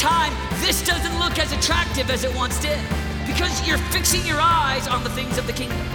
time, 0.00 0.32
this 0.64 0.82
doesn't 0.82 1.18
look 1.18 1.38
as 1.38 1.52
attractive 1.52 2.10
as 2.10 2.24
it 2.24 2.34
once 2.34 2.58
did 2.58 2.80
because 3.26 3.66
you're 3.68 3.78
fixing 3.92 4.24
your 4.26 4.40
eyes 4.40 4.88
on 4.88 5.04
the 5.04 5.10
things 5.10 5.36
of 5.36 5.46
the 5.46 5.52
kingdom. 5.52 5.86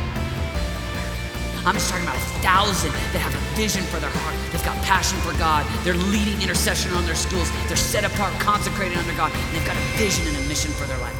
I'm 1.66 1.74
just 1.74 1.89
talking 1.89 2.05
about 2.05 2.15
a 2.15 2.28
thousand 2.46 2.91
that 2.91 3.18
have 3.18 3.33
a 3.33 3.55
vision 3.57 3.81
for 3.86 3.99
their 3.99 4.12
heart. 4.12 4.36
They've 4.52 4.63
got 4.63 4.78
passion 4.83 5.18
for 5.21 5.36
God. 5.39 5.65
They're 5.83 5.96
leading 5.96 6.39
intercession 6.39 6.91
on 6.94 7.04
their 7.05 7.16
schools. 7.16 7.50
They're 7.68 7.76
set 7.76 8.04
apart, 8.04 8.32
consecrated 8.39 8.96
under 8.96 9.16
God. 9.16 9.32
And 9.34 9.55
they've 9.55 9.66
got 9.66 9.76
a 9.76 9.98
vision 9.98 10.28
and 10.28 10.38
a 10.38 10.48
mission 10.48 10.70
for 10.74 10.86
their 10.86 11.00
life. 11.00 11.18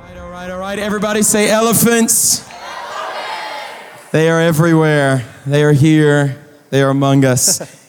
All 0.00 0.06
right, 0.08 0.18
all 0.18 0.30
right, 0.30 0.50
all 0.50 0.58
right. 0.58 0.78
Everybody 0.80 1.22
say 1.22 1.48
elephants. 1.48 2.44
They 4.10 4.28
are 4.28 4.40
everywhere. 4.40 5.24
They 5.46 5.62
are 5.62 5.72
here. 5.72 6.36
They 6.70 6.82
are 6.82 6.90
among 6.90 7.24
us. 7.24 7.76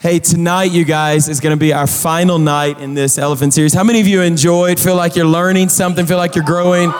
hey, 0.00 0.20
tonight, 0.20 0.70
you 0.70 0.84
guys, 0.84 1.28
is 1.28 1.40
going 1.40 1.56
to 1.56 1.58
be 1.58 1.72
our 1.72 1.88
final 1.88 2.38
night 2.38 2.78
in 2.80 2.94
this 2.94 3.18
elephant 3.18 3.52
series. 3.52 3.74
How 3.74 3.82
many 3.82 4.00
of 4.00 4.06
you 4.06 4.22
enjoyed? 4.22 4.78
Feel 4.78 4.94
like 4.94 5.16
you're 5.16 5.26
learning 5.26 5.70
something? 5.70 6.06
Feel 6.06 6.18
like 6.18 6.36
you're 6.36 6.44
growing? 6.44 6.92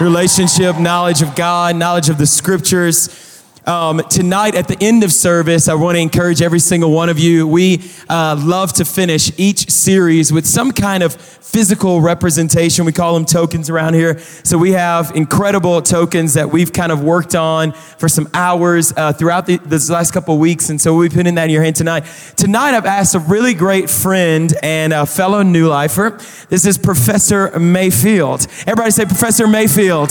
Relationship, 0.00 0.76
knowledge 0.76 1.22
of 1.22 1.36
God, 1.36 1.76
knowledge 1.76 2.08
of 2.08 2.18
the 2.18 2.26
scriptures. 2.26 3.31
Um, 3.64 4.02
tonight 4.10 4.56
at 4.56 4.66
the 4.66 4.76
end 4.80 5.04
of 5.04 5.12
service, 5.12 5.68
I 5.68 5.74
want 5.74 5.94
to 5.94 6.00
encourage 6.00 6.42
every 6.42 6.58
single 6.58 6.90
one 6.90 7.08
of 7.08 7.20
you. 7.20 7.46
We 7.46 7.80
uh, 8.08 8.40
love 8.44 8.72
to 8.74 8.84
finish 8.84 9.30
each 9.38 9.70
series 9.70 10.32
with 10.32 10.46
some 10.46 10.72
kind 10.72 11.04
of 11.04 11.14
physical 11.14 12.00
representation. 12.00 12.84
We 12.84 12.92
call 12.92 13.14
them 13.14 13.24
tokens 13.24 13.70
around 13.70 13.94
here. 13.94 14.18
So 14.42 14.58
we 14.58 14.72
have 14.72 15.12
incredible 15.14 15.80
tokens 15.80 16.34
that 16.34 16.50
we've 16.50 16.72
kind 16.72 16.90
of 16.90 17.04
worked 17.04 17.36
on 17.36 17.70
for 17.70 18.08
some 18.08 18.28
hours 18.34 18.92
uh, 18.96 19.12
throughout 19.12 19.46
the, 19.46 19.58
this 19.58 19.88
last 19.88 20.12
couple 20.12 20.34
of 20.34 20.40
weeks. 20.40 20.68
And 20.68 20.80
so 20.80 20.96
we'll 20.96 21.08
be 21.08 21.14
putting 21.14 21.36
that 21.36 21.44
in 21.44 21.50
your 21.50 21.62
hand 21.62 21.76
tonight. 21.76 22.04
Tonight, 22.36 22.74
I've 22.74 22.86
asked 22.86 23.14
a 23.14 23.20
really 23.20 23.54
great 23.54 23.88
friend 23.88 24.52
and 24.64 24.92
a 24.92 25.06
fellow 25.06 25.42
New 25.42 25.68
Lifer. 25.68 26.18
This 26.48 26.66
is 26.66 26.78
Professor 26.78 27.56
Mayfield. 27.56 28.48
Everybody 28.66 28.90
say 28.90 29.04
Professor 29.04 29.46
Mayfield. 29.46 30.10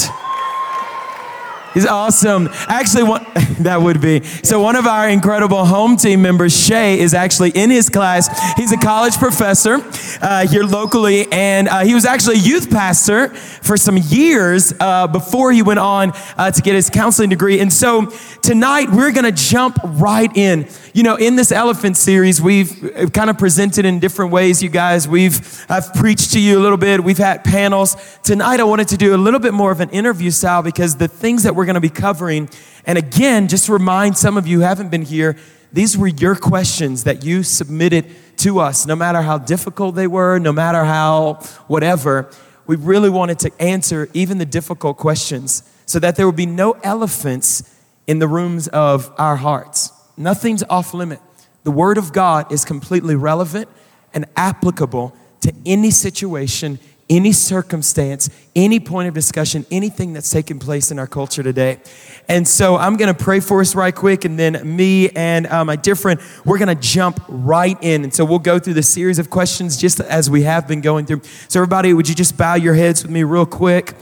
He's 1.74 1.86
awesome. 1.86 2.50
Actually, 2.68 3.04
one, 3.04 3.26
that 3.62 3.82
would 3.82 4.02
be. 4.02 4.24
So, 4.24 4.60
one 4.60 4.76
of 4.76 4.86
our 4.86 5.08
incredible 5.08 5.64
home 5.64 5.96
team 5.96 6.22
members, 6.22 6.56
Shay, 6.56 7.00
is 7.00 7.14
actually 7.14 7.52
in 7.52 7.70
his 7.70 7.90
class. 7.90 8.28
He's 8.58 8.74
a 8.74 8.78
college 8.78 9.16
professor 9.18 9.78
uh, 10.22 10.48
here 10.48 10.64
locally, 10.64 11.32
and 11.32 11.70
uh, 11.70 11.80
he 11.82 11.94
was 11.94 12.04
actually 12.04 12.36
a 12.36 12.40
youth 12.40 12.70
pastor 12.70 13.30
for 13.30 13.78
some 13.78 13.98
years 13.98 14.74
uh, 14.80 15.08
before 15.08 15.54
he 15.54 15.62
went 15.62 15.80
on 15.80 16.12
uh, 16.38 16.52
to 16.52 16.62
get 16.62 16.76
his 16.76 16.90
counseling 16.90 17.30
degree. 17.30 17.60
And 17.62 17.72
so, 17.72 18.08
tonight 18.42 18.90
we're 18.90 19.12
going 19.12 19.26
to 19.26 19.32
jump 19.32 19.78
right 19.84 20.36
in. 20.36 20.68
You 20.94 21.04
know, 21.04 21.16
in 21.16 21.38
this 21.38 21.54
elephant 21.54 21.96
series, 21.96 22.42
we've 22.42 22.84
uh, 22.84 23.08
kind 23.08 23.30
of 23.30 23.38
presented 23.38 23.86
in 23.86 24.00
different 24.00 24.34
ways, 24.34 24.62
you 24.62 24.68
guys. 24.68 25.08
We've 25.08 25.66
I've 25.70 25.94
preached 25.94 26.34
to 26.34 26.40
you 26.40 26.60
a 26.60 26.62
little 26.62 26.78
bit. 26.78 27.02
We've 27.02 27.18
had 27.18 27.46
panels. 27.46 27.96
Tonight, 28.24 28.60
I 28.60 28.66
wanted 28.66 28.90
to 28.90 28.98
do 28.98 29.16
a 29.16 29.18
little 29.18 29.40
bit 29.40 29.54
more 29.54 29.72
of 29.72 29.80
an 29.80 29.90
interview 29.92 30.32
style 30.32 30.62
because 30.62 30.98
the 30.98 31.08
things 31.08 31.44
that 31.44 31.56
we're 31.56 31.64
going 31.64 31.76
to 31.76 31.82
be 31.82 31.90
covering, 31.90 32.50
and 32.86 32.98
again, 32.98 33.48
just 33.48 33.70
remind 33.70 34.18
some 34.18 34.36
of 34.36 34.48
you 34.48 34.58
who 34.58 34.64
haven't 34.66 34.90
been 34.90 35.04
here, 35.04 35.38
these 35.72 35.98
were 35.98 36.08
your 36.08 36.36
questions 36.36 37.06
that 37.06 37.24
you 37.24 37.44
submitted 37.44 38.08
to 38.40 38.60
us, 38.60 38.86
no 38.86 38.96
matter 38.96 39.22
how 39.22 39.38
difficult 39.38 39.96
they 39.96 40.08
were, 40.08 40.40
no 40.40 40.52
matter 40.52 40.84
how 40.84 41.36
whatever. 41.68 42.30
We 42.68 42.76
really 42.76 43.10
wanted 43.10 43.40
to 43.40 43.52
answer 43.62 44.10
even 44.14 44.40
the 44.40 44.46
difficult 44.46 44.98
questions 44.98 45.64
so 45.86 46.00
that 46.00 46.18
there 46.18 46.26
would 46.26 46.36
be 46.36 46.46
no 46.46 46.74
elephants 46.84 47.64
in 48.08 48.20
the 48.20 48.28
rooms 48.28 48.68
of 48.68 49.14
our 49.18 49.38
hearts. 49.38 49.94
Nothing's 50.22 50.64
off 50.70 50.94
limit. 50.94 51.20
The 51.64 51.72
Word 51.72 51.98
of 51.98 52.14
God 52.14 52.52
is 52.52 52.66
completely 52.66 53.16
relevant 53.16 53.68
and 54.14 54.26
applicable 54.36 55.16
to 55.42 55.54
any 55.66 55.92
situation, 55.92 56.80
any 57.10 57.32
circumstance, 57.32 58.30
any 58.56 58.80
point 58.80 59.08
of 59.08 59.14
discussion, 59.14 59.66
anything 59.72 60.14
that's 60.14 60.30
taking 60.30 60.60
place 60.60 60.92
in 60.92 61.00
our 61.00 61.08
culture 61.08 61.44
today. 61.44 61.80
And 62.28 62.48
so 62.48 62.78
I'm 62.78 62.98
going 62.98 63.14
to 63.14 63.24
pray 63.24 63.40
for 63.40 63.62
us 63.62 63.76
right 63.76 63.94
quick, 63.94 64.24
and 64.24 64.38
then 64.38 64.76
me 64.76 65.10
and 65.10 65.48
uh, 65.48 65.66
my 65.66 65.76
dear 65.76 65.96
friend, 65.96 66.20
we're 66.46 66.60
going 66.60 66.76
to 66.76 66.82
jump 66.82 67.20
right 67.28 67.78
in. 67.82 68.04
And 68.04 68.14
so 68.14 68.24
we'll 68.24 68.40
go 68.40 68.60
through 68.60 68.76
the 68.76 68.84
series 68.84 69.20
of 69.20 69.30
questions 69.30 69.78
just 69.78 70.00
as 70.00 70.30
we 70.30 70.44
have 70.44 70.68
been 70.68 70.82
going 70.82 71.06
through. 71.06 71.22
So, 71.48 71.60
everybody, 71.60 71.94
would 71.94 72.08
you 72.08 72.16
just 72.16 72.38
bow 72.38 72.56
your 72.56 72.76
heads 72.76 73.04
with 73.04 73.12
me 73.12 73.24
real 73.24 73.46
quick? 73.46 73.96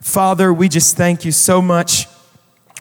Father, 0.00 0.52
we 0.52 0.68
just 0.68 0.96
thank 0.96 1.24
you 1.24 1.30
so 1.32 1.62
much 1.62 2.06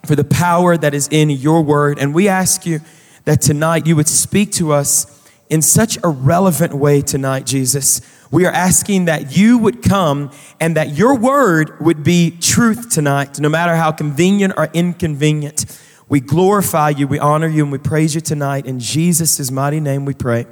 for 0.06 0.16
the 0.16 0.24
power 0.24 0.78
that 0.78 0.94
is 0.94 1.08
in 1.12 1.30
your 1.30 1.62
word. 1.62 2.00
And 2.00 2.14
we 2.14 2.28
ask 2.28 2.66
you 2.66 2.82
that 3.26 3.42
tonight 3.42 3.86
you 3.86 3.96
would 3.96 4.08
speak 4.08 4.52
to 4.54 4.72
us 4.72 5.30
in 5.50 5.62
such 5.62 5.98
a 6.04 6.08
relevant 6.08 6.74
way 6.74 7.02
tonight, 7.02 7.46
Jesus. 7.46 8.02
We 8.32 8.46
are 8.46 8.52
asking 8.52 9.06
that 9.06 9.36
you 9.36 9.58
would 9.58 9.84
come 9.84 10.32
and 10.60 10.78
that 10.78 10.92
your 10.98 11.18
word 11.18 11.80
would 11.82 12.04
be 12.04 12.32
truth 12.32 12.90
tonight, 12.90 13.40
no 13.40 13.50
matter 13.50 13.76
how 13.76 13.92
convenient 13.92 14.54
or 14.56 14.70
inconvenient. 14.74 15.66
We 16.08 16.22
glorify 16.22 16.90
you, 16.90 17.08
we 17.08 17.20
honor 17.20 17.48
you, 17.48 17.64
and 17.64 17.72
we 17.72 17.78
praise 17.78 18.16
you 18.16 18.22
tonight. 18.22 18.66
In 18.66 18.80
Jesus' 18.80 19.52
mighty 19.52 19.80
name 19.80 20.06
we 20.06 20.14
pray. 20.14 20.46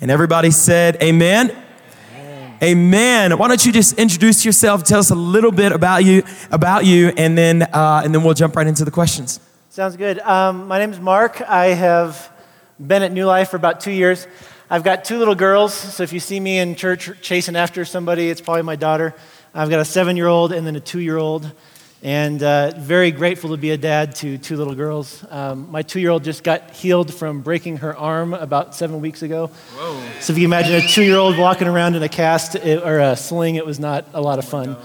And 0.00 0.10
everybody 0.10 0.50
said, 0.50 1.02
Amen. 1.02 1.65
Amen. 2.62 3.36
Why 3.36 3.48
don't 3.48 3.66
you 3.66 3.70
just 3.70 3.98
introduce 3.98 4.42
yourself, 4.42 4.82
tell 4.82 4.98
us 4.98 5.10
a 5.10 5.14
little 5.14 5.52
bit 5.52 5.72
about 5.72 6.04
you, 6.04 6.22
about 6.50 6.86
you, 6.86 7.12
and 7.16 7.36
then 7.36 7.62
uh, 7.62 8.00
and 8.02 8.14
then 8.14 8.22
we'll 8.24 8.32
jump 8.32 8.56
right 8.56 8.66
into 8.66 8.82
the 8.82 8.90
questions. 8.90 9.40
Sounds 9.68 9.94
good. 9.96 10.18
Um, 10.20 10.66
my 10.66 10.78
name 10.78 10.90
is 10.90 10.98
Mark. 10.98 11.42
I 11.42 11.66
have 11.66 12.32
been 12.80 13.02
at 13.02 13.12
New 13.12 13.26
Life 13.26 13.50
for 13.50 13.58
about 13.58 13.80
two 13.80 13.90
years. 13.90 14.26
I've 14.70 14.82
got 14.82 15.04
two 15.04 15.18
little 15.18 15.34
girls, 15.34 15.74
so 15.74 16.02
if 16.02 16.14
you 16.14 16.20
see 16.20 16.40
me 16.40 16.58
in 16.58 16.76
church 16.76 17.10
chasing 17.20 17.56
after 17.56 17.84
somebody, 17.84 18.30
it's 18.30 18.40
probably 18.40 18.62
my 18.62 18.76
daughter. 18.76 19.14
I've 19.54 19.68
got 19.68 19.80
a 19.80 19.84
seven-year-old 19.84 20.52
and 20.52 20.66
then 20.66 20.76
a 20.76 20.80
two-year-old 20.80 21.52
and 22.02 22.42
uh, 22.42 22.72
very 22.76 23.10
grateful 23.10 23.50
to 23.50 23.56
be 23.56 23.70
a 23.70 23.76
dad 23.76 24.14
to 24.16 24.38
two 24.38 24.56
little 24.56 24.74
girls. 24.74 25.24
Um, 25.30 25.70
my 25.70 25.82
two 25.82 26.00
year 26.00 26.10
old 26.10 26.24
just 26.24 26.44
got 26.44 26.70
healed 26.70 27.12
from 27.12 27.40
breaking 27.40 27.78
her 27.78 27.96
arm 27.96 28.34
about 28.34 28.74
seven 28.74 29.00
weeks 29.00 29.22
ago. 29.22 29.48
Whoa. 29.48 30.02
So, 30.20 30.32
if 30.32 30.38
you 30.38 30.44
imagine 30.44 30.74
a 30.74 30.86
two 30.86 31.02
year 31.02 31.16
old 31.16 31.38
walking 31.38 31.68
around 31.68 31.96
in 31.96 32.02
a 32.02 32.08
cast 32.08 32.54
it, 32.54 32.82
or 32.82 32.98
a 32.98 33.16
sling, 33.16 33.56
it 33.56 33.66
was 33.66 33.80
not 33.80 34.06
a 34.14 34.20
lot 34.20 34.38
of 34.38 34.44
fun. 34.44 34.76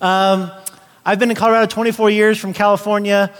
Um, 0.00 0.50
I've 1.04 1.18
been 1.18 1.30
in 1.30 1.36
Colorado 1.36 1.66
24 1.66 2.10
years 2.10 2.38
from 2.38 2.52
California, 2.52 3.32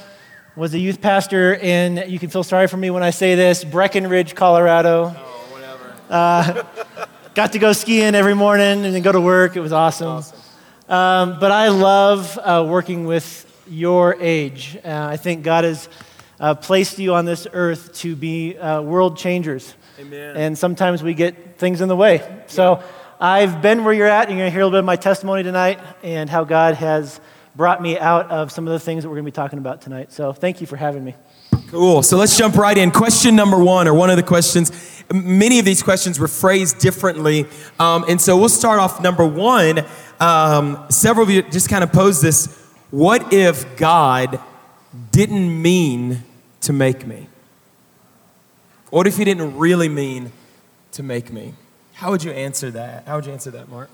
was 0.54 0.72
a 0.72 0.78
youth 0.78 1.00
pastor 1.00 1.52
in, 1.52 2.08
you 2.08 2.18
can 2.18 2.30
feel 2.30 2.44
sorry 2.44 2.68
for 2.68 2.76
me 2.76 2.90
when 2.90 3.02
I 3.02 3.10
say 3.10 3.34
this, 3.34 3.64
Breckenridge, 3.64 4.34
Colorado. 4.34 5.14
Oh, 5.14 5.48
whatever. 5.50 5.94
Uh, 6.08 7.06
got 7.34 7.52
to 7.52 7.58
go 7.58 7.72
skiing 7.72 8.14
every 8.14 8.34
morning 8.34 8.84
and 8.84 8.94
then 8.94 9.02
go 9.02 9.12
to 9.12 9.20
work. 9.20 9.56
It 9.56 9.60
was 9.60 9.72
awesome. 9.72 10.06
awesome. 10.06 10.38
Um, 10.88 11.40
but 11.40 11.50
I 11.50 11.68
love 11.68 12.38
uh, 12.38 12.64
working 12.68 13.06
with 13.06 13.42
your 13.68 14.16
age. 14.20 14.78
Uh, 14.84 15.08
I 15.10 15.16
think 15.16 15.42
God 15.42 15.64
has 15.64 15.88
uh, 16.38 16.54
placed 16.54 16.98
you 16.98 17.14
on 17.14 17.24
this 17.24 17.46
earth 17.52 17.92
to 17.94 18.14
be 18.14 18.56
uh, 18.56 18.82
world 18.82 19.16
changers. 19.16 19.74
Amen. 19.98 20.36
And 20.36 20.56
sometimes 20.56 21.02
we 21.02 21.14
get 21.14 21.58
things 21.58 21.80
in 21.80 21.88
the 21.88 21.96
way. 21.96 22.44
So 22.46 22.82
I've 23.18 23.62
been 23.62 23.82
where 23.82 23.94
you're 23.94 24.06
at, 24.06 24.28
and 24.28 24.30
you're 24.30 24.44
going 24.44 24.50
to 24.50 24.52
hear 24.52 24.60
a 24.60 24.64
little 24.64 24.76
bit 24.76 24.80
of 24.80 24.84
my 24.84 24.96
testimony 24.96 25.42
tonight 25.42 25.80
and 26.02 26.30
how 26.30 26.44
God 26.44 26.74
has 26.74 27.20
brought 27.56 27.80
me 27.82 27.98
out 27.98 28.30
of 28.30 28.52
some 28.52 28.66
of 28.66 28.72
the 28.72 28.78
things 28.78 29.02
that 29.02 29.08
we're 29.08 29.16
going 29.16 29.24
to 29.24 29.32
be 29.32 29.34
talking 29.34 29.58
about 29.58 29.80
tonight. 29.80 30.12
So 30.12 30.32
thank 30.32 30.60
you 30.60 30.66
for 30.66 30.76
having 30.76 31.02
me. 31.02 31.14
Cool. 31.68 32.02
So 32.02 32.16
let's 32.16 32.36
jump 32.38 32.54
right 32.56 32.76
in. 32.78 32.92
Question 32.92 33.34
number 33.34 33.58
one, 33.58 33.88
or 33.88 33.94
one 33.94 34.10
of 34.10 34.16
the 34.16 34.22
questions. 34.22 35.02
Many 35.12 35.58
of 35.58 35.64
these 35.64 35.82
questions 35.82 36.20
were 36.20 36.28
phrased 36.28 36.78
differently. 36.78 37.46
Um, 37.80 38.04
and 38.08 38.20
so 38.20 38.36
we'll 38.36 38.48
start 38.50 38.78
off 38.78 39.00
number 39.00 39.26
one. 39.26 39.84
Um, 40.18 40.86
several 40.88 41.24
of 41.24 41.30
you 41.30 41.42
just 41.42 41.68
kind 41.68 41.84
of 41.84 41.92
posed 41.92 42.22
this 42.22 42.46
What 42.90 43.32
if 43.32 43.76
God 43.76 44.40
didn't 45.10 45.62
mean 45.62 46.22
to 46.62 46.72
make 46.72 47.06
me? 47.06 47.28
What 48.90 49.06
if 49.06 49.16
He 49.16 49.24
didn't 49.24 49.58
really 49.58 49.88
mean 49.88 50.32
to 50.92 51.02
make 51.02 51.32
me? 51.32 51.54
How 51.94 52.10
would 52.10 52.24
you 52.24 52.30
answer 52.30 52.70
that? 52.70 53.06
How 53.06 53.16
would 53.16 53.26
you 53.26 53.32
answer 53.32 53.50
that, 53.50 53.68
Mark? 53.68 53.90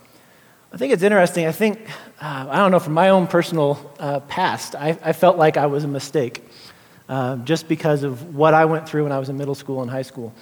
I 0.73 0.77
think 0.77 0.93
it's 0.93 1.03
interesting. 1.03 1.47
I 1.47 1.53
think, 1.53 1.79
uh, 2.21 2.47
I 2.49 2.57
don't 2.57 2.71
know, 2.71 2.79
from 2.79 2.95
my 2.95 3.11
own 3.11 3.27
personal 3.27 3.93
uh, 3.99 4.21
past, 4.21 4.75
I, 4.75 4.97
I, 5.03 5.13
felt 5.13 5.37
like 5.37 5.57
I 5.57 5.67
was 5.67 5.85
a 5.85 5.89
mistake 5.89 6.43
uh, 7.09 7.37
just 7.37 7.69
because 7.69 8.05
of 8.05 8.35
what 8.35 8.55
I 8.55 8.65
went 8.65 8.89
through 8.89 9.03
when 9.03 9.13
I 9.13 9.19
was 9.19 9.29
in 9.29 9.37
middle 9.37 9.55
school 9.55 9.83
and 9.83 9.91
high 9.91 10.03
school. 10.03 10.33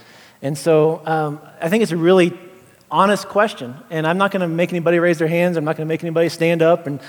And 0.41 0.57
so 0.57 1.03
um, 1.05 1.41
I 1.61 1.69
think 1.69 1.83
it's 1.83 1.91
a 1.91 1.97
really 1.97 2.39
honest 2.91 3.29
question. 3.29 3.77
And 3.91 4.07
I'm 4.07 4.19
not 4.19 4.31
going 4.31 4.41
to 4.41 4.49
make 4.49 4.71
anybody 4.71 4.99
raise 4.99 5.19
their 5.19 5.29
hands. 5.29 5.57
I'm 5.57 5.65
not 5.65 5.77
going 5.77 5.87
to 5.87 5.93
make 5.93 6.03
anybody 6.03 6.29
stand 6.29 6.63
up. 6.63 6.87
And, 6.87 7.01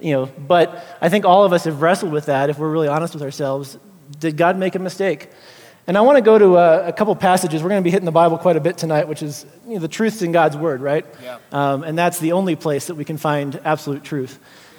you 0.00 0.12
know, 0.12 0.26
but 0.26 0.84
I 1.00 1.08
think 1.08 1.24
all 1.24 1.44
of 1.44 1.52
us 1.52 1.64
have 1.64 1.82
wrestled 1.82 2.12
with 2.12 2.26
that 2.26 2.50
if 2.50 2.58
we're 2.58 2.70
really 2.70 2.88
honest 2.88 3.14
with 3.14 3.22
ourselves. 3.22 3.78
Did 4.18 4.36
God 4.36 4.56
make 4.56 4.74
a 4.74 4.78
mistake? 4.78 5.30
And 5.86 5.96
I 5.96 6.02
want 6.02 6.16
to 6.16 6.22
go 6.22 6.38
to 6.38 6.56
a, 6.56 6.88
a 6.88 6.92
couple 6.92 7.14
passages. 7.16 7.62
We're 7.62 7.70
going 7.70 7.82
to 7.82 7.84
be 7.84 7.90
hitting 7.90 8.04
the 8.04 8.12
Bible 8.12 8.38
quite 8.38 8.56
a 8.56 8.60
bit 8.60 8.76
tonight, 8.76 9.08
which 9.08 9.22
is 9.22 9.46
you 9.66 9.74
know, 9.74 9.80
the 9.80 9.88
truth's 9.88 10.22
in 10.22 10.30
God's 10.30 10.56
Word, 10.56 10.82
right? 10.82 11.06
Yeah. 11.22 11.38
Um, 11.52 11.82
and 11.82 11.98
that's 11.98 12.18
the 12.20 12.32
only 12.32 12.54
place 12.54 12.86
that 12.86 12.94
we 12.94 13.04
can 13.04 13.16
find 13.16 13.60
absolute 13.64 14.04
truth. 14.04 14.38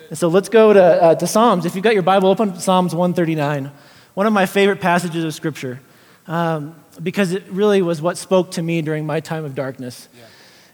And 0.09 0.17
so 0.17 0.27
let's 0.27 0.49
go 0.49 0.73
to, 0.73 0.81
uh, 0.81 1.15
to 1.15 1.27
Psalms. 1.27 1.65
If 1.65 1.75
you've 1.75 1.83
got 1.83 1.93
your 1.93 2.03
Bible 2.03 2.29
open, 2.29 2.59
Psalms 2.59 2.93
139, 2.93 3.71
one 4.13 4.27
of 4.27 4.33
my 4.33 4.45
favorite 4.45 4.79
passages 4.79 5.23
of 5.23 5.33
Scripture, 5.33 5.79
um, 6.27 6.75
because 7.01 7.31
it 7.31 7.43
really 7.49 7.81
was 7.81 8.01
what 8.01 8.17
spoke 8.17 8.51
to 8.51 8.61
me 8.61 8.81
during 8.81 9.05
my 9.05 9.21
time 9.21 9.45
of 9.45 9.55
darkness. 9.55 10.07
Yeah. 10.13 10.23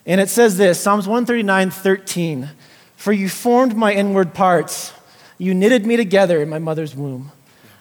And 0.07 0.21
it 0.21 0.30
says 0.30 0.57
this 0.57 0.80
Psalms 0.80 1.07
139 1.07 1.69
13. 1.69 2.50
For 2.95 3.13
you 3.13 3.30
formed 3.30 3.75
my 3.75 3.94
inward 3.94 4.33
parts, 4.33 4.92
you 5.38 5.54
knitted 5.54 5.86
me 5.86 5.98
together 5.98 6.42
in 6.42 6.50
my 6.50 6.57
mother's 6.57 6.95
womb. 6.95 7.31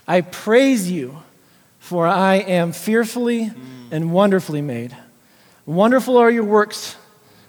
I 0.07 0.21
praise 0.21 0.91
you, 0.91 1.23
for 1.79 2.07
I 2.07 2.35
am 2.35 2.73
fearfully 2.73 3.51
and 3.91 4.13
wonderfully 4.13 4.61
made. 4.61 4.95
Wonderful 5.65 6.19
are 6.19 6.31
your 6.31 6.45
works. 6.45 6.97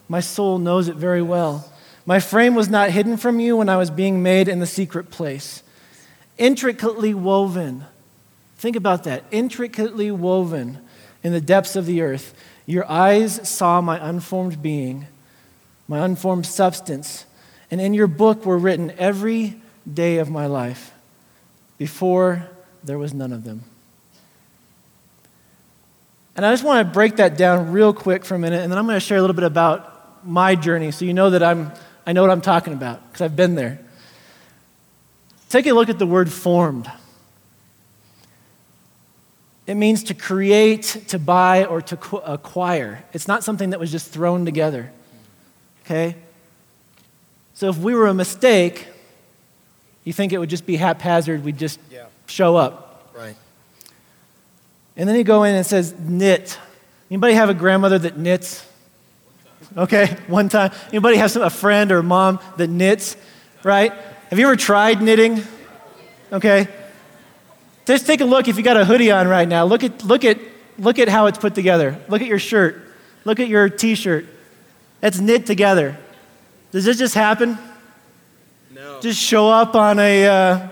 My 0.08 0.22
soul 0.22 0.60
knows 0.60 0.88
it 0.88 0.96
very 0.96 1.22
well. 1.22 1.72
My 2.06 2.20
frame 2.22 2.56
was 2.56 2.70
not 2.70 2.92
hidden 2.92 3.18
from 3.18 3.40
you 3.40 3.58
when 3.58 3.68
I 3.68 3.76
was 3.76 3.92
being 3.92 4.24
made 4.24 4.48
in 4.48 4.60
the 4.60 4.66
secret 4.66 5.12
place. 5.12 5.62
Intricately 6.38 7.14
woven. 7.14 7.84
Think 8.58 8.76
about 8.78 9.04
that. 9.04 9.26
Intricately 9.30 10.10
woven 10.10 10.80
in 11.22 11.34
the 11.34 11.42
depths 11.42 11.76
of 11.76 11.86
the 11.86 12.02
earth. 12.02 12.34
Your 12.68 12.88
eyes 12.92 13.48
saw 13.48 13.82
my 13.82 13.98
unformed 13.98 14.62
being, 14.62 15.08
my 15.88 16.00
unformed 16.00 16.46
substance. 16.46 17.26
And 17.72 17.82
in 17.82 17.94
your 17.94 18.08
book 18.08 18.46
were 18.46 18.58
written 18.58 18.92
every 18.98 19.60
day 19.92 20.18
of 20.18 20.30
my 20.30 20.46
life. 20.46 20.92
Before 21.78 22.48
there 22.84 22.98
was 22.98 23.14
none 23.14 23.32
of 23.32 23.44
them. 23.44 23.64
And 26.36 26.46
I 26.46 26.52
just 26.52 26.64
want 26.64 26.86
to 26.86 26.94
break 26.94 27.16
that 27.16 27.38
down 27.38 27.72
real 27.72 27.94
quick 27.94 28.24
for 28.24 28.36
a 28.36 28.40
minute, 28.40 28.62
and 28.62 28.72
then 28.72 28.78
I'm 28.78 28.86
going 28.86 28.98
to 28.98 29.00
share 29.00 29.18
a 29.18 29.22
little 29.22 29.36
bit 29.36 29.46
about 29.46 30.26
my 30.26 30.54
journey 30.56 30.92
so 30.92 31.06
you 31.06 31.14
know 31.14 31.32
that 31.32 31.42
I'm, 31.42 31.72
I 32.06 32.14
know 32.14 32.22
what 32.22 32.30
I'm 32.30 32.42
talking 32.42 32.74
about 32.74 33.04
because 33.08 33.22
I've 33.22 33.36
been 33.36 33.56
there. 33.56 33.80
Take 35.50 35.66
a 35.66 35.74
look 35.74 35.90
at 35.90 35.98
the 35.98 36.06
word 36.06 36.32
formed. 36.32 36.92
It 39.68 39.76
means 39.76 40.04
to 40.06 40.14
create, 40.14 40.84
to 41.10 41.20
buy, 41.20 41.66
or 41.66 41.82
to 41.82 42.18
acquire. 42.20 43.04
It's 43.12 43.28
not 43.28 43.44
something 43.44 43.72
that 43.72 43.80
was 43.80 43.92
just 43.92 44.10
thrown 44.10 44.46
together. 44.46 44.92
Okay? 45.86 46.16
So 47.54 47.70
if 47.70 47.78
we 47.78 47.94
were 47.94 48.08
a 48.08 48.14
mistake, 48.14 48.88
you 50.06 50.14
think 50.14 50.32
it 50.32 50.38
would 50.38 50.50
just 50.50 50.66
be 50.66 50.78
haphazard, 50.78 51.44
we'd 51.44 51.58
just 51.58 51.82
yeah. 51.92 52.06
show 52.28 52.56
up. 52.56 53.12
Right. 53.14 53.36
And 54.96 55.08
then 55.08 55.18
you 55.18 55.26
go 55.26 55.44
in 55.44 55.54
and 55.54 55.66
says 55.66 55.94
knit. 56.00 56.58
Anybody 57.12 57.34
have 57.34 57.50
a 57.50 57.54
grandmother 57.54 58.00
that 58.00 58.18
knits? 58.18 58.66
Okay, 59.76 60.16
one 60.28 60.48
time. 60.48 60.72
Anybody 60.90 61.18
have 61.18 61.30
some, 61.30 61.42
a 61.42 61.50
friend 61.50 61.92
or 61.92 61.98
a 61.98 62.04
mom 62.04 62.40
that 62.56 62.70
knits? 62.70 63.18
Right? 63.64 63.92
Have 64.30 64.40
you 64.40 64.46
ever 64.46 64.56
tried 64.56 65.02
knitting? 65.02 65.44
Okay. 66.32 66.70
Just 67.88 68.06
take 68.06 68.20
a 68.20 68.26
look 68.26 68.50
if 68.50 68.58
you 68.58 68.64
got 68.64 68.76
a 68.76 68.84
hoodie 68.84 69.12
on 69.12 69.30
right 69.30 69.48
now. 69.48 69.64
Look 69.64 69.82
at, 69.82 70.04
look 70.04 70.26
at, 70.26 70.38
look 70.78 71.00
at 71.00 71.08
how 71.08 71.28
it's 71.28 71.38
put 71.38 71.56
together. 71.56 71.98
Look 72.10 72.22
at 72.22 72.28
your 72.28 72.38
shirt. 72.38 72.84
Look 73.24 73.40
at 73.40 73.48
your 73.48 73.70
t 73.70 73.96
shirt. 73.96 74.26
It's 75.02 75.22
knit 75.22 75.46
together. 75.46 75.98
Does 76.74 76.84
this 76.84 76.98
just 76.98 77.16
happen? 77.16 77.58
No. 78.76 79.00
Just 79.00 79.22
show 79.22 79.48
up 79.50 79.74
on 79.76 80.00
a 80.00 80.26
uh, 80.28 80.68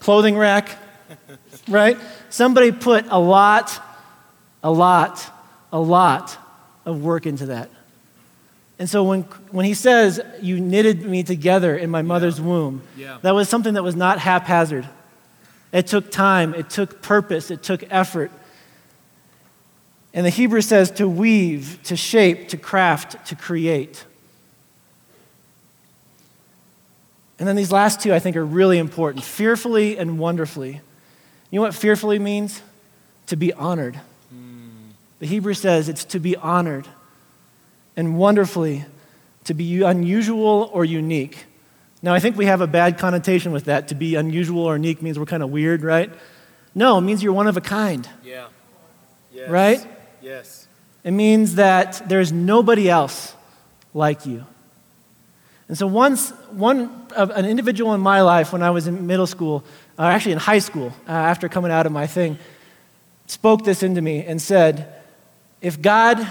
clothing 0.00 0.36
rack, 0.36 0.76
right? 1.68 1.96
Somebody 2.30 2.72
put 2.72 3.06
a 3.10 3.18
lot, 3.18 3.80
a 4.64 4.72
lot, 4.72 5.24
a 5.70 5.78
lot 5.78 6.36
of 6.84 7.00
work 7.00 7.26
into 7.26 7.46
that. 7.46 7.70
And 8.80 8.90
so 8.90 9.04
when, 9.04 9.22
when 9.52 9.66
he 9.66 9.74
says, 9.74 10.20
You 10.42 10.58
knitted 10.58 11.04
me 11.04 11.22
together 11.22 11.76
in 11.76 11.90
my 11.90 12.02
mother's 12.02 12.40
yeah. 12.40 12.46
womb, 12.46 12.82
yeah. 12.96 13.18
that 13.22 13.36
was 13.36 13.48
something 13.48 13.74
that 13.74 13.84
was 13.84 13.94
not 13.94 14.18
haphazard. 14.18 14.88
It 15.72 15.86
took 15.86 16.10
time, 16.10 16.54
it 16.54 16.68
took 16.68 17.00
purpose, 17.00 17.50
it 17.50 17.62
took 17.62 17.84
effort. 17.90 18.32
And 20.12 20.26
the 20.26 20.30
Hebrew 20.30 20.60
says 20.60 20.90
to 20.92 21.08
weave, 21.08 21.78
to 21.84 21.96
shape, 21.96 22.48
to 22.48 22.56
craft, 22.56 23.26
to 23.26 23.36
create. 23.36 24.04
And 27.38 27.48
then 27.48 27.56
these 27.56 27.72
last 27.72 28.00
two 28.00 28.12
I 28.12 28.18
think 28.18 28.36
are 28.36 28.44
really 28.44 28.78
important 28.78 29.24
fearfully 29.24 29.96
and 29.96 30.18
wonderfully. 30.18 30.80
You 31.50 31.58
know 31.58 31.62
what 31.62 31.74
fearfully 31.74 32.18
means? 32.18 32.60
To 33.28 33.36
be 33.36 33.52
honored. 33.52 33.98
The 35.20 35.26
Hebrew 35.26 35.54
says 35.54 35.88
it's 35.88 36.04
to 36.06 36.18
be 36.18 36.34
honored. 36.36 36.88
And 37.96 38.18
wonderfully, 38.18 38.84
to 39.44 39.54
be 39.54 39.82
unusual 39.82 40.70
or 40.72 40.84
unique. 40.84 41.44
Now, 42.02 42.14
I 42.14 42.20
think 42.20 42.36
we 42.36 42.46
have 42.46 42.60
a 42.60 42.66
bad 42.66 42.98
connotation 42.98 43.52
with 43.52 43.66
that. 43.66 43.88
To 43.88 43.94
be 43.94 44.14
unusual 44.14 44.64
or 44.64 44.76
unique 44.76 45.02
means 45.02 45.18
we're 45.18 45.26
kind 45.26 45.42
of 45.42 45.50
weird, 45.50 45.82
right? 45.82 46.10
No, 46.74 46.98
it 46.98 47.02
means 47.02 47.22
you're 47.22 47.32
one 47.32 47.46
of 47.46 47.56
a 47.56 47.60
kind. 47.60 48.08
Yeah. 48.24 48.48
Yes. 49.32 49.50
Right? 49.50 49.86
Yes. 50.22 50.66
It 51.04 51.10
means 51.12 51.56
that 51.56 52.08
there's 52.08 52.32
nobody 52.32 52.88
else 52.88 53.34
like 53.92 54.26
you. 54.26 54.46
And 55.68 55.78
so, 55.78 55.86
once, 55.86 56.30
one, 56.50 57.06
an 57.14 57.44
individual 57.44 57.94
in 57.94 58.00
my 58.00 58.22
life 58.22 58.52
when 58.52 58.62
I 58.62 58.70
was 58.70 58.86
in 58.86 59.06
middle 59.06 59.26
school 59.26 59.64
uh, 60.00 60.04
actually 60.04 60.32
in 60.32 60.38
high 60.38 60.60
school, 60.60 60.94
uh, 61.06 61.12
after 61.12 61.46
coming 61.46 61.70
out 61.70 61.84
of 61.84 61.92
my 61.92 62.06
thing, 62.06 62.38
spoke 63.26 63.64
this 63.64 63.82
into 63.82 64.00
me 64.00 64.24
and 64.24 64.40
said, 64.40 64.94
If 65.60 65.82
God 65.82 66.26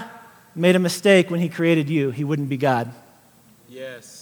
made 0.56 0.74
a 0.74 0.80
mistake 0.80 1.30
when 1.30 1.38
he 1.38 1.48
created 1.48 1.88
you, 1.88 2.10
he 2.10 2.24
wouldn't 2.24 2.48
be 2.48 2.56
God. 2.56 2.92
Yes. 3.68 4.19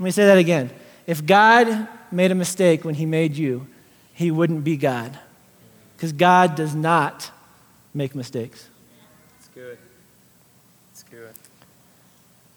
Let 0.00 0.04
me 0.04 0.10
say 0.10 0.26
that 0.26 0.38
again. 0.38 0.70
If 1.06 1.24
God 1.24 1.86
made 2.10 2.32
a 2.32 2.34
mistake 2.34 2.84
when 2.84 2.96
he 2.96 3.06
made 3.06 3.36
you, 3.36 3.68
he 4.12 4.32
wouldn't 4.32 4.64
be 4.64 4.76
God. 4.76 5.16
Because 5.96 6.12
God 6.12 6.56
does 6.56 6.74
not 6.74 7.30
make 7.94 8.16
mistakes. 8.16 8.68
It's 9.38 9.48
good. 9.54 9.78
It's 10.90 11.04
good. 11.04 11.32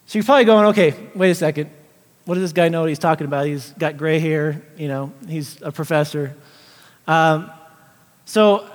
So 0.08 0.18
you're 0.18 0.24
probably 0.24 0.46
going, 0.46 0.66
okay, 0.68 0.96
wait 1.14 1.30
a 1.30 1.36
second 1.36 1.70
what 2.26 2.36
does 2.36 2.44
this 2.44 2.54
guy 2.54 2.70
know 2.70 2.82
what 2.82 2.90
he's 2.90 3.00
talking 3.00 3.26
about? 3.26 3.46
He's 3.46 3.72
got 3.72 3.98
gray 3.98 4.20
hair, 4.20 4.62
you 4.78 4.88
know, 4.88 5.12
he's 5.28 5.62
a 5.62 5.72
professor. 5.72 6.36
Um, 7.08 7.52
so 8.26 8.68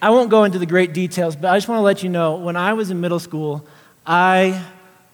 I 0.00 0.10
won't 0.10 0.30
go 0.30 0.44
into 0.44 0.58
the 0.58 0.66
great 0.66 0.94
details, 0.94 1.36
but 1.36 1.50
I 1.50 1.56
just 1.56 1.68
want 1.68 1.78
to 1.78 1.82
let 1.82 2.02
you 2.02 2.08
know 2.08 2.36
when 2.36 2.56
I 2.56 2.72
was 2.72 2.90
in 2.90 3.00
middle 3.00 3.18
school, 3.18 3.66
I 4.06 4.64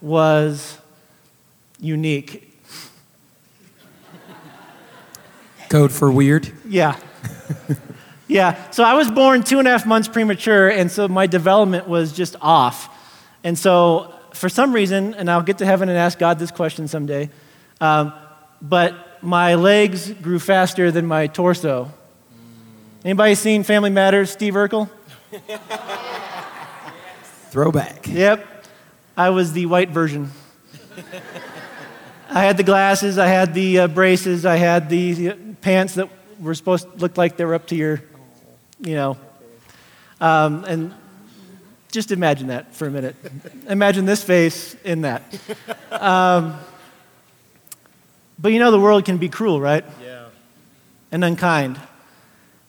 was 0.01 0.79
unique. 1.81 2.50
Code 5.71 5.93
for 5.93 6.11
weird? 6.11 6.53
Yeah. 6.69 6.99
yeah. 8.29 8.71
So 8.73 8.83
I 8.83 8.95
was 8.95 9.09
born 9.09 9.45
two 9.45 9.61
and 9.61 9.69
a 9.69 9.71
half 9.71 9.87
months 9.87 10.09
premature, 10.09 10.69
and 10.69 10.91
so 10.91 11.07
my 11.07 11.29
development 11.29 11.87
was 11.87 12.13
just 12.13 12.35
off. 12.41 12.89
And 13.45 13.57
so 13.57 14.13
for 14.35 14.49
some 14.49 14.73
reason, 14.73 15.15
and 15.15 15.31
I'll 15.31 15.43
get 15.43 15.59
to 15.59 15.67
heaven 15.67 15.89
and 15.89 15.97
ask 15.97 16.19
God 16.19 16.41
this 16.41 16.51
question 16.51 16.89
someday, 16.89 17.31
um, 17.81 18.13
but 18.61 19.23
my 19.23 19.55
legs 19.55 20.11
grew 20.11 20.41
faster 20.41 20.91
than 20.91 21.07
my 21.07 21.29
torso. 21.29 21.93
Anybody 23.05 23.37
seen 23.37 23.63
Family 23.63 23.91
Matters, 23.91 24.33
Steve 24.33 24.55
Urkel? 24.55 24.91
Throwback. 27.51 28.09
Yep. 28.09 28.45
I 29.17 29.31
was 29.31 29.53
the 29.53 29.67
white 29.67 29.91
version. 29.91 30.33
I 32.29 32.43
had 32.43 32.57
the 32.57 32.65
glasses, 32.65 33.19
I 33.19 33.29
had 33.29 33.55
the 33.55 33.81
uh, 33.81 33.87
braces, 33.87 34.45
I 34.45 34.57
had 34.57 34.89
the 34.89 35.37
pants 35.61 35.95
that 35.95 36.09
were 36.41 36.55
supposed 36.55 36.91
to 36.91 36.97
look 36.99 37.17
like 37.17 37.37
they 37.37 37.45
were 37.45 37.55
up 37.55 37.67
to 37.69 37.77
your, 37.77 38.03
you 38.81 38.95
know. 38.95 39.17
Um, 40.21 40.65
and 40.65 40.95
just 41.93 42.13
imagine 42.13 42.49
that 42.49 42.75
for 42.75 42.87
a 42.87 42.91
minute. 42.91 43.17
imagine 43.69 44.05
this 44.05 44.23
face 44.23 44.75
in 44.85 45.03
that. 45.03 45.23
Um, 45.91 46.59
but 48.39 48.53
you 48.53 48.59
know, 48.59 48.71
the 48.71 48.81
world 48.81 49.05
can 49.05 49.19
be 49.19 49.29
cruel, 49.29 49.61
right? 49.61 49.85
Yeah. 50.03 50.27
And 51.13 51.25
unkind. 51.25 51.81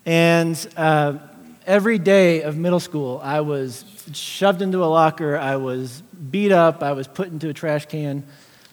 And 0.06 0.68
uh, 0.76 1.20
every 1.66 2.00
day 2.00 2.42
of 2.42 2.58
middle 2.58 2.80
school, 2.80 3.22
I 3.24 3.42
was 3.42 3.86
shoved 4.14 4.62
into 4.62 4.84
a 4.84 4.88
locker, 4.88 5.38
I 5.38 5.58
was 5.58 6.02
beat 6.32 6.52
up, 6.52 6.84
I 6.84 6.94
was 6.94 7.08
put 7.08 7.28
into 7.30 7.50
a 7.50 7.54
trash 7.54 7.86
can, 7.86 8.24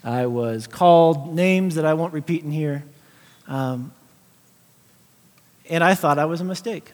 I 0.02 0.26
was 0.26 0.66
called 0.66 1.34
names 1.34 1.74
that 1.74 1.84
I 1.84 1.94
won't 1.94 2.14
repeat 2.14 2.44
in 2.44 2.50
here. 2.50 2.84
Um, 3.46 3.92
and 5.68 5.84
I 5.84 5.94
thought 5.94 6.18
I 6.18 6.24
was 6.24 6.40
a 6.40 6.44
mistake. 6.44 6.92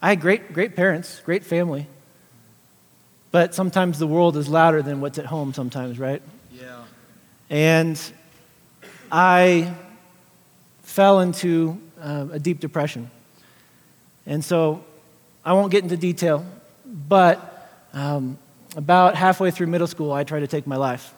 I 0.00 0.10
had 0.10 0.20
great, 0.20 0.52
great 0.52 0.76
parents, 0.76 1.20
great 1.24 1.44
family. 1.44 1.86
But 3.30 3.54
sometimes 3.54 3.98
the 3.98 4.06
world 4.06 4.36
is 4.36 4.48
louder 4.48 4.82
than 4.82 5.00
what's 5.00 5.18
at 5.18 5.26
home, 5.26 5.52
sometimes, 5.52 5.98
right? 5.98 6.22
Yeah. 6.52 6.84
And 7.50 8.00
I 9.12 9.74
fell 10.82 11.20
into 11.20 11.78
uh, 12.00 12.26
a 12.32 12.38
deep 12.38 12.60
depression. 12.60 13.10
And 14.26 14.44
so 14.44 14.84
I 15.44 15.52
won't 15.52 15.70
get 15.70 15.82
into 15.82 15.96
detail, 15.96 16.44
but 16.84 17.70
um, 17.92 18.38
about 18.76 19.14
halfway 19.14 19.50
through 19.50 19.66
middle 19.66 19.86
school, 19.86 20.12
I 20.12 20.24
tried 20.24 20.40
to 20.40 20.46
take 20.46 20.66
my 20.66 20.76
life 20.76 21.14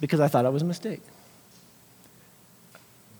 because 0.00 0.20
I 0.20 0.28
thought 0.28 0.44
it 0.44 0.52
was 0.52 0.62
a 0.62 0.66
mistake. 0.66 1.02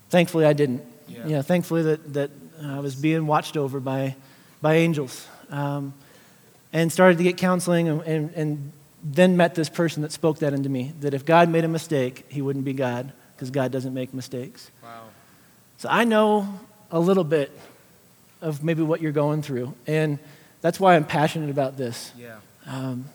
Thankfully, 0.09 0.47
I 0.47 0.53
didn't. 0.53 0.83
Yeah. 1.09 1.27
You 1.27 1.33
know, 1.37 1.43
thankfully 1.43 1.83
that, 1.83 2.15
that 2.15 2.31
I 2.63 2.81
was 2.81 2.95
being 2.95 3.27
watched 3.27 3.57
over 3.57 3.81
by, 3.81 4.17
by 4.61 4.77
angels. 4.77 5.27
Um, 5.51 5.95
and 6.73 6.93
started 6.93 7.19
to 7.19 7.25
get 7.25 7.37
counseling 7.37 7.89
and, 7.89 8.03
and, 8.03 8.35
and 8.35 8.73
then 9.03 9.37
met 9.37 9.55
this 9.55 9.69
person 9.69 10.03
that 10.03 10.13
spoke 10.13 10.41
that 10.41 10.53
into 10.53 10.69
me 10.69 10.93
that 11.01 11.15
if 11.15 11.25
God 11.25 11.49
made 11.49 11.65
a 11.65 11.69
mistake, 11.69 12.27
he 12.29 12.43
wouldn't 12.43 12.65
be 12.65 12.73
God 12.73 13.13
because 13.35 13.51
God 13.51 13.71
doesn't 13.71 13.95
make 13.95 14.13
mistakes. 14.13 14.71
Wow. 14.83 15.05
So 15.79 15.89
I 15.91 16.05
know 16.05 16.49
a 16.91 16.99
little 16.99 17.25
bit 17.25 17.57
of 18.43 18.63
maybe 18.63 18.83
what 18.83 19.01
you're 19.01 19.13
going 19.13 19.43
through. 19.43 19.75
And 19.87 20.19
that's 20.61 20.81
why 20.81 20.97
I'm 20.97 21.05
passionate 21.05 21.51
about 21.51 21.77
this. 21.77 22.13
Yeah. 22.19 22.37
Um, 22.67 23.07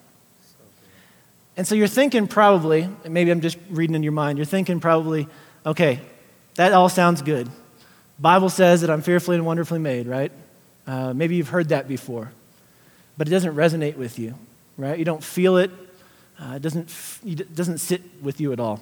and 1.58 1.68
so 1.68 1.76
you're 1.76 1.88
thinking 1.88 2.28
probably, 2.28 2.90
maybe 3.08 3.32
I'm 3.32 3.42
just 3.42 3.58
reading 3.70 3.96
in 3.96 4.04
your 4.04 4.14
mind, 4.14 4.38
you're 4.38 4.46
thinking 4.46 4.80
probably, 4.80 5.28
okay, 5.66 6.00
that 6.56 6.74
all 6.74 6.90
sounds 6.90 7.22
good. 7.22 7.50
Bible 8.22 8.50
says 8.50 8.82
that 8.82 8.92
I'm 8.92 9.02
fearfully 9.02 9.36
and 9.36 9.46
wonderfully 9.46 9.80
made, 9.80 10.06
right? 10.06 10.32
Uh, 10.86 11.12
maybe 11.14 11.36
you've 11.36 11.50
heard 11.50 11.70
that 11.70 11.88
before, 11.88 12.32
but 13.18 13.28
it 13.28 13.32
doesn't 13.32 13.56
resonate 13.56 13.98
with 13.98 14.20
you, 14.20 14.36
right? 14.78 14.98
You 14.98 15.06
don't 15.06 15.24
feel 15.24 15.58
it. 15.58 15.72
Uh, 16.40 16.54
it 16.54 16.62
doesn't, 16.62 16.94
it 17.26 17.56
doesn't 17.56 17.80
sit 17.80 18.02
with 18.22 18.40
you 18.40 18.54
at 18.54 18.60
all. 18.60 18.80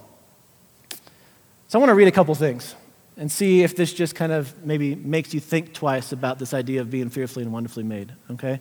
So 1.69 1.77
I 1.77 1.77
want 1.79 1.89
to 1.89 1.95
read 1.95 2.09
a 2.09 2.11
couple 2.11 2.35
things 2.35 2.75
and 3.15 3.31
see 3.31 3.63
if 3.63 3.77
this 3.77 3.93
just 3.93 4.13
kind 4.13 4.33
of 4.33 4.65
maybe 4.65 4.95
makes 4.95 5.33
you 5.33 5.39
think 5.39 5.73
twice 5.73 6.11
about 6.11 6.37
this 6.37 6.53
idea 6.53 6.81
of 6.81 6.89
being 6.89 7.09
fearfully 7.09 7.43
and 7.43 7.53
wonderfully 7.53 7.83
made, 7.83 8.11
okay? 8.31 8.59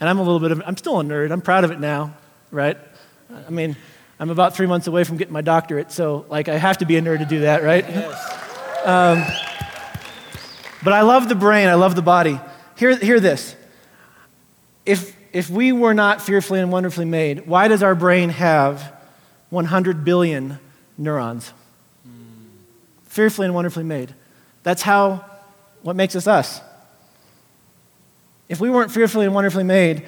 And 0.00 0.08
I'm 0.08 0.18
a 0.18 0.22
little 0.22 0.40
bit 0.40 0.50
of, 0.50 0.60
I'm 0.66 0.76
still 0.76 0.98
a 0.98 1.04
nerd. 1.04 1.30
I'm 1.30 1.40
proud 1.40 1.62
of 1.62 1.70
it 1.70 1.78
now, 1.78 2.14
right? 2.50 2.78
I 3.46 3.50
mean, 3.50 3.76
I'm 4.18 4.30
about 4.30 4.56
three 4.56 4.66
months 4.66 4.88
away 4.88 5.04
from 5.04 5.18
getting 5.18 5.32
my 5.32 5.40
doctorate, 5.40 5.92
so 5.92 6.26
like 6.28 6.48
I 6.48 6.56
have 6.56 6.78
to 6.78 6.84
be 6.84 6.96
a 6.96 7.02
nerd 7.02 7.18
to 7.18 7.26
do 7.26 7.40
that, 7.40 7.62
right? 7.62 7.88
Yes. 7.88 8.86
Um, 8.86 9.49
but 10.82 10.92
I 10.92 11.02
love 11.02 11.28
the 11.28 11.34
brain, 11.34 11.68
I 11.68 11.74
love 11.74 11.94
the 11.94 12.02
body. 12.02 12.40
Hear, 12.76 12.96
hear 12.96 13.20
this. 13.20 13.54
If, 14.86 15.16
if 15.32 15.50
we 15.50 15.72
were 15.72 15.94
not 15.94 16.22
fearfully 16.22 16.60
and 16.60 16.72
wonderfully 16.72 17.04
made, 17.04 17.46
why 17.46 17.68
does 17.68 17.82
our 17.82 17.94
brain 17.94 18.30
have 18.30 18.92
100 19.50 20.04
billion 20.04 20.58
neurons? 20.96 21.52
fearfully 23.10 23.44
and 23.46 23.54
wonderfully 23.54 23.84
made. 23.84 24.14
That's 24.62 24.82
how, 24.82 25.24
what 25.82 25.96
makes 25.96 26.14
us 26.14 26.28
us. 26.28 26.60
If 28.48 28.60
we 28.60 28.70
weren't 28.70 28.92
fearfully 28.92 29.26
and 29.26 29.34
wonderfully 29.34 29.64
made, 29.64 30.06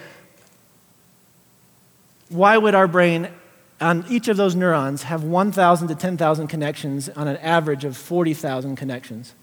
why 2.29 2.57
would 2.57 2.77
our 2.77 2.87
brain, 2.87 3.29
on 3.81 4.05
each 4.09 4.29
of 4.29 4.37
those 4.37 4.55
neurons, 4.55 5.03
have 5.03 5.25
1,000 5.25 5.89
to 5.89 5.95
10,000 5.97 6.47
connections 6.47 7.09
on 7.11 7.27
an 7.27 7.37
average 7.39 7.85
of 7.85 7.97
40,000 7.97 8.77
connections? 8.77 9.35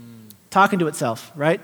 Mm. 0.00 0.32
Talking 0.50 0.78
to 0.78 0.86
itself, 0.86 1.30
right? 1.34 1.60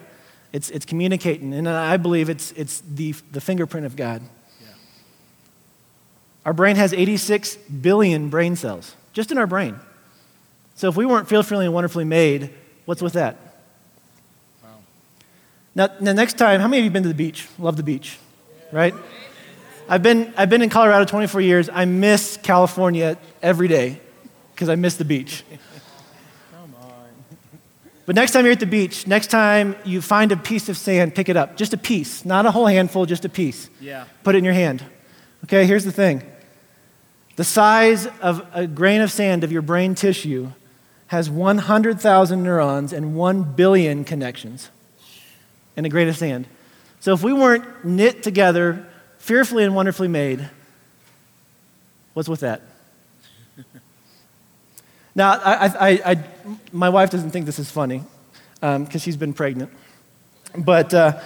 It's, 0.53 0.71
it's 0.71 0.87
communicating. 0.87 1.53
And 1.53 1.69
I 1.69 1.97
believe 1.97 2.29
it's, 2.29 2.53
it's 2.53 2.81
the, 2.81 3.13
the 3.33 3.41
fingerprint 3.41 3.87
of 3.87 3.97
God. 3.97 4.23
Yeah. 4.61 4.69
Our 6.45 6.53
brain 6.53 6.77
has 6.77 6.93
86 6.93 7.57
billion 7.57 8.29
brain 8.29 8.57
cells, 8.57 8.95
just 9.13 9.31
in 9.31 9.39
our 9.39 9.47
brain. 9.47 9.79
So 10.75 10.89
if 10.89 10.97
we 10.97 11.07
weren't 11.07 11.29
fearfully 11.29 11.65
and 11.65 11.75
wonderfully 11.75 12.05
made, 12.05 12.51
what's 12.85 13.03
with 13.03 13.15
that? 13.15 13.37
Wow. 14.63 14.71
Now, 15.75 15.87
the 15.87 16.15
next 16.15 16.39
time, 16.39 16.61
how 16.61 16.69
many 16.69 16.81
of 16.81 16.85
you 16.85 16.91
been 16.91 17.03
to 17.03 17.09
the 17.09 17.15
beach? 17.15 17.49
Love 17.59 17.77
the 17.77 17.83
beach, 17.83 18.19
right? 18.73 18.95
I've 19.89 20.03
been, 20.03 20.35
I've 20.37 20.51
been 20.51 20.63
in 20.63 20.69
Colorado 20.69 21.05
24 21.05 21.41
years. 21.41 21.71
I 21.73 21.85
miss 21.85 22.39
California 22.43 23.17
every 23.41 23.69
day 23.69 24.01
because 24.55 24.69
I 24.69 24.75
miss 24.75 24.97
the 24.97 25.05
beach. 25.05 25.45
But 28.07 28.15
next 28.15 28.31
time 28.31 28.45
you're 28.45 28.53
at 28.53 28.61
the 28.61 28.67
beach, 28.67 29.07
next 29.09 29.27
time 29.27 29.75
you 29.85 30.01
find 30.01 30.31
a 30.31 30.37
piece 30.37 30.69
of 30.69 30.77
sand, 30.77 31.15
pick 31.17 31.29
it 31.29 31.37
up. 31.37 31.57
Just 31.57 31.75
a 31.75 31.77
piece, 31.77 32.25
not 32.25 32.47
a 32.47 32.53
whole 32.53 32.67
handful, 32.67 33.05
just 33.05 33.25
a 33.25 33.29
piece. 33.29 33.69
Yeah. 33.81 34.05
Put 34.23 34.37
it 34.37 34.39
in 34.39 34.45
your 34.45 34.55
hand. 34.55 34.85
Okay, 35.45 35.67
here's 35.67 35.85
the 35.85 35.93
thing 35.93 36.23
the 37.35 37.45
size 37.45 38.07
of 38.21 38.47
a 38.55 38.67
grain 38.67 39.01
of 39.03 39.11
sand 39.11 39.45
of 39.45 39.53
your 39.53 39.63
brain 39.63 39.95
tissue 39.95 40.53
has 41.09 41.29
100,000 41.29 42.43
neurons 42.43 42.93
and 42.93 43.15
1 43.15 43.43
billion 43.55 44.05
connections 44.05 44.71
in 45.77 45.85
a 45.85 45.89
grain 45.89 46.09
of 46.09 46.17
sand. 46.17 46.47
So 47.01 47.13
if 47.13 47.23
we 47.23 47.33
weren't 47.33 47.85
knit 47.85 48.23
together, 48.23 48.87
fearfully 49.19 49.65
and 49.65 49.75
wonderfully 49.75 50.09
made, 50.09 50.49
what's 52.15 52.29
with 52.29 52.41
that? 52.41 52.63
now, 55.17 55.31
I, 55.31 55.67
I, 55.67 55.91
I, 56.13 56.25
my 56.73 56.91
wife 56.91 57.09
doesn't 57.09 57.31
think 57.31 57.47
this 57.47 57.59
is 57.59 57.71
funny 57.71 58.05
because 58.61 58.77
um, 58.77 59.01
she's 59.01 59.17
been 59.17 59.33
pregnant. 59.33 59.73
But 60.57 60.93
uh, 60.93 61.19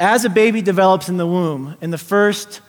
as 0.00 0.24
a 0.24 0.28
baby 0.28 0.60
develops 0.60 1.08
in 1.08 1.16
the 1.16 1.28
womb, 1.28 1.76
in 1.80 1.92
the 1.92 1.98
first 1.98 2.60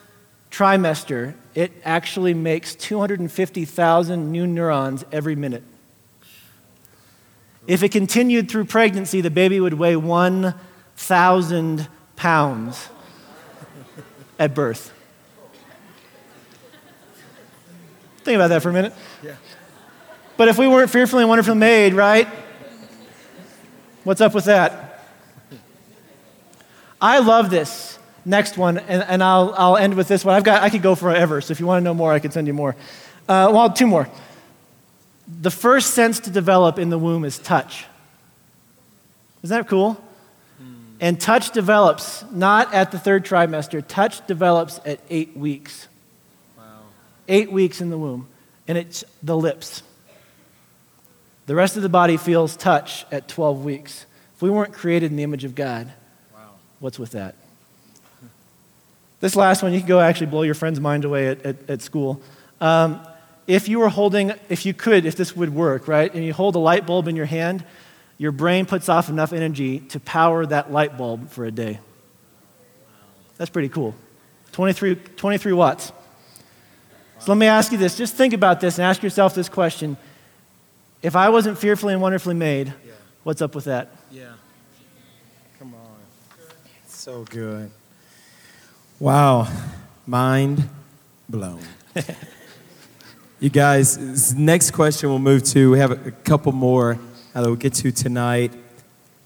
trimester, 0.52 1.34
it 1.56 1.72
actually 1.84 2.32
makes 2.32 2.76
250,000 2.76 4.30
new 4.30 4.46
neurons 4.46 5.04
every 5.10 5.34
minute. 5.34 5.64
If 7.66 7.82
it 7.82 7.90
continued 7.90 8.48
through 8.48 8.66
pregnancy, 8.66 9.20
the 9.20 9.30
baby 9.30 9.58
would 9.58 9.74
weigh 9.74 9.96
1,000 9.96 11.88
pounds 12.14 12.88
at 14.38 14.54
birth. 14.54 14.92
Think 18.18 18.36
about 18.36 18.48
that 18.48 18.62
for 18.62 18.70
a 18.70 18.72
minute. 18.72 18.94
Yeah. 19.24 19.34
But 20.42 20.48
if 20.48 20.58
we 20.58 20.66
weren't 20.66 20.90
fearfully 20.90 21.22
and 21.22 21.28
wonderfully 21.28 21.56
made, 21.56 21.94
right? 21.94 22.26
What's 24.02 24.20
up 24.20 24.34
with 24.34 24.46
that? 24.46 25.00
I 27.00 27.20
love 27.20 27.48
this 27.48 27.96
next 28.24 28.58
one, 28.58 28.78
and, 28.78 29.04
and 29.04 29.22
I'll, 29.22 29.54
I'll 29.56 29.76
end 29.76 29.94
with 29.94 30.08
this 30.08 30.24
one. 30.24 30.34
I've 30.34 30.42
got, 30.42 30.64
I 30.64 30.68
could 30.68 30.82
go 30.82 30.96
forever, 30.96 31.40
so 31.40 31.52
if 31.52 31.60
you 31.60 31.66
want 31.66 31.80
to 31.80 31.84
know 31.84 31.94
more, 31.94 32.12
I 32.12 32.18
can 32.18 32.32
send 32.32 32.48
you 32.48 32.54
more. 32.54 32.74
Uh, 33.28 33.50
well, 33.52 33.70
two 33.72 33.86
more. 33.86 34.08
The 35.28 35.52
first 35.52 35.94
sense 35.94 36.18
to 36.18 36.30
develop 36.30 36.76
in 36.76 36.90
the 36.90 36.98
womb 36.98 37.24
is 37.24 37.38
touch. 37.38 37.84
Isn't 39.44 39.56
that 39.56 39.68
cool? 39.68 39.92
Hmm. 40.58 40.74
And 41.00 41.20
touch 41.20 41.52
develops 41.52 42.24
not 42.32 42.74
at 42.74 42.90
the 42.90 42.98
third 42.98 43.24
trimester, 43.24 43.80
touch 43.86 44.26
develops 44.26 44.80
at 44.84 44.98
eight 45.08 45.36
weeks. 45.36 45.86
Wow. 46.58 46.64
Eight 47.28 47.52
weeks 47.52 47.80
in 47.80 47.90
the 47.90 47.98
womb, 47.98 48.26
and 48.66 48.76
it's 48.76 49.04
the 49.22 49.36
lips. 49.36 49.84
The 51.46 51.54
rest 51.54 51.76
of 51.76 51.82
the 51.82 51.88
body 51.88 52.16
feels 52.16 52.56
touch 52.56 53.04
at 53.10 53.28
12 53.28 53.64
weeks. 53.64 54.06
If 54.36 54.42
we 54.42 54.50
weren't 54.50 54.72
created 54.72 55.10
in 55.10 55.16
the 55.16 55.22
image 55.22 55.44
of 55.44 55.54
God, 55.54 55.92
wow. 56.34 56.50
what's 56.80 56.98
with 56.98 57.12
that? 57.12 57.34
This 59.20 59.36
last 59.36 59.62
one, 59.62 59.72
you 59.72 59.78
can 59.78 59.88
go 59.88 60.00
actually 60.00 60.26
blow 60.26 60.42
your 60.42 60.54
friend's 60.54 60.80
mind 60.80 61.04
away 61.04 61.28
at, 61.28 61.46
at, 61.46 61.70
at 61.70 61.82
school. 61.82 62.20
Um, 62.60 63.06
if 63.46 63.68
you 63.68 63.78
were 63.78 63.88
holding, 63.88 64.32
if 64.48 64.66
you 64.66 64.74
could, 64.74 65.04
if 65.04 65.16
this 65.16 65.36
would 65.36 65.54
work, 65.54 65.88
right, 65.88 66.12
and 66.12 66.24
you 66.24 66.32
hold 66.32 66.54
a 66.56 66.58
light 66.58 66.86
bulb 66.86 67.08
in 67.08 67.16
your 67.16 67.26
hand, 67.26 67.64
your 68.18 68.32
brain 68.32 68.66
puts 68.66 68.88
off 68.88 69.08
enough 69.08 69.32
energy 69.32 69.80
to 69.80 70.00
power 70.00 70.46
that 70.46 70.72
light 70.72 70.96
bulb 70.96 71.28
for 71.30 71.44
a 71.44 71.50
day. 71.50 71.80
That's 73.36 73.50
pretty 73.50 73.68
cool. 73.68 73.94
23, 74.52 74.94
23 74.94 75.52
watts. 75.52 75.92
So 77.18 77.32
let 77.32 77.38
me 77.38 77.46
ask 77.46 77.72
you 77.72 77.78
this. 77.78 77.96
Just 77.96 78.14
think 78.14 78.34
about 78.34 78.60
this 78.60 78.78
and 78.78 78.84
ask 78.84 79.02
yourself 79.02 79.34
this 79.34 79.48
question. 79.48 79.96
If 81.02 81.16
I 81.16 81.30
wasn't 81.30 81.58
fearfully 81.58 81.92
and 81.92 82.00
wonderfully 82.00 82.34
made, 82.34 82.68
yeah. 82.68 82.92
what's 83.24 83.42
up 83.42 83.56
with 83.56 83.64
that? 83.64 83.90
Yeah. 84.10 84.34
Come 85.58 85.74
on. 85.74 85.96
So 86.86 87.24
good. 87.24 87.70
Wow, 89.00 89.48
mind 90.06 90.68
blown. 91.28 91.58
you 93.40 93.50
guys, 93.50 94.32
next 94.32 94.70
question 94.70 95.08
we'll 95.08 95.18
move 95.18 95.42
to. 95.44 95.72
We 95.72 95.80
have 95.80 96.06
a 96.06 96.12
couple 96.12 96.52
more 96.52 96.98
that 97.32 97.40
we'll 97.40 97.56
get 97.56 97.74
to 97.74 97.90
tonight. 97.90 98.52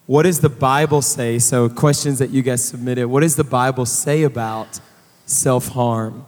What 0.07 0.23
does 0.23 0.41
the 0.41 0.49
Bible 0.49 1.03
say? 1.03 1.39
So, 1.39 1.69
questions 1.69 2.21
that 2.21 2.31
you 2.31 2.41
guys 2.41 2.65
submitted. 2.65 3.09
What 3.09 3.21
does 3.21 3.37
the 3.37 3.45
Bible 3.45 3.85
say 3.85 4.23
about 4.23 4.81
self 5.27 5.69
harm? 5.69 6.25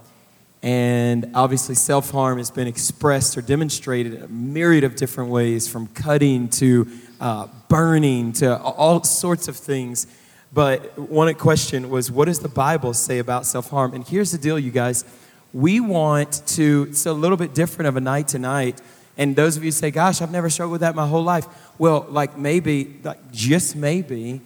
And 0.62 1.30
obviously, 1.34 1.74
self 1.74 2.10
harm 2.10 2.38
has 2.38 2.50
been 2.50 2.66
expressed 2.66 3.38
or 3.38 3.42
demonstrated 3.42 4.14
in 4.14 4.22
a 4.22 4.28
myriad 4.28 4.84
of 4.84 4.96
different 4.96 5.30
ways 5.30 5.68
from 5.68 5.86
cutting 5.88 6.48
to 6.50 6.88
uh, 7.20 7.46
burning 7.68 8.32
to 8.32 8.58
all 8.58 9.02
sorts 9.04 9.48
of 9.48 9.56
things. 9.56 10.06
But 10.52 10.98
one 10.98 11.32
question 11.34 11.90
was, 11.90 12.10
what 12.10 12.24
does 12.24 12.40
the 12.40 12.48
Bible 12.48 12.94
say 12.94 13.18
about 13.18 13.46
self 13.46 13.70
harm? 13.70 13.94
And 13.94 14.06
here's 14.06 14.32
the 14.32 14.38
deal, 14.38 14.58
you 14.58 14.70
guys. 14.70 15.04
We 15.52 15.80
want 15.80 16.46
to, 16.48 16.86
it's 16.90 17.06
a 17.06 17.12
little 17.12 17.36
bit 17.36 17.54
different 17.54 17.88
of 17.88 17.96
a 17.96 18.00
night 18.00 18.28
tonight. 18.28 18.80
And 19.16 19.34
those 19.34 19.56
of 19.56 19.64
you 19.64 19.70
say, 19.70 19.90
gosh, 19.90 20.20
I've 20.20 20.30
never 20.30 20.50
struggled 20.50 20.72
with 20.72 20.80
that 20.82 20.94
my 20.94 21.06
whole 21.06 21.22
life. 21.22 21.46
Well, 21.78 22.06
like 22.10 22.36
maybe, 22.36 22.96
like 23.02 23.32
just 23.32 23.74
maybe, 23.74 24.40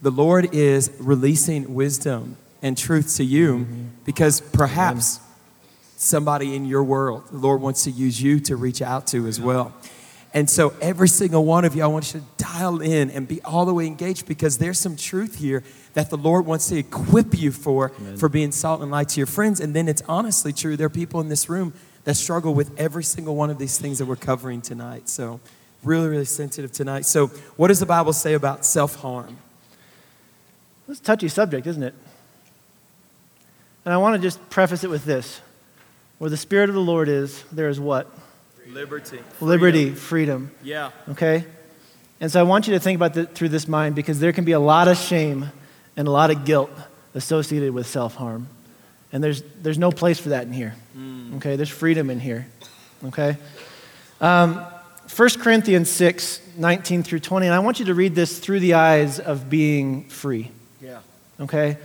the 0.00 0.10
Lord 0.10 0.54
is 0.54 0.90
releasing 0.98 1.74
wisdom 1.74 2.36
and 2.62 2.76
truth 2.76 3.16
to 3.16 3.24
you 3.24 3.58
mm-hmm. 3.58 3.84
because 4.04 4.40
perhaps 4.40 5.18
somebody 5.96 6.54
in 6.54 6.64
your 6.64 6.84
world, 6.84 7.24
the 7.30 7.38
Lord 7.38 7.60
wants 7.60 7.84
to 7.84 7.90
use 7.90 8.20
you 8.20 8.40
to 8.40 8.56
reach 8.56 8.82
out 8.82 9.06
to 9.08 9.26
as 9.26 9.40
well. 9.40 9.72
And 10.32 10.50
so, 10.50 10.74
every 10.80 11.06
single 11.08 11.44
one 11.44 11.64
of 11.64 11.76
you, 11.76 11.84
I 11.84 11.86
want 11.86 12.12
you 12.12 12.20
to 12.20 12.42
dial 12.44 12.80
in 12.80 13.08
and 13.10 13.28
be 13.28 13.40
all 13.42 13.64
the 13.64 13.72
way 13.72 13.86
engaged 13.86 14.26
because 14.26 14.58
there's 14.58 14.80
some 14.80 14.96
truth 14.96 15.38
here 15.38 15.62
that 15.94 16.10
the 16.10 16.16
Lord 16.16 16.44
wants 16.44 16.68
to 16.70 16.76
equip 16.76 17.38
you 17.38 17.52
for, 17.52 17.90
for 18.16 18.28
being 18.28 18.50
salt 18.50 18.82
and 18.82 18.90
light 18.90 19.10
to 19.10 19.20
your 19.20 19.28
friends. 19.28 19.60
And 19.60 19.76
then 19.76 19.86
it's 19.86 20.02
honestly 20.08 20.52
true. 20.52 20.76
There 20.76 20.86
are 20.86 20.90
people 20.90 21.20
in 21.20 21.28
this 21.28 21.48
room 21.48 21.72
that 22.02 22.16
struggle 22.16 22.52
with 22.52 22.76
every 22.78 23.04
single 23.04 23.36
one 23.36 23.48
of 23.48 23.58
these 23.58 23.78
things 23.78 23.98
that 23.98 24.06
we're 24.06 24.16
covering 24.16 24.60
tonight. 24.60 25.08
So, 25.08 25.38
really, 25.84 26.08
really 26.08 26.24
sensitive 26.24 26.72
tonight. 26.72 27.06
So, 27.06 27.28
what 27.56 27.68
does 27.68 27.78
the 27.78 27.86
Bible 27.86 28.12
say 28.12 28.34
about 28.34 28.64
self 28.64 28.96
harm? 28.96 29.36
It's 30.88 30.98
a 30.98 31.02
touchy 31.02 31.28
subject, 31.28 31.66
isn't 31.68 31.82
it? 31.82 31.94
And 33.84 33.94
I 33.94 33.98
want 33.98 34.16
to 34.16 34.22
just 34.22 34.50
preface 34.50 34.82
it 34.82 34.90
with 34.90 35.04
this 35.04 35.40
where 36.24 36.30
the 36.30 36.38
Spirit 36.38 36.70
of 36.70 36.74
the 36.74 36.80
Lord 36.80 37.10
is, 37.10 37.44
there 37.52 37.68
is 37.68 37.78
what? 37.78 38.10
Liberty. 38.68 39.18
Liberty, 39.42 39.90
freedom. 39.90 40.50
Yeah. 40.62 40.90
Okay? 41.10 41.44
And 42.18 42.32
so 42.32 42.40
I 42.40 42.44
want 42.44 42.66
you 42.66 42.72
to 42.72 42.80
think 42.80 42.96
about 42.96 43.14
it 43.18 43.34
through 43.34 43.50
this 43.50 43.68
mind 43.68 43.94
because 43.94 44.20
there 44.20 44.32
can 44.32 44.46
be 44.46 44.52
a 44.52 44.58
lot 44.58 44.88
of 44.88 44.96
shame 44.96 45.52
and 45.98 46.08
a 46.08 46.10
lot 46.10 46.30
of 46.30 46.46
guilt 46.46 46.70
associated 47.14 47.74
with 47.74 47.86
self 47.86 48.14
harm. 48.14 48.48
And 49.12 49.22
there's, 49.22 49.42
there's 49.60 49.76
no 49.76 49.90
place 49.90 50.18
for 50.18 50.30
that 50.30 50.46
in 50.46 50.54
here. 50.54 50.74
Mm. 50.96 51.36
Okay? 51.36 51.56
There's 51.56 51.68
freedom 51.68 52.08
in 52.08 52.20
here. 52.20 52.46
Okay? 53.04 53.36
Um, 54.18 54.64
1 55.14 55.28
Corinthians 55.40 55.90
6, 55.90 56.40
19 56.56 57.02
through 57.02 57.20
20. 57.20 57.48
And 57.48 57.54
I 57.54 57.58
want 57.58 57.80
you 57.80 57.84
to 57.84 57.94
read 57.94 58.14
this 58.14 58.38
through 58.38 58.60
the 58.60 58.72
eyes 58.72 59.20
of 59.20 59.50
being 59.50 60.08
free. 60.08 60.50
Yeah. 60.80 61.00
Okay? 61.38 61.76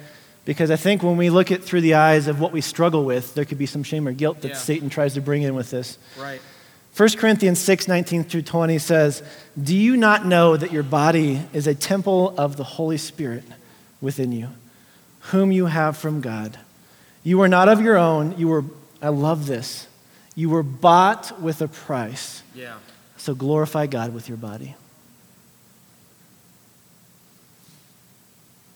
Because 0.50 0.72
I 0.72 0.78
think 0.78 1.04
when 1.04 1.16
we 1.16 1.30
look 1.30 1.52
at 1.52 1.64
through 1.64 1.82
the 1.82 1.94
eyes 1.94 2.26
of 2.26 2.40
what 2.40 2.52
we 2.52 2.62
struggle 2.62 3.06
with, 3.06 3.36
there 3.36 3.46
could 3.46 3.60
be 3.60 3.68
some 3.68 3.84
shame 3.84 4.08
or 4.08 4.14
guilt 4.14 4.42
that 4.42 4.48
yeah. 4.48 4.56
Satan 4.56 4.90
tries 4.90 5.14
to 5.14 5.22
bring 5.22 5.44
in 5.44 5.54
with 5.54 5.70
this. 5.70 6.00
Right. 6.18 6.42
1 6.98 7.10
Corinthians 7.18 7.60
6, 7.60 7.88
19 7.88 8.24
through 8.24 8.42
20 8.42 8.80
says, 8.80 9.22
Do 9.62 9.76
you 9.76 9.96
not 9.96 10.26
know 10.26 10.58
that 10.58 10.72
your 10.72 10.82
body 10.82 11.40
is 11.54 11.68
a 11.68 11.76
temple 11.76 12.34
of 12.36 12.58
the 12.58 12.64
Holy 12.64 12.98
Spirit 12.98 13.44
within 14.02 14.32
you, 14.32 14.48
whom 15.20 15.52
you 15.52 15.68
have 15.68 15.98
from 15.98 16.20
God? 16.20 16.58
You 17.22 17.44
are 17.44 17.48
not 17.48 17.70
of 17.70 17.80
your 17.80 17.98
own. 17.98 18.36
You 18.40 18.48
were, 18.48 18.64
I 19.04 19.10
love 19.10 19.46
this. 19.46 19.86
You 20.34 20.50
were 20.50 20.64
bought 20.64 21.40
with 21.40 21.62
a 21.62 21.68
price. 21.68 22.42
Yeah. 22.56 22.80
So 23.18 23.36
glorify 23.36 23.86
God 23.86 24.16
with 24.16 24.28
your 24.28 24.38
body. 24.40 24.76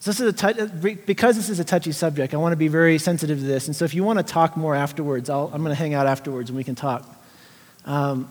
So 0.04 0.12
this 0.12 0.20
is 0.20 0.44
a 0.44 0.54
t- 0.54 0.96
because 1.06 1.38
this 1.38 1.50
is 1.50 1.62
a 1.62 1.64
touchy 1.64 1.94
subject, 1.94 2.34
I 2.34 2.38
want 2.38 2.52
to 2.52 2.58
be 2.58 2.68
very 2.68 2.98
sensitive 2.98 3.40
to 3.40 3.46
this. 3.46 3.68
And 3.68 3.76
so 3.76 3.86
if 3.86 3.94
you 3.94 4.04
want 4.04 4.20
to 4.20 4.24
talk 4.24 4.58
more 4.58 4.76
afterwards, 4.76 5.30
i 5.30 5.42
am 5.42 5.50
going 5.50 5.70
to 5.70 5.76
hang 5.76 5.94
out 5.94 6.08
afterwards 6.08 6.50
and 6.50 6.58
we 6.58 6.66
can 6.66 6.76
talk. 6.76 7.08
Um, 7.86 8.30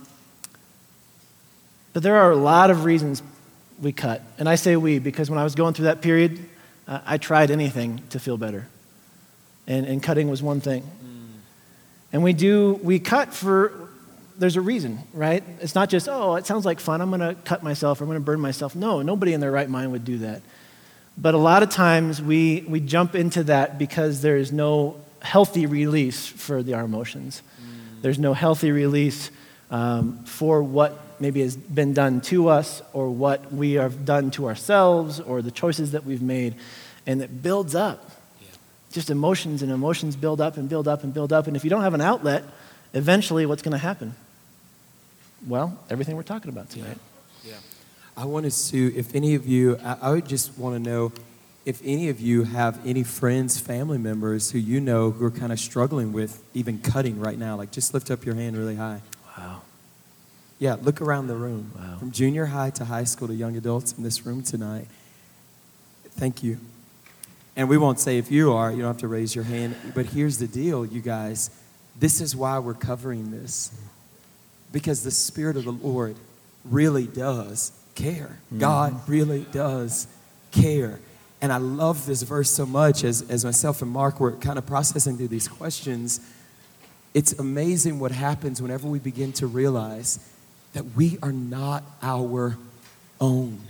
but 1.95 2.03
there 2.03 2.17
are 2.17 2.31
a 2.31 2.37
lot 2.37 2.71
of 2.71 2.85
reasons 2.85 3.23
we 3.81 3.91
cut. 3.91 4.21
And 4.39 4.51
I 4.51 4.57
say 4.57 4.77
we 4.77 4.99
because 4.99 5.31
when 5.31 5.39
I 5.39 5.45
was 5.45 5.55
going 5.55 5.73
through 5.73 5.87
that 5.87 6.03
period, 6.03 6.41
uh, 6.87 7.01
I 7.07 7.17
tried 7.17 7.51
anything 7.51 8.03
to 8.11 8.21
feel 8.21 8.37
better. 8.37 8.69
And, 9.67 9.87
and 9.87 10.03
cutting 10.03 10.29
was 10.29 10.43
one 10.43 10.61
thing. 10.61 10.83
Mm. 10.83 11.39
And 12.13 12.23
we 12.23 12.35
do, 12.35 12.81
we 12.83 12.99
cut 12.99 13.33
for, 13.33 13.89
there's 14.37 14.57
a 14.57 14.61
reason, 14.61 14.99
right? 15.15 15.43
It's 15.61 15.75
not 15.75 15.89
just, 15.89 16.07
oh, 16.07 16.35
it 16.35 16.45
sounds 16.45 16.67
like 16.67 16.81
fun. 16.81 17.01
I'm 17.01 17.09
going 17.09 17.21
to 17.21 17.35
cut 17.47 17.63
myself. 17.63 18.03
I'm 18.03 18.09
going 18.09 18.17
to 18.17 18.21
burn 18.23 18.41
myself. 18.41 18.77
No, 18.77 19.01
nobody 19.01 19.33
in 19.33 19.41
their 19.41 19.51
right 19.51 19.71
mind 19.71 19.91
would 19.93 20.05
do 20.05 20.19
that. 20.19 20.43
But 21.17 21.35
a 21.35 21.39
lot 21.39 21.63
of 21.63 21.71
times 21.71 22.23
we, 22.23 22.65
we 22.67 22.81
jump 22.81 23.15
into 23.15 23.45
that 23.45 23.79
because 23.79 24.23
there 24.23 24.37
is 24.37 24.51
no 24.51 24.97
healthy 25.21 25.67
release 25.67 26.27
for 26.27 26.63
the, 26.63 26.75
our 26.75 26.85
emotions. 26.85 27.43
Mm. 27.61 28.03
There's 28.03 28.19
no 28.19 28.35
healthy 28.35 28.73
release 28.73 29.31
um, 29.71 30.25
for 30.25 30.63
what 30.63 30.99
maybe 31.21 31.41
has 31.41 31.57
been 31.57 31.95
done 31.95 32.21
to 32.23 32.49
us 32.49 32.83
or 32.93 33.11
what 33.11 33.53
we 33.53 33.75
have 33.75 34.05
done 34.05 34.31
to 34.33 34.47
ourselves 34.47 35.21
or 35.21 35.43
the 35.43 35.51
choices 35.51 35.93
that 35.93 36.05
we've 36.05 36.23
made. 36.23 36.55
And 37.07 37.23
it 37.23 37.43
builds 37.43 37.75
up. 37.75 38.11
Yeah. 38.41 38.49
Just 38.91 39.11
emotions 39.11 39.63
and 39.63 39.71
emotions 39.71 40.17
build 40.17 40.41
up 40.41 40.57
and 40.57 40.69
build 40.69 40.89
up 40.89 41.05
and 41.05 41.15
build 41.15 41.33
up. 41.33 41.47
And 41.47 41.57
if 41.57 41.63
you 41.63 41.71
don't 41.71 41.83
have 41.83 41.95
an 41.95 42.01
outlet, 42.01 42.43
eventually 42.95 43.47
what's 43.47 43.63
going 43.63 43.73
to 43.73 43.79
happen? 43.79 44.15
Well, 45.47 45.79
everything 45.91 46.17
we're 46.17 46.23
talking 46.23 46.49
about 46.49 46.71
tonight. 46.71 46.99
I 48.17 48.25
want 48.27 48.51
to 48.51 48.97
if 48.97 49.15
any 49.15 49.35
of 49.35 49.47
you, 49.47 49.79
I, 49.83 49.97
I 50.03 50.11
would 50.11 50.29
just 50.29 50.57
want 50.59 50.83
to 50.83 50.91
know 50.91 51.13
if 51.65 51.81
any 51.85 52.09
of 52.09 52.21
you 52.21 52.43
have 52.45 52.85
any 52.85 53.03
friends, 53.03 53.59
family 53.59 53.99
members 53.99 54.51
who 54.51 54.59
you 54.59 54.81
know 54.81 55.11
who 55.11 55.25
are 55.25 55.31
kind 55.31 55.53
of 55.53 55.61
struggling 55.61 56.13
with 56.13 56.43
even 56.55 56.79
cutting 56.79 57.21
right 57.21 57.39
now. 57.39 57.57
Like, 57.57 57.71
just 57.71 57.95
lift 57.95 58.11
up 58.11 58.25
your 58.25 58.35
hand 58.35 58.57
really 58.57 58.77
high. 58.77 59.01
Wow. 59.39 59.63
Yeah, 60.59 60.77
look 60.81 61.01
around 61.01 61.29
the 61.29 61.37
room. 61.37 61.73
Wow. 61.77 61.99
From 61.99 62.11
junior 62.11 62.47
high 62.47 62.71
to 62.71 62.85
high 62.85 63.05
school 63.05 63.29
to 63.29 63.35
young 63.35 63.57
adults 63.57 63.93
in 63.93 64.03
this 64.03 64.27
room 64.27 64.43
tonight. 64.43 64.89
Thank 66.11 66.43
you. 66.43 66.59
And 67.55 67.69
we 67.69 67.79
won't 67.79 68.01
say 68.01 68.19
if 68.19 68.31
you 68.31 68.53
are, 68.53 68.71
you 68.71 68.79
don't 68.79 68.89
have 68.89 68.99
to 68.99 69.09
raise 69.09 69.35
your 69.35 69.45
hand. 69.45 69.77
But 69.95 70.07
here's 70.07 70.39
the 70.39 70.47
deal, 70.47 70.85
you 70.85 71.01
guys. 71.01 71.51
This 71.99 72.21
is 72.21 72.35
why 72.35 72.59
we're 72.59 72.75
covering 72.75 73.31
this. 73.31 73.73
Because 74.73 75.05
the 75.05 75.11
Spirit 75.11 75.57
of 75.57 75.65
the 75.65 75.73
Lord 75.73 76.17
really 76.65 77.07
does 77.07 77.73
care. 77.95 78.39
Mm-hmm. 78.47 78.59
God 78.59 79.09
really 79.09 79.47
does 79.53 80.07
care. 80.51 81.01
And 81.41 81.53
I 81.53 81.57
love 81.57 82.07
this 82.07 82.23
verse 82.23 82.51
so 82.51 82.65
much 82.65 83.03
as, 83.03 83.29
as 83.29 83.45
myself 83.45 83.83
and 83.83 83.91
Mark 83.91 84.21
were 84.21 84.33
kind 84.33 84.59
of 84.59 84.67
processing 84.67 85.17
through 85.17 85.29
these 85.29 85.49
questions. 85.49 86.21
It's 87.15 87.33
amazing 87.33 87.99
what 87.99 88.13
happens 88.13 88.63
whenever 88.63 88.87
we 88.89 88.99
begin 88.99 89.33
to 89.35 89.47
realize 89.47 90.19
that 90.73 90.85
we 90.97 91.19
are 91.23 91.33
not 91.33 91.83
our 92.01 92.57
own. 93.21 93.61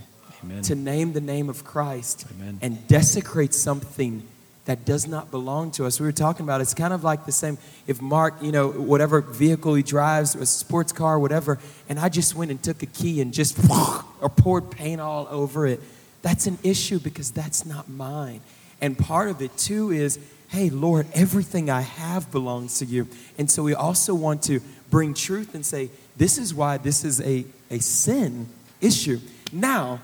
Amen. 0.43 0.61
To 0.63 0.75
name 0.75 1.13
the 1.13 1.21
name 1.21 1.49
of 1.49 1.63
Christ 1.63 2.25
Amen. 2.35 2.59
and 2.61 2.87
desecrate 2.87 3.53
something 3.53 4.27
that 4.65 4.85
does 4.85 5.07
not 5.07 5.29
belong 5.29 5.71
to 5.71 5.85
us. 5.85 5.99
We 5.99 6.05
were 6.05 6.13
talking 6.13 6.45
about 6.45 6.61
it's 6.61 6.73
kind 6.73 6.93
of 6.93 7.03
like 7.03 7.25
the 7.25 7.31
same 7.31 7.57
if 7.85 8.01
Mark, 8.01 8.35
you 8.41 8.51
know, 8.51 8.69
whatever 8.69 9.21
vehicle 9.21 9.73
he 9.75 9.83
drives, 9.83 10.35
a 10.35 10.45
sports 10.45 10.93
car, 10.93 11.19
whatever, 11.19 11.59
and 11.89 11.99
I 11.99 12.09
just 12.09 12.35
went 12.35 12.51
and 12.51 12.61
took 12.63 12.81
a 12.81 12.85
key 12.85 13.19
and 13.21 13.33
just 13.33 13.59
or 14.21 14.29
poured 14.29 14.71
paint 14.71 15.01
all 15.01 15.27
over 15.29 15.67
it. 15.67 15.81
That's 16.21 16.47
an 16.47 16.57
issue 16.63 16.99
because 16.99 17.31
that's 17.31 17.65
not 17.65 17.89
mine. 17.89 18.41
And 18.79 18.97
part 18.97 19.29
of 19.29 19.41
it 19.41 19.57
too 19.57 19.91
is, 19.91 20.17
hey, 20.49 20.69
Lord, 20.69 21.07
everything 21.13 21.69
I 21.69 21.81
have 21.81 22.31
belongs 22.31 22.79
to 22.79 22.85
you. 22.85 23.07
And 23.37 23.51
so 23.51 23.63
we 23.63 23.73
also 23.73 24.15
want 24.15 24.43
to 24.43 24.61
bring 24.89 25.13
truth 25.13 25.55
and 25.55 25.65
say, 25.65 25.89
this 26.15 26.37
is 26.37 26.53
why 26.53 26.77
this 26.77 27.03
is 27.03 27.19
a, 27.21 27.45
a 27.69 27.79
sin 27.79 28.47
issue. 28.79 29.19
Now, 29.51 29.99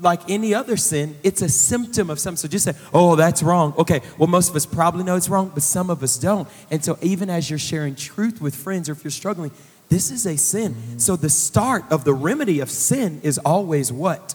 like 0.00 0.28
any 0.30 0.54
other 0.54 0.76
sin, 0.76 1.16
it's 1.22 1.42
a 1.42 1.48
symptom 1.48 2.10
of 2.10 2.18
something. 2.18 2.36
So 2.36 2.48
just 2.48 2.64
say, 2.64 2.74
oh, 2.92 3.16
that's 3.16 3.42
wrong. 3.42 3.74
Okay, 3.78 4.00
well, 4.18 4.28
most 4.28 4.50
of 4.50 4.56
us 4.56 4.66
probably 4.66 5.04
know 5.04 5.16
it's 5.16 5.28
wrong, 5.28 5.50
but 5.52 5.62
some 5.62 5.90
of 5.90 6.02
us 6.02 6.18
don't. 6.18 6.48
And 6.70 6.84
so 6.84 6.98
even 7.02 7.30
as 7.30 7.48
you're 7.50 7.58
sharing 7.58 7.94
truth 7.94 8.40
with 8.40 8.54
friends 8.54 8.88
or 8.88 8.92
if 8.92 9.04
you're 9.04 9.10
struggling, 9.10 9.52
this 9.88 10.10
is 10.10 10.26
a 10.26 10.36
sin. 10.36 10.74
Mm-hmm. 10.74 10.98
So 10.98 11.16
the 11.16 11.30
start 11.30 11.84
of 11.90 12.04
the 12.04 12.14
remedy 12.14 12.60
of 12.60 12.70
sin 12.70 13.20
is 13.22 13.38
always 13.38 13.92
what? 13.92 14.34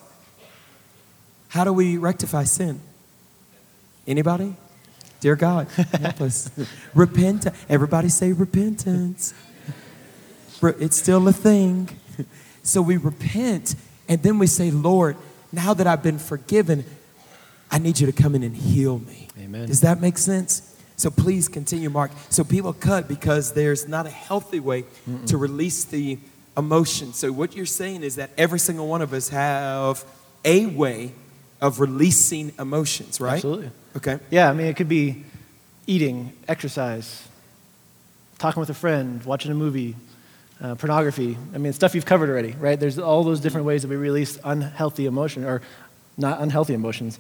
How 1.50 1.64
do 1.64 1.74
we 1.74 1.98
rectify 1.98 2.44
sin? 2.44 2.80
Anybody? 4.06 4.56
Dear 5.20 5.36
God, 5.36 5.68
help 6.00 6.22
us. 6.22 6.52
Repent. 6.94 7.48
Everybody 7.68 8.10
say 8.10 8.34
repentance. 8.34 9.34
It's 10.62 10.98
still 10.98 11.28
a 11.28 11.34
thing. 11.34 11.90
So 12.64 12.82
we 12.82 12.98
repent 12.98 13.76
and 14.10 14.22
then 14.22 14.40
we 14.40 14.48
say, 14.48 14.72
Lord, 14.72 15.18
now 15.52 15.74
that 15.74 15.88
I've 15.88 16.04
been 16.04 16.20
forgiven, 16.20 16.86
I 17.72 17.80
need 17.80 18.00
you 18.00 18.06
to 18.06 18.14
come 18.14 18.36
in 18.36 18.44
and 18.44 18.56
heal 18.56 19.00
me. 19.00 19.28
Amen. 19.40 19.68
Does 19.68 19.82
that 19.82 20.02
make 20.02 20.18
sense? 20.18 20.76
So 20.96 21.12
please 21.12 21.48
continue, 21.48 21.90
Mark. 21.90 22.12
So 22.30 22.44
people 22.44 22.74
cut 22.74 23.08
because 23.08 23.54
there's 23.54 23.88
not 23.88 24.06
a 24.08 24.10
healthy 24.10 24.60
way 24.60 24.84
Mm-mm. 25.08 25.28
to 25.28 25.38
release 25.38 25.84
the 25.84 26.18
emotion. 26.58 27.14
So 27.14 27.32
what 27.32 27.56
you're 27.56 27.68
saying 27.68 28.04
is 28.04 28.16
that 28.16 28.32
every 28.38 28.60
single 28.60 28.88
one 28.88 29.02
of 29.02 29.14
us 29.14 29.30
have 29.30 30.04
a 30.44 30.66
way 30.66 31.12
of 31.62 31.80
releasing 31.80 32.52
emotions, 32.58 33.22
right? 33.22 33.36
Absolutely. 33.36 33.72
Okay. 33.96 34.20
Yeah, 34.32 34.50
I 34.50 34.54
mean, 34.54 34.68
it 34.68 34.76
could 34.76 34.90
be 34.90 35.24
eating, 35.86 36.34
exercise, 36.48 37.28
talking 38.40 38.60
with 38.60 38.70
a 38.70 38.76
friend, 38.76 39.24
watching 39.24 39.52
a 39.52 39.56
movie, 39.56 39.96
uh, 40.62 40.76
pornography. 40.76 41.38
I 41.54 41.58
mean, 41.58 41.74
stuff 41.74 41.96
you've 41.96 42.06
covered 42.06 42.30
already, 42.30 42.54
right? 42.54 42.80
There's 42.80 43.00
all 43.00 43.24
those 43.24 43.40
different 43.40 43.68
ways 43.68 43.82
that 43.84 43.90
we 43.90 43.96
release 43.96 44.40
unhealthy 44.44 45.06
emotion, 45.06 45.44
or 45.44 45.62
not 46.18 46.42
unhealthy 46.42 46.74
emotions, 46.74 47.20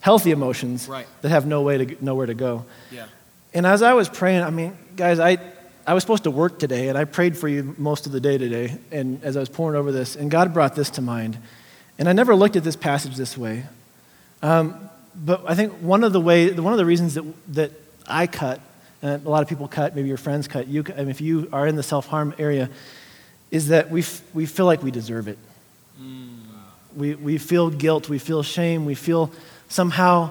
healthy 0.00 0.30
emotions 0.30 0.88
right. 0.88 1.06
that 1.22 1.30
have 1.30 1.46
no 1.46 1.62
way 1.62 1.84
to 1.84 2.04
nowhere 2.04 2.26
to 2.26 2.34
go. 2.34 2.64
Yeah. 2.90 3.06
And 3.54 3.66
as 3.66 3.82
I 3.82 3.94
was 3.94 4.08
praying, 4.08 4.42
I 4.42 4.50
mean, 4.50 4.76
guys, 4.96 5.18
I 5.18 5.38
I 5.86 5.94
was 5.94 6.02
supposed 6.02 6.24
to 6.24 6.30
work 6.30 6.58
today, 6.58 6.88
and 6.88 6.98
I 6.98 7.04
prayed 7.04 7.36
for 7.36 7.48
you 7.48 7.74
most 7.78 8.06
of 8.06 8.12
the 8.12 8.20
day 8.20 8.38
today. 8.38 8.76
And 8.90 9.22
as 9.24 9.36
I 9.36 9.40
was 9.40 9.48
pouring 9.48 9.78
over 9.78 9.92
this, 9.92 10.16
and 10.16 10.30
God 10.30 10.52
brought 10.52 10.74
this 10.74 10.90
to 10.90 11.02
mind, 11.02 11.38
and 11.98 12.08
I 12.08 12.12
never 12.12 12.34
looked 12.34 12.56
at 12.56 12.64
this 12.64 12.76
passage 12.76 13.16
this 13.16 13.38
way. 13.38 13.64
Um, 14.42 14.90
but 15.14 15.44
I 15.48 15.54
think 15.54 15.72
one 15.74 16.04
of 16.04 16.12
the 16.12 16.20
way, 16.20 16.52
one 16.52 16.72
of 16.72 16.78
the 16.78 16.84
reasons 16.84 17.14
that 17.14 17.54
that 17.54 17.72
I 18.06 18.26
cut 18.26 18.60
a 19.06 19.28
lot 19.28 19.42
of 19.42 19.48
people 19.48 19.68
cut, 19.68 19.94
maybe 19.94 20.08
your 20.08 20.16
friends 20.16 20.48
cut, 20.48 20.68
you, 20.68 20.84
I 20.94 21.00
mean, 21.00 21.08
if 21.08 21.20
you 21.20 21.48
are 21.52 21.66
in 21.66 21.76
the 21.76 21.82
self 21.82 22.06
harm 22.06 22.34
area, 22.38 22.70
is 23.50 23.68
that 23.68 23.90
we, 23.90 24.00
f- 24.00 24.22
we 24.34 24.46
feel 24.46 24.66
like 24.66 24.82
we 24.82 24.90
deserve 24.90 25.28
it. 25.28 25.38
Mm. 26.00 26.38
We, 26.96 27.14
we 27.14 27.38
feel 27.38 27.70
guilt, 27.70 28.08
we 28.08 28.18
feel 28.18 28.42
shame, 28.42 28.84
we 28.84 28.94
feel 28.94 29.30
somehow 29.68 30.30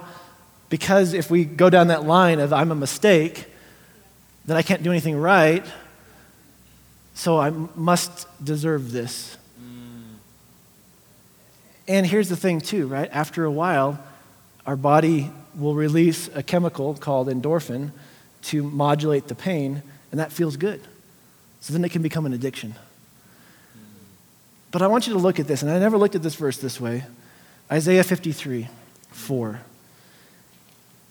because 0.68 1.12
if 1.12 1.30
we 1.30 1.44
go 1.44 1.70
down 1.70 1.88
that 1.88 2.04
line 2.04 2.40
of 2.40 2.52
I'm 2.52 2.72
a 2.72 2.74
mistake, 2.74 3.46
then 4.46 4.56
I 4.56 4.62
can't 4.62 4.82
do 4.82 4.90
anything 4.90 5.16
right, 5.16 5.64
so 7.14 7.38
I 7.38 7.50
must 7.50 8.26
deserve 8.44 8.92
this. 8.92 9.36
And 11.88 12.04
here's 12.04 12.28
the 12.28 12.36
thing, 12.36 12.60
too, 12.60 12.88
right? 12.88 13.08
After 13.12 13.44
a 13.44 13.50
while, 13.50 13.98
our 14.66 14.74
body 14.74 15.30
will 15.56 15.74
release 15.74 16.28
a 16.34 16.42
chemical 16.42 16.94
called 16.94 17.28
endorphin 17.28 17.92
to 18.42 18.62
modulate 18.62 19.28
the 19.28 19.34
pain, 19.34 19.82
and 20.10 20.20
that 20.20 20.32
feels 20.32 20.56
good. 20.56 20.80
So 21.60 21.72
then 21.72 21.84
it 21.84 21.90
can 21.90 22.02
become 22.02 22.26
an 22.26 22.32
addiction. 22.32 22.74
But 24.70 24.82
I 24.82 24.86
want 24.86 25.06
you 25.06 25.12
to 25.14 25.18
look 25.18 25.40
at 25.40 25.46
this, 25.46 25.62
and 25.62 25.70
I 25.70 25.78
never 25.78 25.98
looked 25.98 26.14
at 26.14 26.22
this 26.22 26.34
verse 26.34 26.58
this 26.58 26.80
way 26.80 27.04
Isaiah 27.70 28.04
53 28.04 28.68
4. 29.10 29.60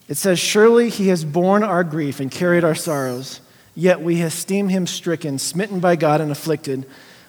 It 0.08 0.18
says, 0.18 0.40
Surely 0.40 0.90
he 0.90 1.08
has 1.08 1.26
borne 1.26 1.64
our 1.64 1.84
grief 1.84 2.20
and 2.20 2.30
carried 2.30 2.64
our 2.64 2.76
sorrows, 2.76 3.42
yet 3.74 4.02
we 4.02 4.22
esteem 4.22 4.70
him 4.70 4.86
stricken, 4.86 5.40
smitten 5.40 5.80
by 5.80 5.96
God, 5.96 6.22
and 6.22 6.32
afflicted. 6.32 6.88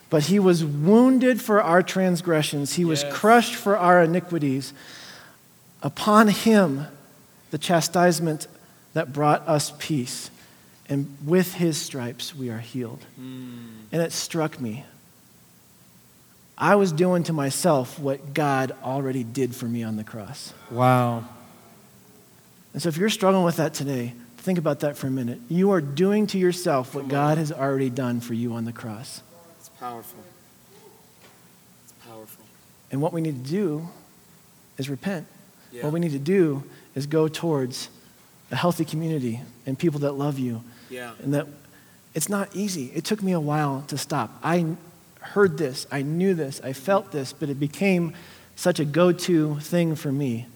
But 0.09 0.23
he 0.23 0.39
was 0.39 0.63
wounded 0.63 1.41
for 1.41 1.61
our 1.61 1.83
transgressions, 1.83 2.73
he 2.75 2.85
was 2.85 3.03
Yes. 3.03 3.13
crushed 3.13 3.55
for 3.55 3.77
our 3.77 4.03
iniquities. 4.03 4.73
Upon 5.81 6.29
him, 6.29 6.87
the 7.51 7.57
chastisement 7.57 8.47
that 8.93 9.13
brought 9.13 9.47
us 9.47 9.73
peace, 9.77 10.31
and 10.89 11.15
with 11.25 11.53
his 11.55 11.77
stripes 11.77 12.35
we 12.35 12.49
are 12.49 12.59
healed. 12.59 13.05
Hmm. 13.15 13.67
And 13.91 14.01
it 14.01 14.11
struck 14.11 14.59
me. 14.59 14.85
I 16.57 16.75
was 16.75 16.91
doing 16.91 17.23
to 17.23 17.33
myself 17.33 17.99
what 17.99 18.33
God 18.33 18.73
already 18.83 19.23
did 19.23 19.55
for 19.55 19.65
me 19.65 19.83
on 19.83 19.95
the 19.95 20.03
cross. 20.03 20.53
Wow. 20.71 21.23
And 22.73 22.81
so 22.81 22.89
if 22.89 22.97
you're 22.97 23.09
struggling 23.09 23.43
with 23.43 23.57
that 23.57 23.73
today, 23.75 24.13
think 24.37 24.57
about 24.57 24.79
that 24.79 24.97
for 24.97 25.07
a 25.07 25.11
minute. 25.11 25.39
You 25.49 25.71
are 25.71 25.81
doing 25.81 26.25
to 26.27 26.37
yourself 26.39 26.95
what 26.95 27.07
God 27.07 27.37
has 27.37 27.51
already 27.51 27.89
done 27.89 28.21
for 28.21 28.33
you 28.33 28.53
on 28.53 28.65
the 28.65 28.73
cross. 28.73 29.21
It's 29.59 29.69
powerful. 29.69 30.23
It's 31.83 31.93
powerful. 32.07 32.43
And 32.91 33.01
what 33.01 33.13
we 33.13 33.21
need 33.21 33.43
to 33.43 33.49
do 33.51 33.87
is 34.77 34.89
repent. 34.89 35.27
Yeah. 35.71 35.83
What 35.83 35.93
we 35.93 35.99
need 35.99 36.13
to 36.13 36.19
do 36.19 36.63
is 36.95 37.05
go 37.05 37.27
towards 37.27 37.89
a 38.51 38.55
healthy 38.55 38.85
community 38.85 39.41
and 39.65 39.77
people 39.77 39.99
that 40.01 40.13
love 40.13 40.39
you. 40.39 40.63
Yeah. 40.89 41.13
And 41.21 41.33
that 41.33 41.47
it's 42.13 42.29
not 42.29 42.55
easy. 42.55 42.91
It 42.95 43.03
took 43.03 43.21
me 43.21 43.31
a 43.33 43.39
while 43.39 43.83
to 43.87 43.97
stop. 43.97 44.31
I 44.43 44.75
heard 45.19 45.57
this, 45.57 45.85
I 45.91 46.01
knew 46.01 46.33
this, 46.33 46.61
I 46.63 46.73
felt 46.73 47.11
this, 47.11 47.33
but 47.33 47.49
it 47.49 47.59
became 47.59 48.13
such 48.55 48.79
a 48.79 48.85
go-to 48.85 49.59
thing 49.59 49.95
for 49.95 50.11
me 50.11 50.47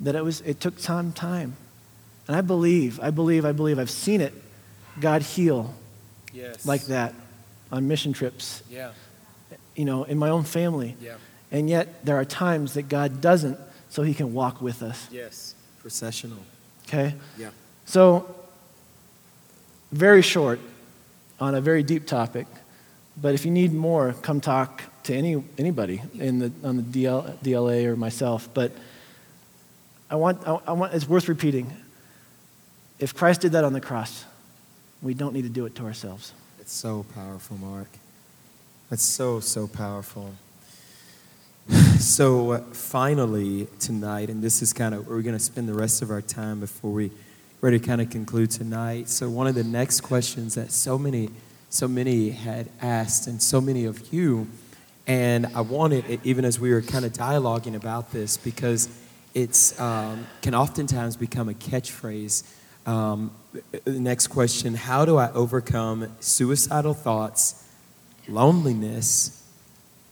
that 0.00 0.14
it 0.14 0.22
was 0.24 0.40
it 0.42 0.60
took 0.60 0.78
some 0.78 1.12
time. 1.12 1.56
And 2.28 2.36
I 2.36 2.40
believe, 2.40 3.00
I 3.00 3.10
believe, 3.10 3.44
I 3.44 3.52
believe 3.52 3.78
I've 3.78 3.90
seen 3.90 4.20
it 4.20 4.32
God 5.00 5.22
heal 5.22 5.74
Yes. 6.32 6.66
like 6.66 6.86
that 6.86 7.14
on 7.72 7.86
mission 7.88 8.12
trips, 8.12 8.62
Yeah. 8.70 8.90
you 9.76 9.84
know, 9.84 10.04
in 10.04 10.18
my 10.18 10.28
own 10.30 10.44
family. 10.44 10.96
Yeah. 11.00 11.14
And 11.50 11.68
yet 11.70 12.04
there 12.04 12.16
are 12.16 12.24
times 12.24 12.74
that 12.74 12.88
God 12.88 13.20
doesn't 13.20 13.58
so 13.88 14.02
he 14.02 14.14
can 14.14 14.34
walk 14.34 14.60
with 14.60 14.82
us. 14.82 15.08
Yes. 15.10 15.54
Processional. 15.80 16.38
Okay? 16.86 17.14
Yeah. 17.38 17.50
So, 17.86 18.34
very 19.92 20.22
short 20.22 20.60
on 21.40 21.54
a 21.54 21.60
very 21.60 21.82
deep 21.82 22.06
topic, 22.06 22.46
but 23.20 23.34
if 23.34 23.44
you 23.44 23.50
need 23.50 23.72
more, 23.72 24.14
come 24.22 24.40
talk 24.40 24.82
to 25.04 25.14
any, 25.14 25.42
anybody 25.58 26.02
in 26.18 26.38
the, 26.38 26.52
on 26.62 26.76
the 26.76 26.82
DL, 26.82 27.36
DLA 27.38 27.86
or 27.86 27.96
myself. 27.96 28.48
But 28.54 28.72
I 30.10 30.16
want, 30.16 30.46
I, 30.46 30.58
I 30.66 30.72
want, 30.72 30.94
it's 30.94 31.08
worth 31.08 31.28
repeating. 31.28 31.72
If 32.98 33.14
Christ 33.14 33.42
did 33.42 33.52
that 33.52 33.64
on 33.64 33.72
the 33.72 33.80
cross, 33.80 34.24
we 35.02 35.14
don't 35.14 35.34
need 35.34 35.42
to 35.42 35.48
do 35.48 35.66
it 35.66 35.74
to 35.76 35.84
ourselves. 35.84 36.32
It's 36.60 36.72
so 36.72 37.04
powerful, 37.14 37.58
Mark. 37.58 37.88
It's 38.90 39.02
so, 39.02 39.40
so 39.40 39.66
powerful. 39.66 40.34
So, 41.98 42.52
uh, 42.52 42.58
finally, 42.72 43.68
tonight, 43.78 44.28
and 44.28 44.42
this 44.42 44.62
is 44.62 44.72
kind 44.72 44.94
of 44.94 45.06
where 45.06 45.16
we're 45.16 45.22
going 45.22 45.38
to 45.38 45.42
spend 45.42 45.68
the 45.68 45.74
rest 45.74 46.02
of 46.02 46.10
our 46.10 46.20
time 46.20 46.58
before 46.58 46.90
we 46.90 47.12
ready 47.60 47.78
to 47.78 47.86
kind 47.86 48.00
of 48.00 48.10
conclude 48.10 48.50
tonight. 48.50 49.08
So, 49.08 49.30
one 49.30 49.46
of 49.46 49.54
the 49.54 49.64
next 49.64 50.00
questions 50.00 50.56
that 50.56 50.72
so 50.72 50.98
many, 50.98 51.30
so 51.70 51.86
many 51.86 52.30
had 52.30 52.68
asked, 52.82 53.28
and 53.28 53.40
so 53.40 53.60
many 53.60 53.84
of 53.84 54.12
you, 54.12 54.48
and 55.06 55.46
I 55.54 55.60
wanted, 55.60 56.04
it, 56.10 56.20
even 56.24 56.44
as 56.44 56.58
we 56.58 56.72
were 56.72 56.82
kind 56.82 57.04
of 57.04 57.12
dialoguing 57.12 57.76
about 57.76 58.10
this, 58.10 58.36
because 58.36 58.88
it's 59.32 59.78
um, 59.80 60.26
can 60.42 60.54
oftentimes 60.54 61.16
become 61.16 61.48
a 61.48 61.54
catchphrase. 61.54 62.42
Um, 62.86 63.30
the 63.84 64.00
next 64.00 64.26
question: 64.26 64.74
How 64.74 65.04
do 65.04 65.16
I 65.16 65.30
overcome 65.32 66.08
suicidal 66.18 66.94
thoughts, 66.94 67.66
loneliness, 68.26 69.42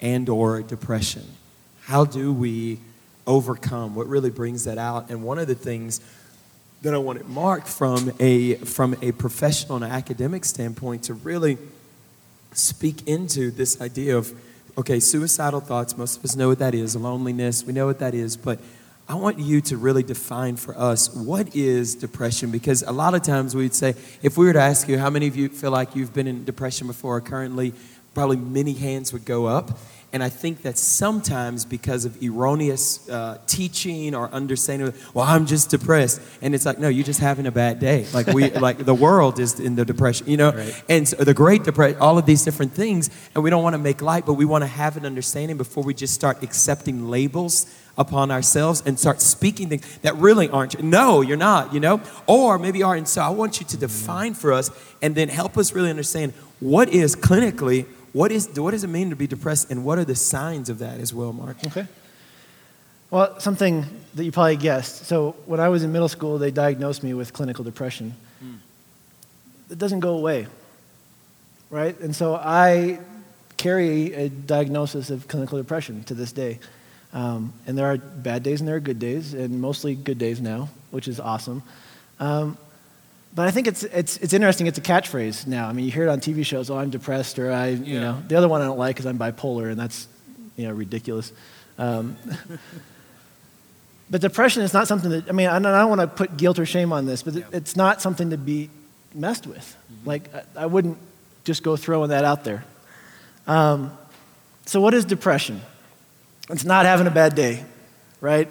and/or 0.00 0.62
depression? 0.62 1.24
How 1.82 2.04
do 2.04 2.32
we 2.32 2.78
overcome? 3.26 3.94
What 3.94 4.06
really 4.06 4.30
brings 4.30 4.64
that 4.64 4.78
out? 4.78 5.10
And 5.10 5.24
one 5.24 5.38
of 5.38 5.46
the 5.46 5.54
things 5.54 6.00
that 6.82 6.94
I 6.94 6.98
wanted 6.98 7.28
Mark 7.28 7.66
from 7.66 8.12
a 8.18 8.54
from 8.56 8.96
a 9.02 9.12
professional 9.12 9.76
and 9.76 9.84
academic 9.84 10.44
standpoint 10.44 11.04
to 11.04 11.14
really 11.14 11.58
speak 12.52 13.06
into 13.06 13.50
this 13.50 13.80
idea 13.80 14.16
of 14.16 14.32
okay, 14.76 15.00
suicidal 15.00 15.60
thoughts. 15.60 15.96
Most 15.96 16.18
of 16.18 16.24
us 16.24 16.34
know 16.34 16.48
what 16.48 16.58
that 16.58 16.74
is. 16.74 16.96
Loneliness, 16.96 17.64
we 17.64 17.72
know 17.72 17.86
what 17.86 17.98
that 17.98 18.14
is, 18.14 18.36
but 18.36 18.58
I 19.08 19.14
want 19.14 19.38
you 19.38 19.60
to 19.62 19.76
really 19.76 20.02
define 20.02 20.56
for 20.56 20.76
us 20.78 21.14
what 21.14 21.54
is 21.54 21.94
depression 21.94 22.50
because 22.50 22.82
a 22.82 22.92
lot 22.92 23.14
of 23.14 23.22
times 23.22 23.54
we'd 23.54 23.74
say, 23.74 23.94
if 24.22 24.38
we 24.38 24.46
were 24.46 24.52
to 24.52 24.60
ask 24.60 24.88
you 24.88 24.98
how 24.98 25.10
many 25.10 25.26
of 25.26 25.36
you 25.36 25.48
feel 25.48 25.70
like 25.70 25.94
you've 25.94 26.14
been 26.14 26.26
in 26.26 26.44
depression 26.44 26.86
before 26.86 27.16
or 27.16 27.20
currently, 27.20 27.74
probably 28.14 28.36
many 28.36 28.72
hands 28.72 29.12
would 29.12 29.24
go 29.24 29.46
up. 29.46 29.78
And 30.12 30.22
I 30.22 30.28
think 30.28 30.62
that 30.62 30.76
sometimes 30.76 31.64
because 31.64 32.04
of 32.04 32.22
erroneous 32.22 33.08
uh, 33.08 33.38
teaching 33.46 34.14
or 34.14 34.28
understanding, 34.28 34.92
well, 35.14 35.24
I'm 35.24 35.46
just 35.46 35.70
depressed, 35.70 36.20
and 36.42 36.54
it's 36.54 36.66
like, 36.66 36.78
no, 36.78 36.88
you're 36.88 37.04
just 37.04 37.20
having 37.20 37.46
a 37.46 37.50
bad 37.50 37.78
day. 37.78 38.06
Like 38.12 38.26
we, 38.26 38.50
like 38.68 38.78
the 38.84 38.94
world 38.94 39.38
is 39.38 39.58
in 39.58 39.74
the 39.74 39.86
depression, 39.86 40.28
you 40.28 40.36
know. 40.36 40.52
Right. 40.52 40.84
And 40.88 41.08
so 41.08 41.16
the 41.16 41.32
Great 41.32 41.64
Depression, 41.64 41.98
all 41.98 42.18
of 42.18 42.26
these 42.26 42.44
different 42.44 42.72
things, 42.74 43.08
and 43.34 43.42
we 43.42 43.48
don't 43.48 43.62
want 43.62 43.74
to 43.74 43.78
make 43.78 44.02
light, 44.02 44.26
but 44.26 44.34
we 44.34 44.44
want 44.44 44.62
to 44.62 44.68
have 44.68 44.98
an 44.98 45.06
understanding 45.06 45.56
before 45.56 45.82
we 45.82 45.94
just 45.94 46.12
start 46.12 46.42
accepting 46.42 47.08
labels 47.08 47.66
upon 47.98 48.30
ourselves 48.30 48.82
and 48.86 48.98
start 48.98 49.20
speaking 49.20 49.68
things 49.68 49.98
that 49.98 50.14
really 50.16 50.48
aren't. 50.48 50.82
No, 50.82 51.20
you're 51.20 51.36
not, 51.36 51.74
you 51.74 51.80
know? 51.80 52.00
Or 52.26 52.58
maybe 52.58 52.78
you 52.78 52.86
are. 52.86 52.94
And 52.94 53.08
so 53.08 53.22
I 53.22 53.28
want 53.30 53.60
you 53.60 53.66
to 53.66 53.76
define 53.76 54.34
for 54.34 54.52
us 54.52 54.70
and 55.00 55.14
then 55.14 55.28
help 55.28 55.58
us 55.58 55.72
really 55.72 55.90
understand 55.90 56.32
what 56.60 56.88
is 56.88 57.16
clinically, 57.16 57.86
what 58.12 58.32
is 58.32 58.48
what 58.58 58.72
does 58.72 58.84
it 58.84 58.88
mean 58.88 59.10
to 59.10 59.16
be 59.16 59.26
depressed 59.26 59.70
and 59.70 59.84
what 59.84 59.98
are 59.98 60.04
the 60.04 60.16
signs 60.16 60.68
of 60.68 60.78
that 60.78 61.00
as 61.00 61.14
well, 61.14 61.32
Mark? 61.32 61.56
Okay. 61.66 61.86
Well, 63.10 63.38
something 63.40 63.84
that 64.14 64.24
you 64.24 64.32
probably 64.32 64.56
guessed. 64.56 65.04
So, 65.04 65.36
when 65.44 65.60
I 65.60 65.68
was 65.68 65.82
in 65.82 65.92
middle 65.92 66.08
school, 66.08 66.38
they 66.38 66.50
diagnosed 66.50 67.02
me 67.02 67.12
with 67.12 67.32
clinical 67.32 67.62
depression. 67.62 68.14
It 69.72 69.78
doesn't 69.78 70.00
go 70.00 70.16
away, 70.16 70.46
right? 71.70 71.98
And 72.00 72.14
so 72.14 72.34
I 72.34 73.00
carry 73.56 74.12
a 74.12 74.28
diagnosis 74.28 75.08
of 75.08 75.28
clinical 75.28 75.56
depression 75.56 76.04
to 76.04 76.14
this 76.14 76.30
day. 76.30 76.58
Um, 77.14 77.54
and 77.66 77.78
there 77.78 77.86
are 77.86 77.96
bad 77.96 78.42
days 78.42 78.60
and 78.60 78.68
there 78.68 78.76
are 78.76 78.80
good 78.80 78.98
days, 78.98 79.32
and 79.32 79.60
mostly 79.62 79.94
good 79.94 80.18
days 80.18 80.42
now, 80.42 80.68
which 80.90 81.08
is 81.08 81.18
awesome. 81.18 81.62
Um, 82.20 82.58
but 83.34 83.48
I 83.48 83.50
think 83.50 83.66
it's, 83.66 83.82
it's, 83.84 84.16
it's 84.18 84.32
interesting. 84.32 84.66
It's 84.66 84.78
a 84.78 84.82
catchphrase 84.82 85.46
now. 85.46 85.68
I 85.68 85.72
mean, 85.72 85.84
you 85.86 85.90
hear 85.90 86.04
it 86.04 86.08
on 86.10 86.20
TV 86.20 86.44
shows, 86.44 86.68
oh, 86.70 86.76
I'm 86.78 86.90
depressed, 86.90 87.38
or 87.38 87.50
I, 87.50 87.68
you 87.68 87.94
Yeah. 87.94 88.00
know. 88.00 88.22
The 88.28 88.36
other 88.36 88.48
one 88.48 88.60
I 88.60 88.66
don't 88.66 88.78
like 88.78 88.98
is 89.00 89.06
I'm 89.06 89.18
bipolar, 89.18 89.70
and 89.70 89.78
that's, 89.80 90.06
you 90.56 90.66
know, 90.68 90.74
ridiculous. 90.74 91.32
Um, 91.78 92.16
but 94.10 94.20
depression 94.20 94.62
is 94.62 94.74
not 94.74 94.86
something 94.88 95.10
that, 95.10 95.28
I 95.28 95.32
mean, 95.32 95.48
I 95.48 95.58
don't, 95.58 95.88
want 95.88 96.00
to 96.02 96.06
put 96.06 96.36
guilt 96.36 96.58
or 96.58 96.66
shame 96.66 96.92
on 96.92 97.06
this, 97.06 97.22
but 97.22 97.36
it- 97.36 97.46
it's 97.52 97.76
not 97.76 98.02
something 98.02 98.30
to 98.30 98.36
be 98.38 98.68
messed 99.14 99.46
with. 99.46 99.76
Like, 100.04 100.34
I, 100.34 100.42
I 100.64 100.66
wouldn't 100.66 100.98
just 101.44 101.62
go 101.62 101.76
throwing 101.76 102.10
that 102.10 102.24
out 102.24 102.44
there. 102.44 102.64
Um, 103.46 103.96
so, 104.66 104.80
what 104.80 104.94
is 104.94 105.04
depression? 105.04 105.60
It's 106.50 106.64
not 106.64 106.84
having 106.86 107.06
a 107.06 107.10
bad 107.10 107.34
day, 107.34 107.64
right? 108.20 108.48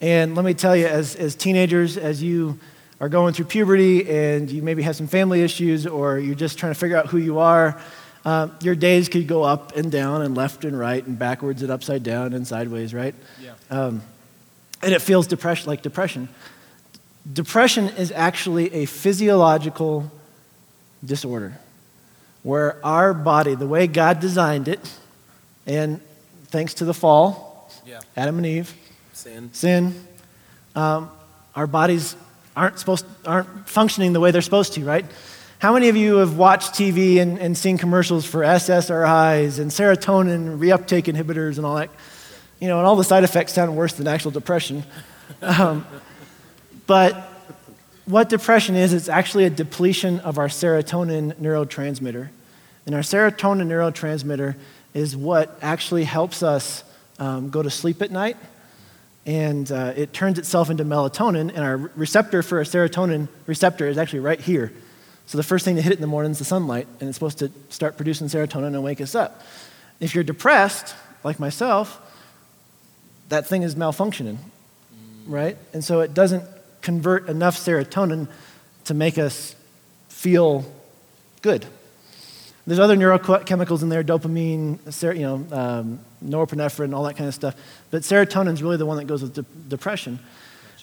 And 0.00 0.34
let 0.34 0.44
me 0.44 0.54
tell 0.54 0.74
you, 0.76 0.86
as, 0.86 1.16
as 1.16 1.34
teenagers, 1.34 1.96
as 1.96 2.22
you 2.22 2.58
are 3.00 3.08
going 3.08 3.32
through 3.32 3.46
puberty 3.46 4.08
and 4.08 4.50
you 4.50 4.62
maybe 4.62 4.82
have 4.82 4.94
some 4.94 5.06
family 5.06 5.42
issues 5.42 5.86
or 5.86 6.18
you're 6.18 6.34
just 6.34 6.58
trying 6.58 6.72
to 6.72 6.78
figure 6.78 6.96
out 6.96 7.06
who 7.06 7.16
you 7.18 7.38
are, 7.38 7.80
uh, 8.24 8.48
your 8.60 8.74
days 8.74 9.08
could 9.08 9.26
go 9.26 9.42
up 9.42 9.74
and 9.74 9.90
down 9.90 10.20
and 10.22 10.34
left 10.36 10.64
and 10.64 10.78
right 10.78 11.04
and 11.06 11.18
backwards 11.18 11.62
and 11.62 11.70
upside 11.70 12.02
down 12.02 12.34
and 12.34 12.46
sideways, 12.46 12.92
right? 12.92 13.14
Yeah. 13.42 13.52
Um, 13.70 14.02
and 14.82 14.92
it 14.92 15.00
feels 15.00 15.26
depression, 15.26 15.68
like 15.68 15.80
depression. 15.82 16.28
Depression 17.30 17.88
is 17.88 18.12
actually 18.12 18.72
a 18.74 18.84
physiological 18.84 20.10
disorder 21.04 21.58
where 22.42 22.84
our 22.84 23.12
body, 23.14 23.54
the 23.54 23.66
way 23.66 23.86
God 23.86 24.20
designed 24.20 24.68
it, 24.68 24.80
and 25.66 26.00
thanks 26.46 26.74
to 26.74 26.84
the 26.84 26.94
fall, 26.94 27.70
Yeah. 27.86 28.00
Adam 28.16 28.36
and 28.38 28.46
Eve, 28.46 28.74
Sin. 29.12 29.50
sin, 29.52 30.06
um, 30.74 31.10
our 31.54 31.66
bodies 31.66 32.16
aren't, 32.56 32.78
supposed, 32.78 33.06
aren't 33.24 33.68
functioning 33.68 34.12
the 34.12 34.20
way 34.20 34.30
they're 34.30 34.42
supposed 34.42 34.74
to, 34.74 34.84
right? 34.84 35.04
How 35.58 35.74
many 35.74 35.88
of 35.88 35.96
you 35.96 36.16
have 36.16 36.36
watched 36.36 36.72
TV 36.72 37.20
and, 37.20 37.38
and 37.38 37.56
seen 37.56 37.76
commercials 37.76 38.24
for 38.24 38.40
SSRIs 38.40 39.58
and 39.58 39.70
serotonin 39.70 40.58
reuptake 40.58 41.04
inhibitors 41.04 41.58
and 41.58 41.66
all 41.66 41.76
that? 41.76 41.90
You 42.60 42.68
know, 42.68 42.78
and 42.78 42.86
all 42.86 42.96
the 42.96 43.04
side 43.04 43.24
effects 43.24 43.52
sound 43.52 43.76
worse 43.76 43.92
than 43.92 44.06
actual 44.06 44.30
depression. 44.30 44.84
Um, 45.42 45.86
but 46.86 47.14
what 48.04 48.28
depression 48.28 48.74
is, 48.74 48.92
it's 48.92 49.08
actually 49.08 49.44
a 49.44 49.50
depletion 49.50 50.20
of 50.20 50.38
our 50.38 50.48
serotonin 50.48 51.34
neurotransmitter. 51.34 52.28
And 52.86 52.94
our 52.94 53.02
serotonin 53.02 53.68
neurotransmitter 53.68 54.56
is 54.94 55.16
what 55.16 55.58
actually 55.62 56.04
helps 56.04 56.42
us 56.42 56.82
um, 57.18 57.50
go 57.50 57.62
to 57.62 57.70
sleep 57.70 58.02
at 58.02 58.10
night. 58.10 58.36
And 59.26 59.70
uh, 59.70 59.92
it 59.96 60.12
turns 60.12 60.38
itself 60.38 60.70
into 60.70 60.84
melatonin, 60.84 61.50
and 61.54 61.58
our 61.58 61.76
receptor 61.76 62.42
for 62.42 62.60
a 62.60 62.64
serotonin 62.64 63.28
receptor 63.46 63.86
is 63.86 63.98
actually 63.98 64.20
right 64.20 64.40
here. 64.40 64.72
So 65.26 65.36
the 65.38 65.44
first 65.44 65.64
thing 65.64 65.76
to 65.76 65.82
hit 65.82 65.92
it 65.92 65.96
in 65.96 66.00
the 66.00 66.06
morning 66.06 66.32
is 66.32 66.38
the 66.38 66.44
sunlight, 66.44 66.88
and 66.98 67.08
it's 67.08 67.16
supposed 67.16 67.38
to 67.38 67.52
start 67.68 67.96
producing 67.96 68.28
serotonin 68.28 68.68
and 68.68 68.82
wake 68.82 69.00
us 69.00 69.14
up. 69.14 69.42
If 70.00 70.14
you're 70.14 70.24
depressed, 70.24 70.94
like 71.22 71.38
myself, 71.38 72.00
that 73.28 73.46
thing 73.46 73.62
is 73.62 73.74
malfunctioning, 73.74 74.38
right? 75.26 75.56
And 75.72 75.84
so 75.84 76.00
it 76.00 76.14
doesn't 76.14 76.44
convert 76.80 77.28
enough 77.28 77.56
serotonin 77.56 78.26
to 78.84 78.94
make 78.94 79.18
us 79.18 79.54
feel 80.08 80.64
good. 81.42 81.66
There's 82.70 82.78
other 82.78 82.96
neurochemicals 82.96 83.82
in 83.82 83.88
there, 83.88 84.04
dopamine, 84.04 84.78
you 85.16 85.22
know, 85.22 85.44
um, 85.50 85.98
norepinephrine, 86.24 86.94
all 86.94 87.02
that 87.02 87.16
kind 87.16 87.26
of 87.26 87.34
stuff. 87.34 87.56
But 87.90 88.02
serotonin 88.02 88.52
is 88.52 88.62
really 88.62 88.76
the 88.76 88.86
one 88.86 88.96
that 88.98 89.08
goes 89.08 89.22
with 89.22 89.34
de- 89.34 89.44
depression. 89.68 90.20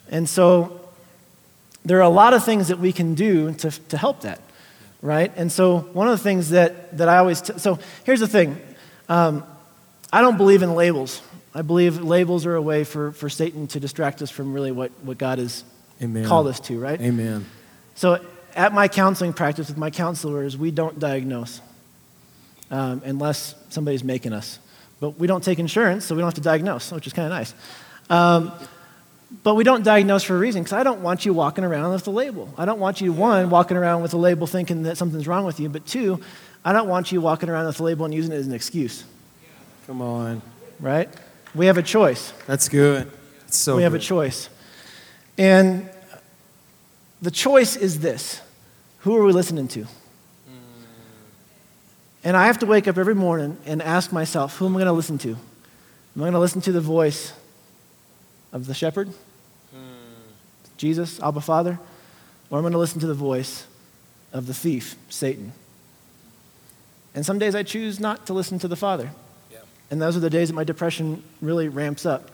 And 0.10 0.28
so 0.28 0.82
there 1.86 2.00
are 2.00 2.02
a 2.02 2.10
lot 2.10 2.34
of 2.34 2.44
things 2.44 2.68
that 2.68 2.80
we 2.80 2.92
can 2.92 3.16
do 3.16 3.54
to, 3.54 3.72
to 3.72 3.98
help 3.98 4.20
that, 4.24 4.42
right? 5.02 5.32
And 5.38 5.50
so 5.50 5.80
one 5.94 6.10
of 6.10 6.18
the 6.18 6.22
things 6.22 6.50
that, 6.50 6.98
that 6.98 7.08
I 7.08 7.20
always, 7.20 7.40
t- 7.40 7.58
so 7.58 7.80
here's 8.04 8.20
the 8.20 8.28
thing. 8.28 8.60
Um, 9.08 9.46
I 10.12 10.20
don't 10.20 10.36
believe 10.36 10.64
in 10.64 10.76
labels. 10.76 11.22
I 11.56 11.62
believe 11.62 12.02
labels 12.02 12.46
are 12.46 12.56
a 12.56 12.62
way 12.62 12.84
for, 12.84 13.14
for 13.14 13.30
Satan 13.30 13.66
to 13.68 13.80
distract 13.80 14.22
us 14.22 14.30
from 14.30 14.52
really 14.52 14.74
what, 14.74 14.92
what 15.04 15.18
God 15.18 15.40
has 15.40 15.64
Amen. 16.02 16.26
called 16.26 16.48
us 16.48 16.60
to, 16.60 16.78
right? 16.82 17.00
Amen. 17.00 17.46
So 17.96 18.20
at 18.58 18.74
my 18.74 18.90
counseling 18.90 19.32
practice 19.32 19.70
with 19.70 19.78
my 19.78 19.90
counselors, 19.90 20.58
we 20.58 20.72
don't 20.72 21.00
diagnose 21.00 21.62
um, 22.72 23.02
unless 23.06 23.56
somebody's 23.70 24.04
making 24.04 24.34
us. 24.34 24.60
But 25.00 25.20
we 25.20 25.28
don't 25.28 25.44
take 25.44 25.60
insurance, 25.60 26.06
so 26.06 26.16
we 26.16 26.22
don't 26.22 26.28
have 26.28 26.36
to 26.36 26.42
diagnose, 26.42 26.92
which 26.92 27.08
is 27.08 27.14
kind 27.14 27.28
of 27.28 27.32
nice. 27.32 27.54
Um, 28.10 28.52
but 29.44 29.56
we 29.56 29.64
don't 29.64 29.84
diagnose 29.84 30.24
for 30.24 30.36
a 30.36 30.40
reason 30.40 30.64
because 30.64 30.74
I 30.74 30.84
don't 30.84 31.02
want 31.02 31.26
you 31.26 31.34
walking 31.34 31.64
around 31.64 31.92
with 31.92 32.08
a 32.08 32.12
label. 32.12 32.54
I 32.58 32.66
don't 32.66 32.80
want 32.80 33.02
you, 33.02 33.12
one, 33.12 33.50
walking 33.50 33.78
around 33.78 34.02
with 34.02 34.14
a 34.14 34.18
label 34.18 34.48
thinking 34.48 34.84
that 34.84 34.98
something's 34.98 35.28
wrong 35.28 35.46
with 35.46 35.60
you, 35.60 35.70
but 35.70 35.86
two, 35.86 36.22
I 36.64 36.74
don't 36.74 36.88
want 36.88 37.12
you 37.12 37.22
walking 37.22 37.50
around 37.50 37.68
with 37.68 37.80
a 37.80 37.84
label 37.84 38.06
and 38.06 38.14
using 38.14 38.32
it 38.32 38.38
as 38.38 38.48
an 38.48 38.54
excuse. 38.54 39.04
Come 39.86 40.02
on. 40.02 40.42
Right? 40.80 41.10
We 41.54 41.66
have 41.68 41.78
a 41.78 41.84
choice. 41.84 42.32
That's 42.46 42.70
good. 42.70 43.12
That's 43.42 43.58
so 43.58 43.76
we 43.76 43.84
have 43.84 43.94
good. 43.94 44.02
a 44.02 44.04
choice. 44.04 44.50
And 45.38 45.90
the 47.22 47.32
choice 47.32 47.76
is 47.76 48.00
this 48.00 48.42
who 49.00 49.16
are 49.16 49.24
we 49.24 49.32
listening 49.32 49.68
to? 49.70 49.86
And 52.24 52.36
I 52.36 52.48
have 52.48 52.60
to 52.60 52.66
wake 52.66 52.88
up 52.88 52.98
every 52.98 53.16
morning 53.16 53.58
and 53.66 53.82
ask 53.82 54.12
myself, 54.12 54.58
who 54.58 54.66
am 54.66 54.76
I 54.76 54.80
going 54.80 54.88
to 54.88 54.94
listen 54.94 55.18
to? 55.20 55.30
Am 55.30 55.38
I 56.16 56.20
going 56.22 56.34
to 56.34 56.40
listen 56.40 56.62
to 56.62 56.72
the 56.72 56.82
voice 56.82 57.34
of 58.52 58.66
the 58.66 58.74
shepherd, 58.74 59.10
hmm. 59.72 59.78
Jesus, 60.78 61.22
Abba 61.22 61.42
Father, 61.42 61.80
or 62.50 62.58
am 62.58 62.64
I 62.64 62.70
going 62.70 62.74
to 62.74 62.80
listen 62.80 63.00
to 63.02 63.08
the 63.08 63.14
voice 63.14 63.66
of 64.34 64.48
the 64.48 64.54
thief, 64.54 64.96
Satan? 65.10 65.54
And 67.14 67.26
some 67.26 67.40
days 67.40 67.56
I 67.56 67.64
choose 67.64 68.00
not 68.00 68.26
to 68.28 68.34
listen 68.34 68.60
to 68.60 68.68
the 68.68 68.76
Father. 68.76 69.10
Yeah. 69.52 69.60
And 69.92 70.02
those 70.02 70.16
are 70.16 70.20
the 70.20 70.30
days 70.30 70.50
that 70.50 70.54
my 70.54 70.64
depression 70.64 71.24
really 71.42 71.68
ramps 71.68 72.06
up. 72.06 72.32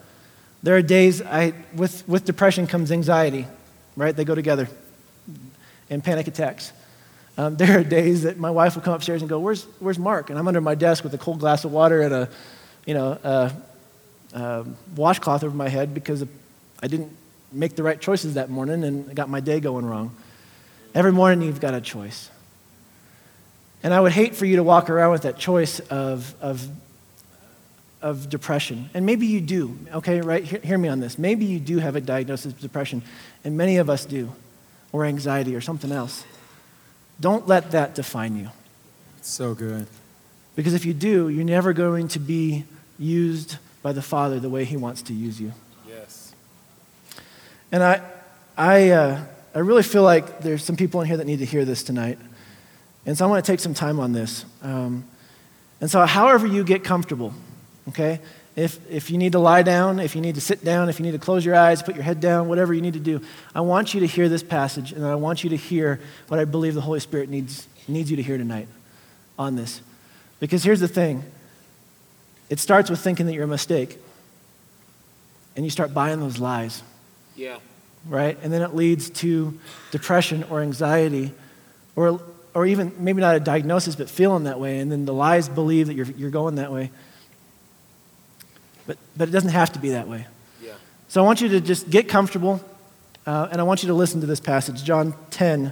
There 0.61 0.75
are 0.75 0.81
days 0.81 1.21
I, 1.21 1.53
with, 1.73 2.07
with 2.07 2.25
depression 2.25 2.67
comes 2.67 2.91
anxiety, 2.91 3.47
right? 3.97 4.15
They 4.15 4.23
go 4.23 4.35
together, 4.35 4.69
and 5.89 6.03
panic 6.03 6.27
attacks. 6.27 6.71
Um, 7.37 7.55
there 7.57 7.79
are 7.79 7.83
days 7.83 8.23
that 8.23 8.37
my 8.37 8.51
wife 8.51 8.75
will 8.75 8.83
come 8.83 8.93
upstairs 8.93 9.21
and 9.21 9.29
go, 9.29 9.39
where's, 9.39 9.63
where's 9.79 9.99
Mark? 9.99 10.29
And 10.29 10.39
I'm 10.39 10.47
under 10.47 10.61
my 10.61 10.75
desk 10.75 11.03
with 11.03 11.13
a 11.13 11.17
cold 11.17 11.39
glass 11.39 11.65
of 11.65 11.71
water 11.71 12.01
and 12.01 12.13
a, 12.13 12.29
you 12.85 12.93
know, 12.93 13.17
a, 13.23 13.51
a 14.33 14.65
washcloth 14.95 15.43
over 15.43 15.55
my 15.55 15.69
head 15.69 15.93
because 15.93 16.25
I 16.81 16.87
didn't 16.87 17.15
make 17.51 17.75
the 17.75 17.83
right 17.83 17.99
choices 17.99 18.33
that 18.33 18.49
morning 18.49 18.83
and 18.83 19.09
I 19.09 19.13
got 19.13 19.29
my 19.29 19.39
day 19.39 19.59
going 19.59 19.85
wrong. 19.85 20.15
Every 20.95 21.11
morning 21.11 21.47
you've 21.47 21.61
got 21.61 21.73
a 21.73 21.81
choice. 21.81 22.29
And 23.83 23.93
I 23.93 23.99
would 23.99 24.13
hate 24.13 24.35
for 24.35 24.45
you 24.45 24.57
to 24.57 24.63
walk 24.63 24.89
around 24.89 25.11
with 25.11 25.23
that 25.23 25.37
choice 25.37 25.79
of, 25.79 26.33
of, 26.41 26.65
of 28.01 28.29
depression. 28.29 28.89
And 28.93 29.05
maybe 29.05 29.27
you 29.27 29.41
do, 29.41 29.77
okay, 29.93 30.21
right? 30.21 30.43
Hear, 30.43 30.59
hear 30.59 30.77
me 30.77 30.87
on 30.87 30.99
this. 30.99 31.17
Maybe 31.17 31.45
you 31.45 31.59
do 31.59 31.79
have 31.79 31.95
a 31.95 32.01
diagnosis 32.01 32.53
of 32.53 32.59
depression, 32.59 33.01
and 33.43 33.57
many 33.57 33.77
of 33.77 33.89
us 33.89 34.05
do, 34.05 34.31
or 34.93 35.03
anxiety 35.03 35.53
or 35.55 35.61
something 35.61 35.91
else. 35.91 36.23
Don't 37.23 37.47
let 37.47 37.71
that 37.71 37.95
define 37.95 38.35
you. 38.35 38.49
So 39.21 39.53
good. 39.55 39.87
Because 40.57 40.73
if 40.73 40.85
you 40.85 40.93
do, 40.93 41.29
you're 41.29 41.45
never 41.45 41.71
going 41.71 42.09
to 42.09 42.19
be 42.19 42.65
used 42.99 43.55
by 43.81 43.93
the 43.93 44.01
Father 44.01 44.41
the 44.41 44.49
way 44.49 44.65
He 44.65 44.75
wants 44.75 45.01
to 45.03 45.13
use 45.13 45.39
you. 45.39 45.53
Yes. 45.87 46.35
And 47.71 47.81
I, 47.81 48.01
I, 48.57 48.89
uh, 48.89 49.23
I 49.55 49.59
really 49.59 49.83
feel 49.83 50.03
like 50.03 50.41
there's 50.41 50.65
some 50.65 50.75
people 50.75 50.99
in 50.99 51.07
here 51.07 51.15
that 51.15 51.25
need 51.25 51.39
to 51.39 51.45
hear 51.45 51.63
this 51.63 51.81
tonight. 51.81 52.19
And 53.05 53.17
so 53.17 53.25
I 53.25 53.29
want 53.29 53.45
to 53.45 53.49
take 53.49 53.61
some 53.61 53.73
time 53.73 54.01
on 54.01 54.11
this. 54.11 54.43
Um, 54.61 55.05
and 55.79 55.89
so, 55.89 56.05
however 56.05 56.45
you 56.45 56.65
get 56.65 56.83
comfortable, 56.83 57.33
okay? 57.87 58.19
If, 58.55 58.79
if 58.89 59.09
you 59.09 59.17
need 59.17 59.31
to 59.31 59.39
lie 59.39 59.63
down, 59.63 59.99
if 59.99 60.15
you 60.15 60.21
need 60.21 60.35
to 60.35 60.41
sit 60.41 60.63
down, 60.63 60.87
if 60.87 60.99
you 60.99 61.05
need 61.05 61.13
to 61.13 61.19
close 61.19 61.43
your 61.43 61.55
eyes, 61.55 61.81
put 61.81 61.95
your 61.95 62.03
head 62.03 62.19
down, 62.19 62.47
whatever 62.47 62.73
you 62.73 62.81
need 62.81 62.93
to 62.93 62.99
do, 62.99 63.19
I 63.55 63.61
want 63.61 63.95
you 63.95 64.01
to 64.01 64.07
hear 64.07 64.29
this 64.29 64.43
passage 64.43 64.91
and 64.91 65.03
I 65.03 65.15
want 65.15 65.43
you 65.43 65.49
to 65.51 65.57
hear 65.57 65.99
what 66.27 66.39
I 66.39 66.45
believe 66.45 66.75
the 66.75 66.81
Holy 66.81 66.99
Spirit 66.99 67.29
needs, 67.29 67.67
needs 67.87 68.11
you 68.11 68.17
to 68.17 68.23
hear 68.23 68.37
tonight 68.37 68.67
on 69.39 69.55
this. 69.55 69.81
Because 70.39 70.63
here's 70.63 70.79
the 70.79 70.87
thing 70.87 71.23
it 72.49 72.59
starts 72.59 72.89
with 72.89 72.99
thinking 72.99 73.25
that 73.25 73.33
you're 73.33 73.45
a 73.45 73.47
mistake, 73.47 73.97
and 75.55 75.65
you 75.65 75.71
start 75.71 75.93
buying 75.93 76.19
those 76.19 76.37
lies. 76.37 76.83
Yeah. 77.35 77.57
Right? 78.07 78.37
And 78.43 78.51
then 78.51 78.61
it 78.61 78.75
leads 78.75 79.09
to 79.11 79.59
depression 79.91 80.43
or 80.49 80.61
anxiety 80.61 81.31
or, 81.95 82.21
or 82.53 82.65
even 82.65 82.91
maybe 82.99 83.21
not 83.21 83.35
a 83.35 83.39
diagnosis, 83.39 83.95
but 83.95 84.09
feeling 84.09 84.43
that 84.43 84.59
way. 84.59 84.79
And 84.79 84.91
then 84.91 85.05
the 85.05 85.13
lies 85.13 85.47
believe 85.47 85.87
that 85.87 85.93
you're, 85.93 86.07
you're 86.17 86.31
going 86.31 86.55
that 86.55 86.71
way. 86.71 86.91
But, 88.85 88.97
but 89.15 89.29
it 89.29 89.31
doesn't 89.31 89.51
have 89.51 89.71
to 89.73 89.79
be 89.79 89.91
that 89.91 90.07
way. 90.07 90.27
Yeah. 90.61 90.73
So 91.07 91.21
I 91.21 91.25
want 91.25 91.41
you 91.41 91.49
to 91.49 91.61
just 91.61 91.89
get 91.89 92.09
comfortable, 92.09 92.61
uh, 93.25 93.49
and 93.51 93.61
I 93.61 93.63
want 93.63 93.83
you 93.83 93.87
to 93.87 93.93
listen 93.93 94.21
to 94.21 94.27
this 94.27 94.39
passage, 94.39 94.83
John 94.83 95.13
10, 95.31 95.71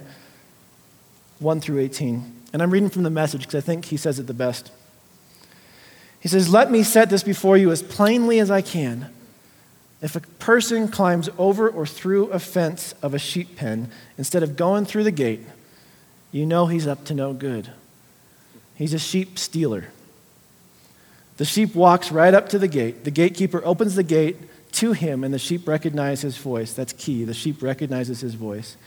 1 1.40 1.62
through 1.62 1.80
18. 1.80 2.42
And 2.54 2.62
I'm 2.62 2.72
reading 2.72 2.90
from 2.90 3.04
the 3.04 3.10
message 3.10 3.42
because 3.42 3.56
I 3.56 3.66
think 3.66 3.86
he 3.86 3.98
says 3.98 4.20
it 4.20 4.28
the 4.28 4.34
best. 4.34 4.72
He 6.20 6.28
says, 6.28 6.50
Let 6.50 6.72
me 6.72 6.84
set 6.84 7.10
this 7.10 7.24
before 7.24 7.58
you 7.58 7.72
as 7.72 7.82
plainly 7.82 8.40
as 8.40 8.52
I 8.52 8.62
can. 8.62 9.12
If 10.02 10.16
a 10.16 10.20
person 10.20 10.88
climbs 10.88 11.30
over 11.38 11.70
or 11.70 11.86
through 11.86 12.28
a 12.28 12.40
fence 12.40 12.96
of 13.02 13.14
a 13.14 13.20
sheep 13.20 13.56
pen 13.56 13.92
instead 14.18 14.42
of 14.42 14.56
going 14.56 14.86
through 14.86 15.04
the 15.04 15.12
gate, 15.12 15.42
you 16.32 16.46
know 16.46 16.68
he's 16.68 16.88
up 16.88 17.06
to 17.06 17.14
no 17.14 17.34
good. 17.34 17.72
He's 18.76 18.94
a 18.94 19.00
sheep 19.00 19.38
stealer. 19.38 19.88
The 21.42 21.46
sheep 21.46 21.74
walks 21.74 22.12
right 22.12 22.36
up 22.36 22.50
to 22.50 22.60
the 22.60 22.68
gate. 22.68 23.04
The 23.04 23.10
gatekeeper 23.10 23.66
opens 23.66 23.96
the 23.96 24.04
gate 24.04 24.38
to 24.74 24.94
him, 24.94 25.24
and 25.24 25.34
the 25.34 25.40
sheep 25.40 25.68
recognize 25.68 26.22
his 26.22 26.38
voice. 26.38 26.72
That's 26.72 26.94
key. 26.94 27.24
The 27.24 27.34
sheep 27.34 27.64
recognizes 27.64 28.22
his 28.22 28.36
voice. 28.36 28.78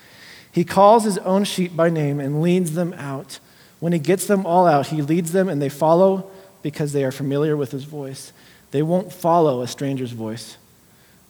He 0.53 0.63
calls 0.63 1.03
his 1.03 1.19
own 1.19 1.43
sheep 1.43 1.75
by 1.75 1.91
name 1.91 2.21
and 2.21 2.41
leads 2.41 2.75
them 2.75 2.93
out. 2.93 3.41
When 3.81 3.93
he 3.93 3.99
gets 3.99 4.29
them 4.29 4.47
all 4.47 4.69
out, 4.69 4.87
he 4.87 5.03
leads 5.03 5.33
them, 5.33 5.49
and 5.49 5.61
they 5.61 5.69
follow 5.69 6.31
because 6.63 6.93
they 6.93 7.03
are 7.03 7.11
familiar 7.11 7.57
with 7.57 7.73
his 7.73 7.83
voice. 7.83 8.33
They 8.71 8.83
won't 8.83 9.13
follow 9.13 9.61
a 9.63 9.67
stranger's 9.67 10.13
voice, 10.13 10.57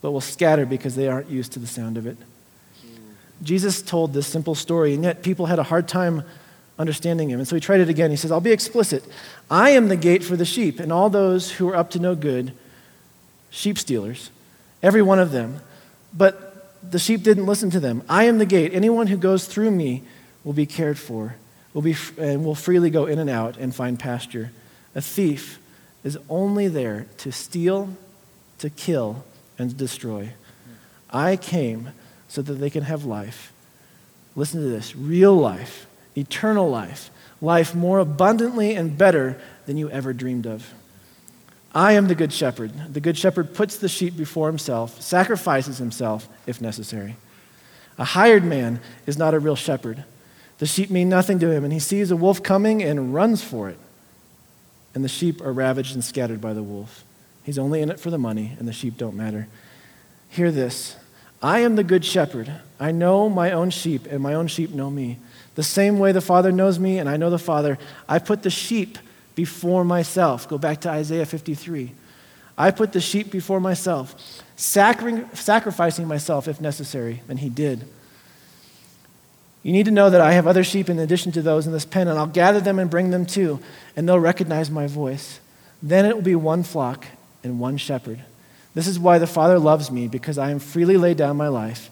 but 0.03 0.11
will 0.13 0.21
scatter 0.21 0.67
because 0.67 0.95
they 0.95 1.09
aren't 1.09 1.31
used 1.31 1.53
to 1.53 1.59
the 1.59 1.67
sound 1.67 1.97
of 1.97 2.07
it. 2.07 2.19
Jesus 3.43 3.81
told 3.81 4.13
this 4.13 4.27
simple 4.27 4.55
story, 4.55 4.93
and 4.93 5.05
yet 5.05 5.23
people 5.23 5.47
had 5.47 5.59
a 5.59 5.63
hard 5.63 5.89
time 5.89 6.23
understanding 6.79 7.31
him. 7.31 7.39
And 7.39 7.49
so 7.49 7.55
he 7.55 7.61
tried 7.61 7.81
it 7.81 7.89
again. 7.89 8.11
He 8.11 8.17
says, 8.17 8.33
I'll 8.33 8.41
be 8.41 8.53
explicit. 8.53 9.05
I 9.51 9.71
am 9.71 9.89
the 9.89 9.97
gate 9.97 10.25
for 10.25 10.37
the 10.37 10.45
sheep, 10.45 10.81
and 10.81 10.93
all 10.93 11.11
those 11.11 11.53
who 11.53 11.69
are 11.69 11.77
up 11.77 11.91
to 11.91 11.99
no 11.99 12.15
good, 12.15 12.53
sheep 13.51 13.79
stealers, 13.79 14.31
every 14.83 15.03
one 15.03 15.19
of 15.19 15.31
them. 15.31 15.61
But 16.13 16.91
the 16.91 16.99
sheep 16.99 17.23
didn't 17.23 17.47
listen 17.47 17.71
to 17.71 17.81
them. 17.81 18.03
I 18.09 18.25
am 18.25 18.39
the 18.39 18.47
gate. 18.47 18.75
Anyone 18.75 19.07
who 19.07 19.17
goes 19.17 19.47
through 19.47 19.71
me 19.71 20.03
will 20.43 20.53
be 20.53 20.67
cared 20.67 20.99
for, 20.99 21.37
will 21.73 21.83
be, 21.83 21.97
and 22.19 22.45
will 22.45 22.55
freely 22.55 22.91
go 22.91 23.07
in 23.07 23.19
and 23.19 23.31
out 23.31 23.57
and 23.57 23.75
find 23.75 23.99
pasture. 23.99 24.51
A 24.95 25.01
thief 25.01 25.59
is 26.03 26.19
only 26.29 26.69
there 26.69 27.07
to 27.19 27.33
steal, 27.33 27.97
to 28.59 28.69
kill, 28.71 29.25
and 29.59 29.71
to 29.71 29.77
destroy. 29.77 30.31
I 31.11 31.37
came 31.37 31.91
so 32.29 32.43
that 32.43 32.55
they 32.55 32.71
can 32.71 32.83
have 32.83 33.05
life. 33.05 33.53
Listen 34.37 34.61
to 34.61 34.69
this 34.69 34.97
real 34.97 35.35
life, 35.35 35.87
eternal 36.17 36.69
life, 36.69 37.11
life 37.41 37.75
more 37.75 37.99
abundantly 37.99 38.75
and 38.75 38.97
better 38.97 39.41
than 39.67 39.77
you 39.77 39.91
ever 39.91 40.13
dreamed 40.13 40.47
of. 40.47 40.73
I 41.75 41.93
am 41.93 42.07
the 42.07 42.15
good 42.15 42.33
shepherd. 42.33 42.73
The 42.93 43.01
good 43.01 43.19
shepherd 43.19 43.55
puts 43.55 43.77
the 43.77 43.89
sheep 43.89 44.17
before 44.17 44.47
himself, 44.47 45.01
sacrifices 45.03 45.79
himself 45.79 46.29
if 46.47 46.61
necessary. 46.61 47.17
A 47.99 48.05
hired 48.05 48.45
man 48.45 48.81
is 49.07 49.19
not 49.19 49.35
a 49.35 49.41
real 49.41 49.57
shepherd. 49.57 50.05
The 50.59 50.67
sheep 50.67 50.91
mean 50.91 51.09
nothing 51.09 51.41
to 51.41 51.51
him, 51.51 51.65
and 51.65 51.73
he 51.73 51.81
sees 51.81 52.11
a 52.11 52.17
wolf 52.17 52.43
coming 52.43 52.83
and 52.83 53.13
runs 53.13 53.43
for 53.43 53.69
it. 53.69 53.79
And 54.95 55.05
the 55.05 55.09
sheep 55.09 55.41
are 55.41 55.53
ravaged 55.53 55.95
and 55.95 56.05
scattered 56.05 56.41
by 56.41 56.53
the 56.53 56.63
wolf. 56.63 57.05
He's 57.43 57.59
only 57.59 57.83
in 57.83 57.91
it 57.91 57.99
for 57.99 58.11
the 58.11 58.19
money, 58.19 58.57
and 58.59 58.69
the 58.69 58.73
sheep 58.73 58.97
don't 58.97 59.17
matter. 59.17 59.49
Hear 60.29 60.53
this 60.53 60.97
I 61.43 61.61
am 61.61 61.77
the 61.77 61.85
good 61.85 62.05
shepherd. 62.05 62.51
I 62.79 62.93
know 62.93 63.29
my 63.29 63.51
own 63.51 63.71
sheep, 63.71 64.07
and 64.07 64.21
my 64.21 64.35
own 64.35 64.47
sheep 64.47 64.71
know 64.71 64.91
me. 64.91 65.19
The 65.55 65.63
same 65.63 65.99
way 65.99 66.13
the 66.13 66.21
Father 66.21 66.51
knows 66.51 66.79
me, 66.79 66.99
and 66.99 67.09
I 67.09 67.17
know 67.17 67.31
the 67.31 67.39
Father, 67.39 67.79
I 68.09 68.19
put 68.19 68.43
the 68.43 68.51
sheep 68.51 68.99
before 69.35 69.85
myself. 69.85 70.49
Go 70.49 70.59
back 70.59 70.81
to 70.83 70.91
Isaiah 70.91 71.27
53. 71.27 71.93
I 72.57 72.71
put 72.71 72.93
the 72.93 73.01
sheep 73.01 73.31
before 73.31 73.61
myself, 73.61 74.43
sacrificing 74.57 76.07
myself 76.07 76.47
if 76.49 76.61
necessary, 76.61 77.23
and 77.29 77.39
he 77.39 77.49
did. 77.49 77.87
You 79.63 79.73
need 79.73 79.87
to 79.87 79.91
know 79.91 80.11
that 80.11 80.21
I 80.21 80.33
have 80.33 80.47
other 80.47 80.63
sheep 80.63 80.89
in 80.89 80.99
addition 80.99 81.33
to 81.33 81.43
those 81.43 81.67
in 81.67 81.73
this 81.73 81.85
pen, 81.85 82.07
and 82.07 82.19
I'll 82.19 82.27
gather 82.27 82.61
them 82.61 82.79
and 82.79 82.91
bring 82.91 83.11
them 83.11 83.25
too, 83.25 83.61
and 83.97 84.09
they'll 84.09 84.21
recognize 84.21 84.71
my 84.71 84.87
voice. 84.87 85.41
Then 85.83 86.05
it 86.05 86.15
will 86.15 86.23
be 86.23 86.35
one 86.35 86.63
flock 86.63 87.07
and 87.43 87.59
one 87.59 87.77
shepherd. 87.77 88.21
This 88.75 88.87
is 88.87 88.99
why 88.99 89.19
the 89.19 89.27
Father 89.27 89.59
loves 89.59 89.91
me, 89.91 90.07
because 90.07 90.37
I 90.37 90.51
am 90.51 90.59
freely 90.59 90.97
laid 90.97 91.17
down 91.17 91.37
my 91.37 91.49
life. 91.49 91.91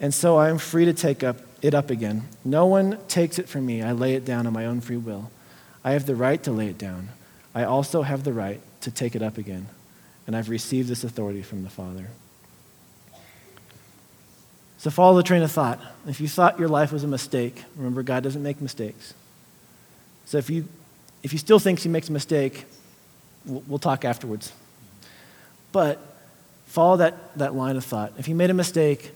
And 0.00 0.12
so 0.12 0.36
I 0.36 0.48
am 0.48 0.58
free 0.58 0.84
to 0.84 0.92
take 0.92 1.22
up 1.22 1.38
it 1.62 1.74
up 1.74 1.90
again. 1.90 2.28
No 2.44 2.66
one 2.66 2.98
takes 3.08 3.38
it 3.38 3.48
from 3.48 3.66
me. 3.66 3.82
I 3.82 3.92
lay 3.92 4.14
it 4.14 4.24
down 4.24 4.46
on 4.46 4.52
my 4.52 4.66
own 4.66 4.80
free 4.80 4.96
will. 4.96 5.30
I 5.84 5.92
have 5.92 6.06
the 6.06 6.14
right 6.14 6.42
to 6.44 6.52
lay 6.52 6.68
it 6.68 6.78
down. 6.78 7.08
I 7.54 7.64
also 7.64 8.02
have 8.02 8.24
the 8.24 8.32
right 8.32 8.60
to 8.82 8.90
take 8.90 9.14
it 9.14 9.22
up 9.22 9.38
again. 9.38 9.66
And 10.26 10.36
I've 10.36 10.48
received 10.48 10.88
this 10.88 11.04
authority 11.04 11.42
from 11.42 11.62
the 11.62 11.70
Father. 11.70 12.08
So 14.78 14.90
follow 14.90 15.16
the 15.16 15.22
train 15.22 15.42
of 15.42 15.52
thought. 15.52 15.80
If 16.06 16.20
you 16.20 16.28
thought 16.28 16.58
your 16.58 16.68
life 16.68 16.92
was 16.92 17.04
a 17.04 17.08
mistake, 17.08 17.64
remember 17.76 18.02
God 18.02 18.22
doesn't 18.22 18.42
make 18.42 18.60
mistakes. 18.60 19.12
So 20.24 20.38
if 20.38 20.48
you 20.48 20.68
if 21.22 21.32
you 21.32 21.38
still 21.38 21.58
think 21.58 21.80
he 21.80 21.88
makes 21.88 22.08
a 22.08 22.12
mistake, 22.12 22.64
we'll, 23.44 23.62
we'll 23.66 23.78
talk 23.78 24.04
afterwards. 24.04 24.52
But 25.72 26.00
follow 26.66 26.96
that, 26.98 27.36
that 27.38 27.54
line 27.54 27.76
of 27.76 27.84
thought. 27.84 28.12
If 28.18 28.28
you 28.28 28.34
made 28.34 28.50
a 28.50 28.54
mistake, 28.54 29.12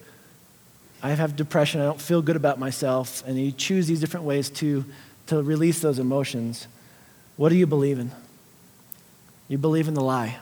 I 1.05 1.11
have 1.11 1.37
depression, 1.37 1.83
I 1.83 1.85
don't 1.85 2.01
feel 2.01 2.23
good 2.23 2.35
about 2.35 2.59
myself, 2.59 3.23
and 3.27 3.39
you 3.39 3.53
choose 3.53 3.87
these 3.87 4.01
different 4.01 4.25
ways 4.25 4.49
to, 4.51 4.87
to 5.27 5.43
release 5.43 5.81
those 5.81 5.99
emotions, 5.99 6.67
what 7.37 7.51
do 7.51 7.57
you 7.57 7.67
believe 7.67 7.99
in? 7.99 8.11
You 9.47 9.59
believe 9.59 9.87
in 9.87 9.93
the 9.93 10.01
lie. 10.01 10.39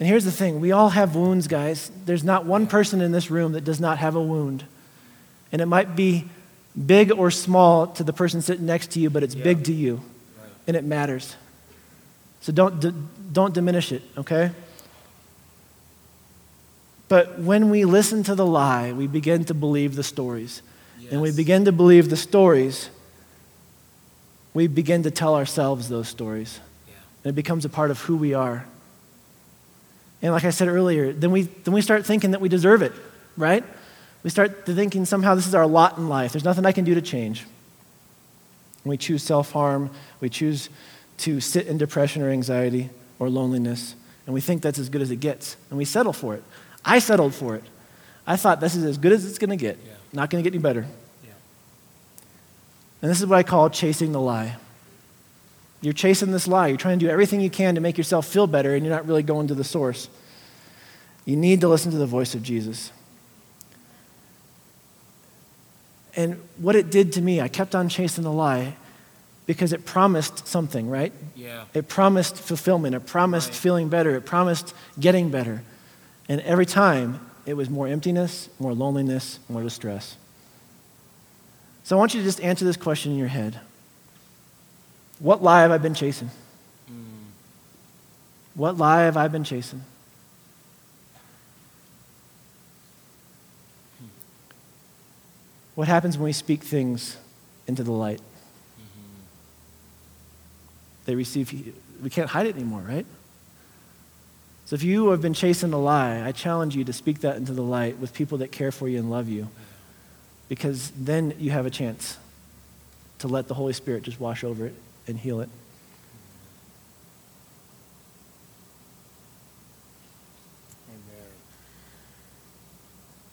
And 0.00 0.08
here's 0.08 0.24
the 0.24 0.32
thing 0.32 0.60
we 0.60 0.72
all 0.72 0.88
have 0.88 1.14
wounds, 1.14 1.46
guys. 1.46 1.92
There's 2.04 2.24
not 2.24 2.44
one 2.44 2.66
person 2.66 3.00
in 3.00 3.12
this 3.12 3.30
room 3.30 3.52
that 3.52 3.62
does 3.62 3.78
not 3.78 3.98
have 3.98 4.16
a 4.16 4.22
wound. 4.22 4.64
And 5.52 5.62
it 5.62 5.66
might 5.66 5.94
be 5.94 6.28
big 6.86 7.12
or 7.12 7.30
small 7.30 7.86
to 7.86 8.02
the 8.02 8.12
person 8.12 8.42
sitting 8.42 8.66
next 8.66 8.90
to 8.92 8.98
you, 8.98 9.10
but 9.10 9.22
it's 9.22 9.36
yeah. 9.36 9.44
big 9.44 9.62
to 9.66 9.72
you. 9.72 10.02
Right. 10.40 10.50
And 10.66 10.76
it 10.76 10.82
matters. 10.82 11.36
So 12.40 12.52
don't, 12.52 12.80
d- 12.80 12.94
don't 13.30 13.54
diminish 13.54 13.92
it, 13.92 14.02
okay? 14.18 14.50
But 17.12 17.38
when 17.38 17.68
we 17.68 17.84
listen 17.84 18.22
to 18.22 18.34
the 18.34 18.46
lie, 18.46 18.92
we 18.92 19.06
begin 19.06 19.44
to 19.44 19.52
believe 19.52 19.96
the 19.96 20.02
stories. 20.02 20.62
Yes. 20.98 21.12
And 21.12 21.20
we 21.20 21.30
begin 21.30 21.66
to 21.66 21.70
believe 21.70 22.08
the 22.08 22.16
stories, 22.16 22.88
we 24.54 24.66
begin 24.66 25.02
to 25.02 25.10
tell 25.10 25.34
ourselves 25.34 25.90
those 25.90 26.08
stories. 26.08 26.58
Yeah. 26.88 26.94
And 27.24 27.30
it 27.32 27.34
becomes 27.34 27.66
a 27.66 27.68
part 27.68 27.90
of 27.90 28.00
who 28.00 28.16
we 28.16 28.32
are. 28.32 28.64
And 30.22 30.32
like 30.32 30.46
I 30.46 30.48
said 30.48 30.68
earlier, 30.68 31.12
then 31.12 31.32
we, 31.32 31.42
then 31.42 31.74
we 31.74 31.82
start 31.82 32.06
thinking 32.06 32.30
that 32.30 32.40
we 32.40 32.48
deserve 32.48 32.80
it, 32.80 32.94
right? 33.36 33.62
We 34.22 34.30
start 34.30 34.64
thinking 34.64 35.04
somehow 35.04 35.34
this 35.34 35.46
is 35.46 35.54
our 35.54 35.66
lot 35.66 35.98
in 35.98 36.08
life. 36.08 36.32
There's 36.32 36.44
nothing 36.44 36.64
I 36.64 36.72
can 36.72 36.86
do 36.86 36.94
to 36.94 37.02
change. 37.02 37.44
We 38.86 38.96
choose 38.96 39.22
self 39.22 39.52
harm. 39.52 39.90
We 40.22 40.30
choose 40.30 40.70
to 41.18 41.40
sit 41.40 41.66
in 41.66 41.76
depression 41.76 42.22
or 42.22 42.30
anxiety 42.30 42.88
or 43.18 43.28
loneliness, 43.28 43.96
and 44.24 44.32
we 44.32 44.40
think 44.40 44.62
that's 44.62 44.78
as 44.78 44.88
good 44.88 45.02
as 45.02 45.10
it 45.10 45.16
gets, 45.16 45.58
and 45.68 45.76
we 45.76 45.84
settle 45.84 46.14
for 46.14 46.34
it. 46.34 46.42
I 46.84 46.98
settled 46.98 47.34
for 47.34 47.54
it. 47.56 47.64
I 48.26 48.36
thought 48.36 48.60
this 48.60 48.74
is 48.74 48.84
as 48.84 48.98
good 48.98 49.12
as 49.12 49.24
it's 49.24 49.38
going 49.38 49.50
to 49.50 49.56
get, 49.56 49.78
yeah. 49.84 49.92
not 50.12 50.30
going 50.30 50.42
to 50.42 50.48
get 50.48 50.54
any 50.54 50.62
better. 50.62 50.86
Yeah. 51.24 51.30
And 53.02 53.10
this 53.10 53.20
is 53.20 53.26
what 53.26 53.36
I 53.36 53.42
call 53.42 53.70
chasing 53.70 54.12
the 54.12 54.20
lie. 54.20 54.56
You're 55.80 55.92
chasing 55.92 56.30
this 56.30 56.46
lie. 56.46 56.68
You're 56.68 56.76
trying 56.76 57.00
to 57.00 57.04
do 57.04 57.10
everything 57.10 57.40
you 57.40 57.50
can 57.50 57.74
to 57.74 57.80
make 57.80 57.98
yourself 57.98 58.26
feel 58.26 58.46
better, 58.46 58.74
and 58.74 58.84
you're 58.84 58.94
not 58.94 59.06
really 59.06 59.24
going 59.24 59.48
to 59.48 59.54
the 59.54 59.64
source. 59.64 60.08
You 61.24 61.36
need 61.36 61.60
to 61.60 61.68
listen 61.68 61.90
to 61.90 61.98
the 61.98 62.06
voice 62.06 62.34
of 62.34 62.42
Jesus. 62.42 62.92
And 66.14 66.40
what 66.58 66.76
it 66.76 66.90
did 66.90 67.12
to 67.14 67.22
me, 67.22 67.40
I 67.40 67.48
kept 67.48 67.74
on 67.74 67.88
chasing 67.88 68.22
the 68.22 68.32
lie 68.32 68.76
because 69.46 69.72
it 69.72 69.84
promised 69.84 70.46
something, 70.46 70.88
right? 70.88 71.12
Yeah. 71.34 71.64
It 71.74 71.88
promised 71.88 72.36
fulfillment. 72.36 72.94
It 72.94 73.06
promised 73.06 73.48
right. 73.48 73.56
feeling 73.56 73.88
better. 73.88 74.14
It 74.14 74.24
promised 74.24 74.74
getting 75.00 75.30
better. 75.30 75.62
And 76.28 76.40
every 76.42 76.66
time, 76.66 77.20
it 77.44 77.54
was 77.54 77.68
more 77.68 77.88
emptiness, 77.88 78.48
more 78.58 78.74
loneliness, 78.74 79.40
more 79.48 79.62
distress. 79.62 80.16
So 81.84 81.96
I 81.96 81.98
want 81.98 82.14
you 82.14 82.20
to 82.20 82.24
just 82.24 82.40
answer 82.40 82.64
this 82.64 82.76
question 82.76 83.12
in 83.12 83.18
your 83.18 83.28
head 83.28 83.58
What 85.18 85.42
lie 85.42 85.62
have 85.62 85.70
I 85.70 85.78
been 85.78 85.94
chasing? 85.94 86.30
What 88.54 88.76
lie 88.76 89.02
have 89.02 89.16
I 89.16 89.28
been 89.28 89.44
chasing? 89.44 89.82
What 95.74 95.88
happens 95.88 96.18
when 96.18 96.24
we 96.24 96.32
speak 96.32 96.62
things 96.62 97.16
into 97.66 97.82
the 97.82 97.92
light? 97.92 98.20
they 101.04 101.14
receive, 101.14 101.74
we 102.02 102.10
can't 102.10 102.30
hide 102.30 102.46
it 102.46 102.54
anymore, 102.54 102.80
right? 102.80 103.06
So 104.64 104.74
if 104.74 104.82
you 104.82 105.10
have 105.10 105.20
been 105.20 105.34
chasing 105.34 105.72
a 105.72 105.78
lie, 105.78 106.22
I 106.24 106.32
challenge 106.32 106.76
you 106.76 106.84
to 106.84 106.92
speak 106.92 107.20
that 107.20 107.36
into 107.36 107.52
the 107.52 107.62
light 107.62 107.98
with 107.98 108.14
people 108.14 108.38
that 108.38 108.52
care 108.52 108.72
for 108.72 108.88
you 108.88 108.98
and 108.98 109.10
love 109.10 109.28
you. 109.28 109.48
Because 110.48 110.92
then 110.96 111.34
you 111.38 111.50
have 111.50 111.66
a 111.66 111.70
chance 111.70 112.18
to 113.18 113.28
let 113.28 113.48
the 113.48 113.54
Holy 113.54 113.72
Spirit 113.72 114.02
just 114.02 114.20
wash 114.20 114.44
over 114.44 114.66
it 114.66 114.74
and 115.06 115.18
heal 115.18 115.40
it. 115.40 115.48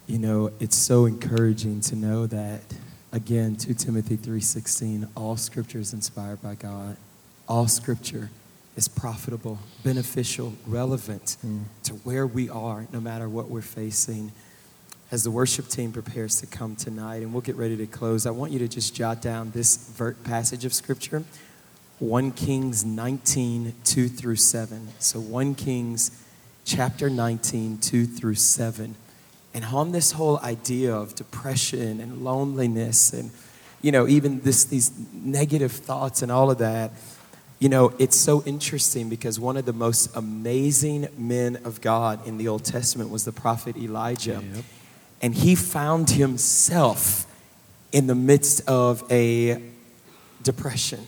You 0.07 0.17
know, 0.17 0.51
it's 0.59 0.75
so 0.75 1.05
encouraging 1.05 1.81
to 1.81 1.95
know 1.95 2.25
that 2.25 2.61
again 3.11 3.55
2 3.55 3.75
Timothy 3.75 4.17
3:16 4.17 5.07
all 5.15 5.37
scripture 5.37 5.79
is 5.79 5.93
inspired 5.93 6.41
by 6.41 6.55
God 6.55 6.97
all 7.47 7.67
scripture 7.67 8.29
is 8.79 8.87
profitable, 8.87 9.59
beneficial, 9.83 10.53
relevant 10.65 11.35
mm. 11.45 11.63
to 11.83 11.95
where 11.95 12.25
we 12.25 12.49
are, 12.49 12.87
no 12.93 13.01
matter 13.01 13.27
what 13.27 13.49
we're 13.49 13.61
facing. 13.61 14.31
As 15.11 15.25
the 15.25 15.31
worship 15.31 15.67
team 15.67 15.91
prepares 15.91 16.39
to 16.39 16.47
come 16.47 16.77
tonight, 16.77 17.17
and 17.17 17.33
we'll 17.33 17.41
get 17.41 17.57
ready 17.57 17.75
to 17.75 17.85
close, 17.85 18.25
I 18.25 18.31
want 18.31 18.53
you 18.53 18.59
to 18.59 18.69
just 18.69 18.95
jot 18.95 19.21
down 19.21 19.51
this 19.51 19.91
passage 20.23 20.63
of 20.63 20.73
scripture 20.73 21.25
1 21.99 22.31
Kings 22.31 22.85
19, 22.85 23.73
2 23.83 24.07
through 24.07 24.37
7. 24.37 24.87
So 24.99 25.19
1 25.19 25.55
Kings 25.55 26.25
chapter 26.63 27.09
19, 27.09 27.79
2 27.79 28.05
through 28.05 28.35
7. 28.35 28.95
And 29.53 29.65
on 29.65 29.91
this 29.91 30.13
whole 30.13 30.39
idea 30.39 30.95
of 30.95 31.15
depression 31.15 31.99
and 31.99 32.23
loneliness 32.23 33.11
and, 33.11 33.31
you 33.81 33.91
know, 33.91 34.07
even 34.07 34.39
this, 34.39 34.63
these 34.63 34.93
negative 35.11 35.73
thoughts 35.73 36.21
and 36.21 36.31
all 36.31 36.49
of 36.49 36.59
that, 36.59 36.93
you 37.59 37.67
know, 37.67 37.93
it's 37.99 38.17
so 38.17 38.41
interesting 38.45 39.09
because 39.09 39.37
one 39.39 39.57
of 39.57 39.65
the 39.65 39.73
most 39.73 40.15
amazing 40.15 41.09
men 41.17 41.57
of 41.65 41.81
God 41.81 42.25
in 42.25 42.37
the 42.37 42.47
Old 42.47 42.63
Testament 42.63 43.09
was 43.09 43.25
the 43.25 43.33
prophet 43.33 43.75
Elijah. 43.75 44.41
Yep. 44.41 44.63
And 45.21 45.35
he 45.35 45.55
found 45.55 46.11
himself 46.11 47.25
in 47.91 48.07
the 48.07 48.15
midst 48.15 48.67
of 48.69 49.03
a 49.11 49.61
depression. 50.41 51.05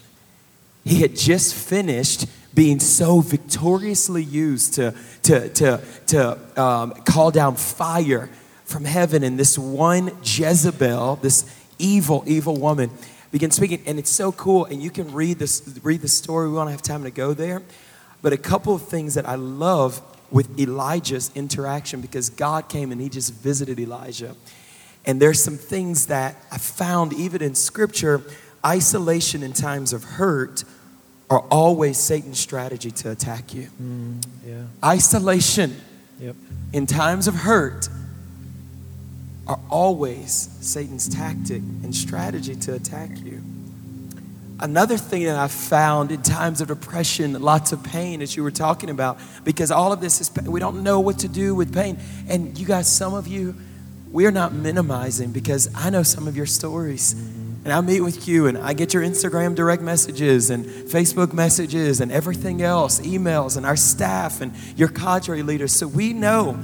He 0.83 1.01
had 1.01 1.15
just 1.15 1.55
finished 1.55 2.25
being 2.53 2.79
so 2.79 3.21
victoriously 3.21 4.23
used 4.23 4.73
to, 4.73 4.93
to, 5.23 5.47
to, 5.49 5.81
to 6.07 6.61
um, 6.61 6.91
call 7.05 7.31
down 7.31 7.55
fire 7.55 8.29
from 8.65 8.83
heaven, 8.83 9.23
and 9.23 9.39
this 9.39 9.57
one 9.57 10.11
Jezebel, 10.23 11.17
this 11.17 11.45
evil, 11.77 12.23
evil 12.25 12.55
woman, 12.55 12.89
begin 13.31 13.51
speaking. 13.51 13.81
And 13.85 13.97
it's 13.97 14.09
so 14.09 14.31
cool. 14.31 14.65
And 14.65 14.81
you 14.81 14.89
can 14.89 15.11
read 15.13 15.39
this, 15.39 15.79
read 15.83 16.01
the 16.01 16.07
story. 16.07 16.49
We 16.49 16.55
don't 16.55 16.67
have 16.67 16.81
time 16.81 17.03
to 17.03 17.11
go 17.11 17.33
there. 17.33 17.61
But 18.21 18.33
a 18.33 18.37
couple 18.37 18.75
of 18.75 18.83
things 18.87 19.15
that 19.15 19.27
I 19.27 19.35
love 19.35 20.01
with 20.29 20.59
Elijah's 20.59 21.31
interaction 21.35 22.01
because 22.01 22.29
God 22.29 22.69
came 22.69 22.91
and 22.91 23.01
he 23.01 23.09
just 23.09 23.33
visited 23.33 23.79
Elijah. 23.79 24.35
And 25.05 25.21
there's 25.21 25.43
some 25.43 25.57
things 25.57 26.07
that 26.07 26.35
I 26.51 26.57
found 26.57 27.13
even 27.13 27.41
in 27.41 27.55
scripture 27.55 28.21
isolation 28.65 29.41
in 29.43 29.53
times 29.53 29.91
of 29.93 30.03
hurt 30.03 30.63
are 31.29 31.39
always 31.49 31.97
Satan's 31.97 32.39
strategy 32.39 32.91
to 32.91 33.11
attack 33.11 33.53
you. 33.53 33.69
Mm, 33.81 34.23
yeah. 34.45 34.63
Isolation 34.83 35.75
Yep. 36.19 36.35
in 36.73 36.85
times 36.85 37.27
of 37.27 37.33
hurt 37.33 37.89
are 39.51 39.59
always 39.69 40.31
Satan's 40.61 41.09
tactic 41.09 41.61
and 41.83 41.93
strategy 41.93 42.55
to 42.55 42.73
attack 42.73 43.09
you. 43.23 43.43
Another 44.61 44.95
thing 44.95 45.25
that 45.25 45.35
I 45.35 45.47
found 45.47 46.11
in 46.11 46.21
times 46.21 46.61
of 46.61 46.69
depression, 46.69 47.33
lots 47.41 47.71
of 47.71 47.83
pain, 47.83 48.21
as 48.21 48.35
you 48.35 48.43
were 48.43 48.51
talking 48.51 48.89
about, 48.89 49.19
because 49.43 49.71
all 49.71 49.91
of 49.91 49.99
this 49.99 50.21
is, 50.21 50.31
we 50.45 50.59
don't 50.59 50.83
know 50.83 50.99
what 50.99 51.19
to 51.19 51.27
do 51.27 51.53
with 51.53 51.73
pain. 51.73 51.99
And 52.29 52.57
you 52.57 52.65
guys, 52.65 52.89
some 52.89 53.13
of 53.13 53.27
you, 53.27 53.55
we 54.11 54.25
are 54.25 54.31
not 54.31 54.53
minimizing 54.53 55.31
because 55.31 55.69
I 55.75 55.89
know 55.89 56.03
some 56.03 56.27
of 56.27 56.37
your 56.37 56.45
stories. 56.45 57.13
And 57.63 57.73
I 57.73 57.81
meet 57.81 58.01
with 58.01 58.27
you 58.27 58.47
and 58.47 58.57
I 58.57 58.73
get 58.73 58.93
your 58.93 59.03
Instagram 59.03 59.55
direct 59.55 59.81
messages 59.81 60.49
and 60.49 60.65
Facebook 60.65 61.33
messages 61.33 61.99
and 61.99 62.11
everything 62.11 62.61
else, 62.61 63.01
emails, 63.01 63.57
and 63.57 63.65
our 63.65 63.75
staff 63.75 64.41
and 64.41 64.53
your 64.77 64.87
cadre 64.87 65.41
leaders. 65.41 65.73
So 65.73 65.87
we 65.87 66.13
know 66.13 66.57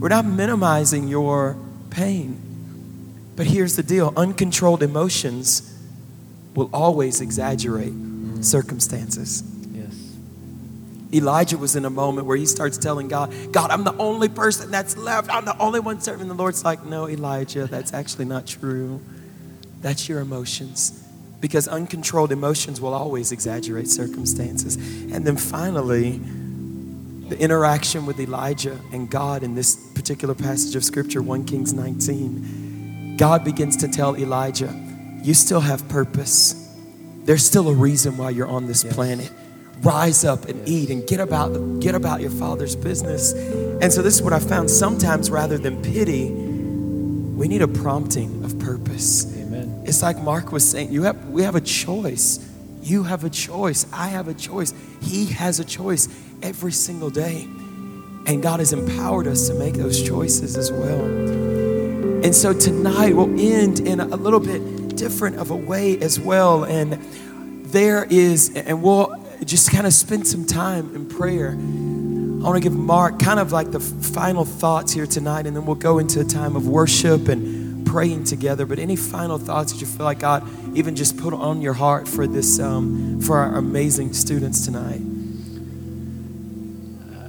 we're 0.00 0.08
not 0.08 0.24
minimizing 0.24 1.06
your 1.06 1.56
pain. 1.92 2.40
But 3.36 3.46
here's 3.46 3.76
the 3.76 3.82
deal 3.82 4.12
uncontrolled 4.16 4.82
emotions 4.82 5.68
will 6.54 6.70
always 6.72 7.20
exaggerate 7.20 7.92
circumstances. 8.40 9.42
Yes. 9.72 10.16
Elijah 11.12 11.56
was 11.56 11.76
in 11.76 11.84
a 11.84 11.90
moment 11.90 12.26
where 12.26 12.36
he 12.36 12.46
starts 12.46 12.76
telling 12.76 13.08
God, 13.08 13.32
God, 13.52 13.70
I'm 13.70 13.84
the 13.84 13.96
only 13.96 14.28
person 14.28 14.70
that's 14.70 14.96
left. 14.96 15.32
I'm 15.32 15.44
the 15.44 15.56
only 15.58 15.80
one 15.80 16.00
serving. 16.00 16.28
The 16.28 16.34
Lord's 16.34 16.64
like, 16.64 16.84
No, 16.84 17.08
Elijah, 17.08 17.66
that's 17.66 17.94
actually 17.94 18.24
not 18.24 18.46
true. 18.46 19.00
That's 19.80 20.08
your 20.08 20.20
emotions. 20.20 20.98
Because 21.40 21.66
uncontrolled 21.66 22.30
emotions 22.30 22.80
will 22.80 22.94
always 22.94 23.32
exaggerate 23.32 23.88
circumstances. 23.88 24.76
And 24.76 25.26
then 25.26 25.36
finally, 25.36 26.20
the 27.32 27.42
interaction 27.42 28.04
with 28.04 28.20
Elijah 28.20 28.78
and 28.92 29.08
God 29.08 29.42
in 29.42 29.54
this 29.54 29.74
particular 29.74 30.34
passage 30.34 30.76
of 30.76 30.84
Scripture, 30.84 31.22
1 31.22 31.46
Kings 31.46 31.72
19, 31.72 33.16
God 33.16 33.42
begins 33.42 33.74
to 33.78 33.88
tell 33.88 34.16
Elijah, 34.18 34.70
You 35.22 35.32
still 35.32 35.60
have 35.60 35.88
purpose. 35.88 36.76
There's 37.24 37.42
still 37.46 37.70
a 37.70 37.74
reason 37.74 38.18
why 38.18 38.30
you're 38.30 38.48
on 38.48 38.66
this 38.66 38.84
Yes. 38.84 38.92
planet. 38.92 39.30
Rise 39.80 40.24
up 40.24 40.46
and 40.46 40.68
eat 40.68 40.90
and 40.90 41.06
get 41.06 41.20
about, 41.20 41.80
get 41.80 41.94
about 41.94 42.20
your 42.20 42.30
father's 42.30 42.76
business. 42.76 43.32
And 43.32 43.90
so, 43.90 44.02
this 44.02 44.16
is 44.16 44.22
what 44.22 44.34
I 44.34 44.38
found. 44.38 44.70
Sometimes, 44.70 45.30
rather 45.30 45.56
than 45.56 45.80
pity, 45.80 46.28
we 46.30 47.48
need 47.48 47.62
a 47.62 47.68
prompting 47.68 48.44
of 48.44 48.58
purpose. 48.58 49.24
Amen. 49.38 49.84
It's 49.86 50.02
like 50.02 50.20
Mark 50.20 50.52
was 50.52 50.68
saying, 50.68 50.92
you 50.92 51.04
have, 51.04 51.30
we 51.30 51.44
have 51.44 51.54
a 51.54 51.62
choice. 51.62 52.46
You 52.82 53.04
have 53.04 53.24
a 53.24 53.30
choice. 53.30 53.86
I 53.92 54.08
have 54.08 54.28
a 54.28 54.34
choice. 54.34 54.74
He 55.00 55.26
has 55.26 55.60
a 55.60 55.64
choice 55.64 56.08
every 56.42 56.72
single 56.72 57.10
day. 57.10 57.48
And 58.26 58.42
God 58.42 58.60
has 58.60 58.72
empowered 58.72 59.26
us 59.26 59.48
to 59.48 59.54
make 59.54 59.74
those 59.74 60.02
choices 60.02 60.56
as 60.56 60.70
well. 60.70 61.04
And 62.24 62.34
so 62.34 62.52
tonight 62.52 63.16
we'll 63.16 63.40
end 63.40 63.80
in 63.80 63.98
a 63.98 64.16
little 64.16 64.38
bit 64.38 64.96
different 64.96 65.36
of 65.38 65.50
a 65.50 65.56
way 65.56 65.98
as 66.00 66.20
well. 66.20 66.64
And 66.64 66.92
there 67.64 68.04
is, 68.04 68.54
and 68.54 68.82
we'll 68.82 69.16
just 69.44 69.72
kind 69.72 69.86
of 69.86 69.92
spend 69.92 70.28
some 70.28 70.46
time 70.46 70.94
in 70.94 71.08
prayer. 71.08 71.50
I 71.50 72.44
want 72.44 72.62
to 72.62 72.68
give 72.68 72.76
Mark 72.76 73.18
kind 73.18 73.40
of 73.40 73.50
like 73.50 73.72
the 73.72 73.80
final 73.80 74.44
thoughts 74.44 74.92
here 74.92 75.06
tonight, 75.06 75.46
and 75.46 75.56
then 75.56 75.66
we'll 75.66 75.74
go 75.74 75.98
into 75.98 76.20
a 76.20 76.24
time 76.24 76.54
of 76.54 76.68
worship 76.68 77.28
and 77.28 77.86
praying 77.86 78.24
together. 78.24 78.66
But 78.66 78.78
any 78.78 78.96
final 78.96 79.38
thoughts 79.38 79.72
that 79.72 79.80
you 79.80 79.86
feel 79.86 80.04
like 80.04 80.20
God 80.20 80.48
even 80.76 80.94
just 80.94 81.16
put 81.16 81.34
on 81.34 81.60
your 81.60 81.72
heart 81.72 82.06
for 82.06 82.26
this, 82.26 82.60
um, 82.60 83.20
for 83.20 83.38
our 83.38 83.56
amazing 83.56 84.12
students 84.12 84.64
tonight? 84.64 85.00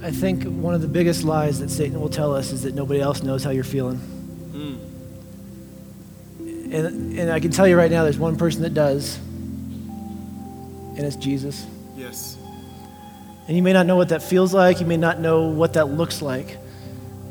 I 0.04 0.10
think 0.10 0.44
one 0.44 0.74
of 0.74 0.82
the 0.82 0.88
biggest 0.88 1.24
lies 1.24 1.60
that 1.60 1.70
Satan 1.70 1.98
will 1.98 2.10
tell 2.10 2.34
us 2.36 2.52
is 2.52 2.64
that 2.64 2.74
nobody 2.74 3.00
else 3.00 3.22
knows 3.22 3.42
how 3.42 3.48
you're 3.48 3.64
feeling. 3.64 3.98
And, 6.74 7.18
and 7.18 7.32
I 7.32 7.40
can 7.40 7.50
tell 7.50 7.66
you 7.66 7.74
right 7.74 7.90
now, 7.90 8.02
there's 8.02 8.18
one 8.18 8.36
person 8.36 8.60
that 8.64 8.74
does, 8.74 9.16
and 9.16 11.00
it's 11.00 11.16
Jesus. 11.16 11.66
Yes. 11.96 12.36
And 13.48 13.56
you 13.56 13.62
may 13.62 13.72
not 13.72 13.86
know 13.86 13.96
what 13.96 14.10
that 14.10 14.22
feels 14.22 14.52
like, 14.52 14.78
you 14.78 14.84
may 14.84 14.98
not 14.98 15.20
know 15.20 15.48
what 15.48 15.72
that 15.72 15.86
looks 15.86 16.20
like. 16.20 16.58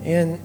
And, 0.03 0.41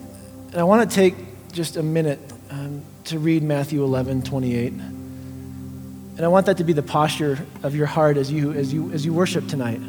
and 0.52 0.56
I 0.56 0.64
want 0.64 0.90
to 0.90 0.94
take 0.94 1.14
just 1.52 1.78
a 1.78 1.82
minute 1.82 2.18
um, 2.50 2.82
to 3.04 3.18
read 3.18 3.42
Matthew 3.42 3.82
11 3.82 4.20
28. 4.20 4.72
And 4.72 6.20
I 6.20 6.28
want 6.28 6.44
that 6.44 6.58
to 6.58 6.64
be 6.64 6.74
the 6.74 6.82
posture 6.82 7.38
of 7.62 7.74
your 7.74 7.86
heart 7.86 8.18
as 8.18 8.30
you, 8.30 8.52
as 8.52 8.70
you, 8.70 8.90
as 8.92 9.06
you 9.06 9.14
worship 9.14 9.46
tonight. 9.48 9.80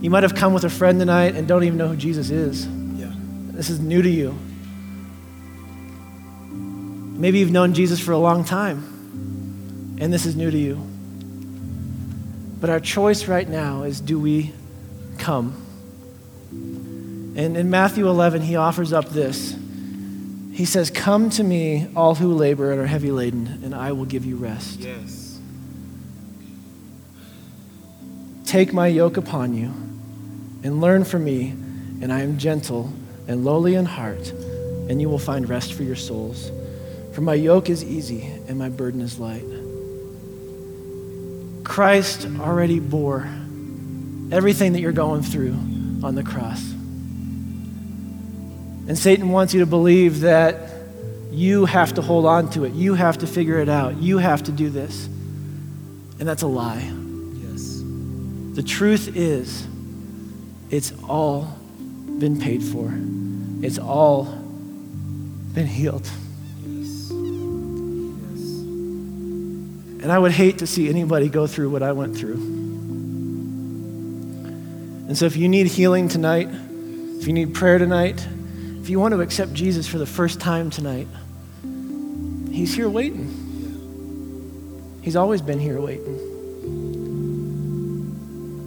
You 0.00 0.08
might 0.08 0.22
have 0.22 0.34
come 0.34 0.54
with 0.54 0.64
a 0.64 0.70
friend 0.70 0.98
tonight 0.98 1.34
and 1.36 1.46
don't 1.46 1.62
even 1.62 1.76
know 1.76 1.88
who 1.88 1.96
Jesus 1.96 2.30
is. 2.30 2.66
Yeah. 2.66 3.12
This 3.52 3.68
is 3.68 3.80
new 3.80 4.00
to 4.00 4.08
you. 4.08 4.34
Maybe 6.50 7.38
you've 7.40 7.50
known 7.50 7.74
Jesus 7.74 8.00
for 8.00 8.12
a 8.12 8.18
long 8.18 8.44
time, 8.44 9.98
and 10.00 10.10
this 10.10 10.24
is 10.24 10.36
new 10.36 10.50
to 10.50 10.56
you. 10.56 10.76
But 12.60 12.70
our 12.70 12.80
choice 12.80 13.28
right 13.28 13.46
now 13.46 13.82
is 13.82 14.00
do 14.00 14.18
we 14.18 14.54
come? 15.18 15.54
And 16.50 17.58
in 17.58 17.68
Matthew 17.68 18.08
11, 18.08 18.40
he 18.40 18.56
offers 18.56 18.94
up 18.94 19.10
this. 19.10 19.54
He 20.52 20.64
says, 20.64 20.90
Come 20.90 21.28
to 21.30 21.44
me, 21.44 21.88
all 21.94 22.14
who 22.14 22.32
labor 22.32 22.72
and 22.72 22.80
are 22.80 22.86
heavy 22.86 23.10
laden, 23.10 23.60
and 23.62 23.74
I 23.74 23.92
will 23.92 24.06
give 24.06 24.24
you 24.24 24.36
rest. 24.36 24.80
Yes. 24.80 25.38
Take 28.46 28.72
my 28.72 28.86
yoke 28.86 29.18
upon 29.18 29.54
you 29.54 29.89
and 30.62 30.80
learn 30.80 31.04
from 31.04 31.24
me, 31.24 31.50
and 32.02 32.12
I 32.12 32.20
am 32.22 32.38
gentle 32.38 32.92
and 33.28 33.44
lowly 33.44 33.74
in 33.74 33.86
heart, 33.86 34.30
and 34.88 35.00
you 35.00 35.08
will 35.08 35.18
find 35.18 35.48
rest 35.48 35.74
for 35.74 35.82
your 35.82 35.96
souls. 35.96 36.50
For 37.12 37.20
my 37.20 37.34
yoke 37.34 37.70
is 37.70 37.84
easy 37.84 38.22
and 38.48 38.58
my 38.58 38.68
burden 38.68 39.00
is 39.00 39.18
light. 39.18 39.44
Christ 41.64 42.26
already 42.40 42.80
bore 42.80 43.28
everything 44.32 44.72
that 44.72 44.80
you're 44.80 44.92
going 44.92 45.22
through 45.22 45.52
on 46.02 46.14
the 46.14 46.22
cross. 46.22 46.62
And 48.88 48.98
Satan 48.98 49.28
wants 49.30 49.54
you 49.54 49.60
to 49.60 49.66
believe 49.66 50.20
that 50.20 50.70
you 51.30 51.64
have 51.66 51.94
to 51.94 52.02
hold 52.02 52.26
on 52.26 52.50
to 52.50 52.64
it, 52.64 52.72
you 52.72 52.94
have 52.94 53.18
to 53.18 53.26
figure 53.26 53.58
it 53.58 53.68
out, 53.68 53.96
you 53.96 54.18
have 54.18 54.42
to 54.44 54.52
do 54.52 54.68
this. 54.68 55.06
And 56.18 56.28
that's 56.28 56.42
a 56.42 56.48
lie. 56.48 56.92
Yes. 57.34 57.82
The 58.54 58.64
truth 58.64 59.16
is, 59.16 59.66
it's 60.70 60.92
all 61.08 61.56
been 62.18 62.40
paid 62.40 62.62
for. 62.62 62.92
It's 63.62 63.78
all 63.78 64.24
been 65.52 65.66
healed. 65.66 66.08
Yes. 66.64 67.10
And 70.02 70.12
I 70.12 70.18
would 70.18 70.32
hate 70.32 70.58
to 70.58 70.66
see 70.66 70.88
anybody 70.88 71.28
go 71.28 71.46
through 71.46 71.70
what 71.70 71.82
I 71.82 71.92
went 71.92 72.16
through. 72.16 72.34
And 75.08 75.18
so, 75.18 75.26
if 75.26 75.36
you 75.36 75.48
need 75.48 75.66
healing 75.66 76.06
tonight, 76.06 76.48
if 77.18 77.26
you 77.26 77.32
need 77.32 77.52
prayer 77.52 77.78
tonight, 77.78 78.24
if 78.80 78.88
you 78.88 79.00
want 79.00 79.12
to 79.12 79.20
accept 79.20 79.52
Jesus 79.52 79.88
for 79.88 79.98
the 79.98 80.06
first 80.06 80.40
time 80.40 80.70
tonight, 80.70 81.08
He's 82.52 82.72
here 82.74 82.88
waiting. 82.88 83.28
He's 85.02 85.16
always 85.16 85.42
been 85.42 85.58
here 85.58 85.80
waiting. 85.80 86.28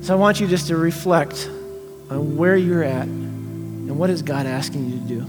So, 0.03 0.13
I 0.13 0.17
want 0.17 0.41
you 0.41 0.47
just 0.47 0.67
to 0.67 0.75
reflect 0.75 1.49
on 2.09 2.37
where 2.37 2.55
you're 2.57 2.83
at 2.83 3.05
and 3.05 3.97
what 3.97 4.09
is 4.09 4.21
God 4.21 4.45
asking 4.45 4.89
you 4.89 4.99
to 4.99 5.05
do. 5.05 5.19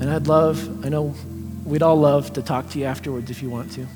And 0.00 0.10
I'd 0.10 0.26
love, 0.26 0.84
I 0.84 0.88
know 0.88 1.14
we'd 1.64 1.82
all 1.82 1.96
love 1.96 2.32
to 2.34 2.42
talk 2.42 2.68
to 2.70 2.78
you 2.78 2.84
afterwards 2.84 3.30
if 3.30 3.42
you 3.42 3.50
want 3.50 3.72
to. 3.72 3.80
Yeah. 3.80 3.86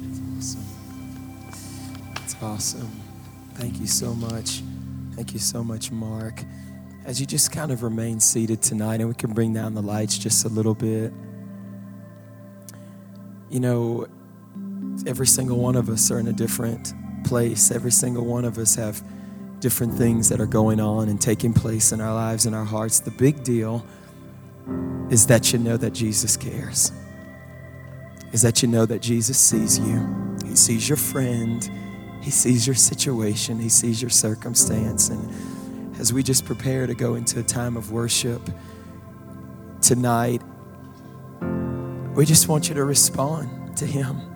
That's 0.00 0.54
awesome. 0.54 0.64
That's 2.14 2.36
awesome. 2.42 2.90
Thank 3.54 3.80
you 3.80 3.86
so 3.86 4.14
much. 4.14 4.62
Thank 5.14 5.32
you 5.32 5.38
so 5.38 5.62
much, 5.62 5.90
Mark. 5.90 6.42
As 7.04 7.20
you 7.20 7.26
just 7.26 7.52
kind 7.52 7.70
of 7.70 7.82
remain 7.82 8.18
seated 8.18 8.62
tonight, 8.62 9.00
and 9.00 9.08
we 9.08 9.14
can 9.14 9.32
bring 9.32 9.52
down 9.52 9.74
the 9.74 9.82
lights 9.82 10.16
just 10.16 10.44
a 10.44 10.48
little 10.48 10.74
bit. 10.74 11.12
You 13.50 13.60
know, 13.60 14.06
every 15.06 15.26
single 15.26 15.58
one 15.58 15.76
of 15.76 15.88
us 15.88 16.10
are 16.10 16.18
in 16.18 16.28
a 16.28 16.32
different 16.32 16.94
place. 17.24 17.70
Every 17.70 17.90
single 17.90 18.24
one 18.24 18.44
of 18.44 18.58
us 18.58 18.74
have 18.76 19.02
different 19.60 19.94
things 19.94 20.28
that 20.28 20.40
are 20.40 20.46
going 20.46 20.80
on 20.80 21.08
and 21.08 21.20
taking 21.20 21.52
place 21.52 21.92
in 21.92 22.00
our 22.00 22.14
lives 22.14 22.46
and 22.46 22.54
our 22.54 22.64
hearts. 22.64 23.00
The 23.00 23.10
big 23.10 23.42
deal 23.42 23.84
is 25.10 25.26
that 25.26 25.52
you 25.52 25.58
know 25.58 25.76
that 25.76 25.92
Jesus 25.92 26.36
cares 26.36 26.92
is 28.34 28.42
that 28.42 28.62
you 28.62 28.68
know 28.68 28.84
that 28.84 29.00
Jesus 29.00 29.38
sees 29.38 29.78
you. 29.78 30.36
He 30.44 30.56
sees 30.56 30.88
your 30.88 30.96
friend. 30.96 31.70
He 32.20 32.32
sees 32.32 32.66
your 32.66 32.74
situation, 32.74 33.60
He 33.60 33.68
sees 33.68 34.02
your 34.02 34.10
circumstance. 34.10 35.08
And 35.08 36.00
as 36.00 36.12
we 36.12 36.24
just 36.24 36.44
prepare 36.44 36.88
to 36.88 36.94
go 36.94 37.14
into 37.14 37.38
a 37.38 37.44
time 37.44 37.76
of 37.76 37.92
worship 37.92 38.40
tonight, 39.80 40.42
we 42.16 42.26
just 42.26 42.48
want 42.48 42.68
you 42.68 42.74
to 42.74 42.84
respond 42.84 43.76
to 43.76 43.86
Him. 43.86 44.33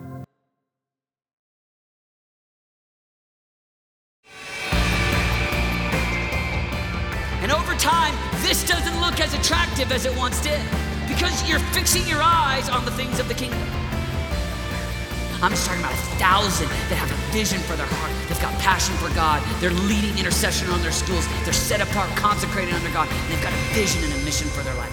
Attractive 9.49 9.91
as 9.91 10.05
it 10.05 10.15
once 10.15 10.39
did 10.43 10.61
because 11.07 11.49
you're 11.49 11.57
fixing 11.73 12.07
your 12.07 12.21
eyes 12.21 12.69
on 12.69 12.85
the 12.85 12.91
things 12.91 13.19
of 13.19 13.27
the 13.27 13.33
kingdom. 13.33 13.59
I'm 15.41 15.49
just 15.49 15.65
talking 15.65 15.81
about 15.81 15.93
a 15.93 16.03
thousand 16.21 16.69
that 16.69 16.97
have 17.01 17.09
a 17.09 17.17
vision 17.33 17.57
for 17.61 17.75
their 17.75 17.87
heart. 17.87 18.13
They've 18.27 18.39
got 18.39 18.53
passion 18.59 18.93
for 18.97 19.09
God. 19.15 19.41
They're 19.59 19.73
leading 19.89 20.15
intercession 20.19 20.69
on 20.69 20.83
their 20.83 20.91
schools. 20.91 21.25
They're 21.45 21.53
set 21.53 21.81
apart, 21.81 22.15
consecrated 22.15 22.75
under 22.75 22.91
God. 22.91 23.09
And 23.09 23.31
they've 23.33 23.41
got 23.41 23.53
a 23.53 23.61
vision 23.73 24.03
and 24.03 24.13
a 24.13 24.23
mission 24.23 24.47
for 24.49 24.61
their 24.61 24.75
life. 24.75 24.88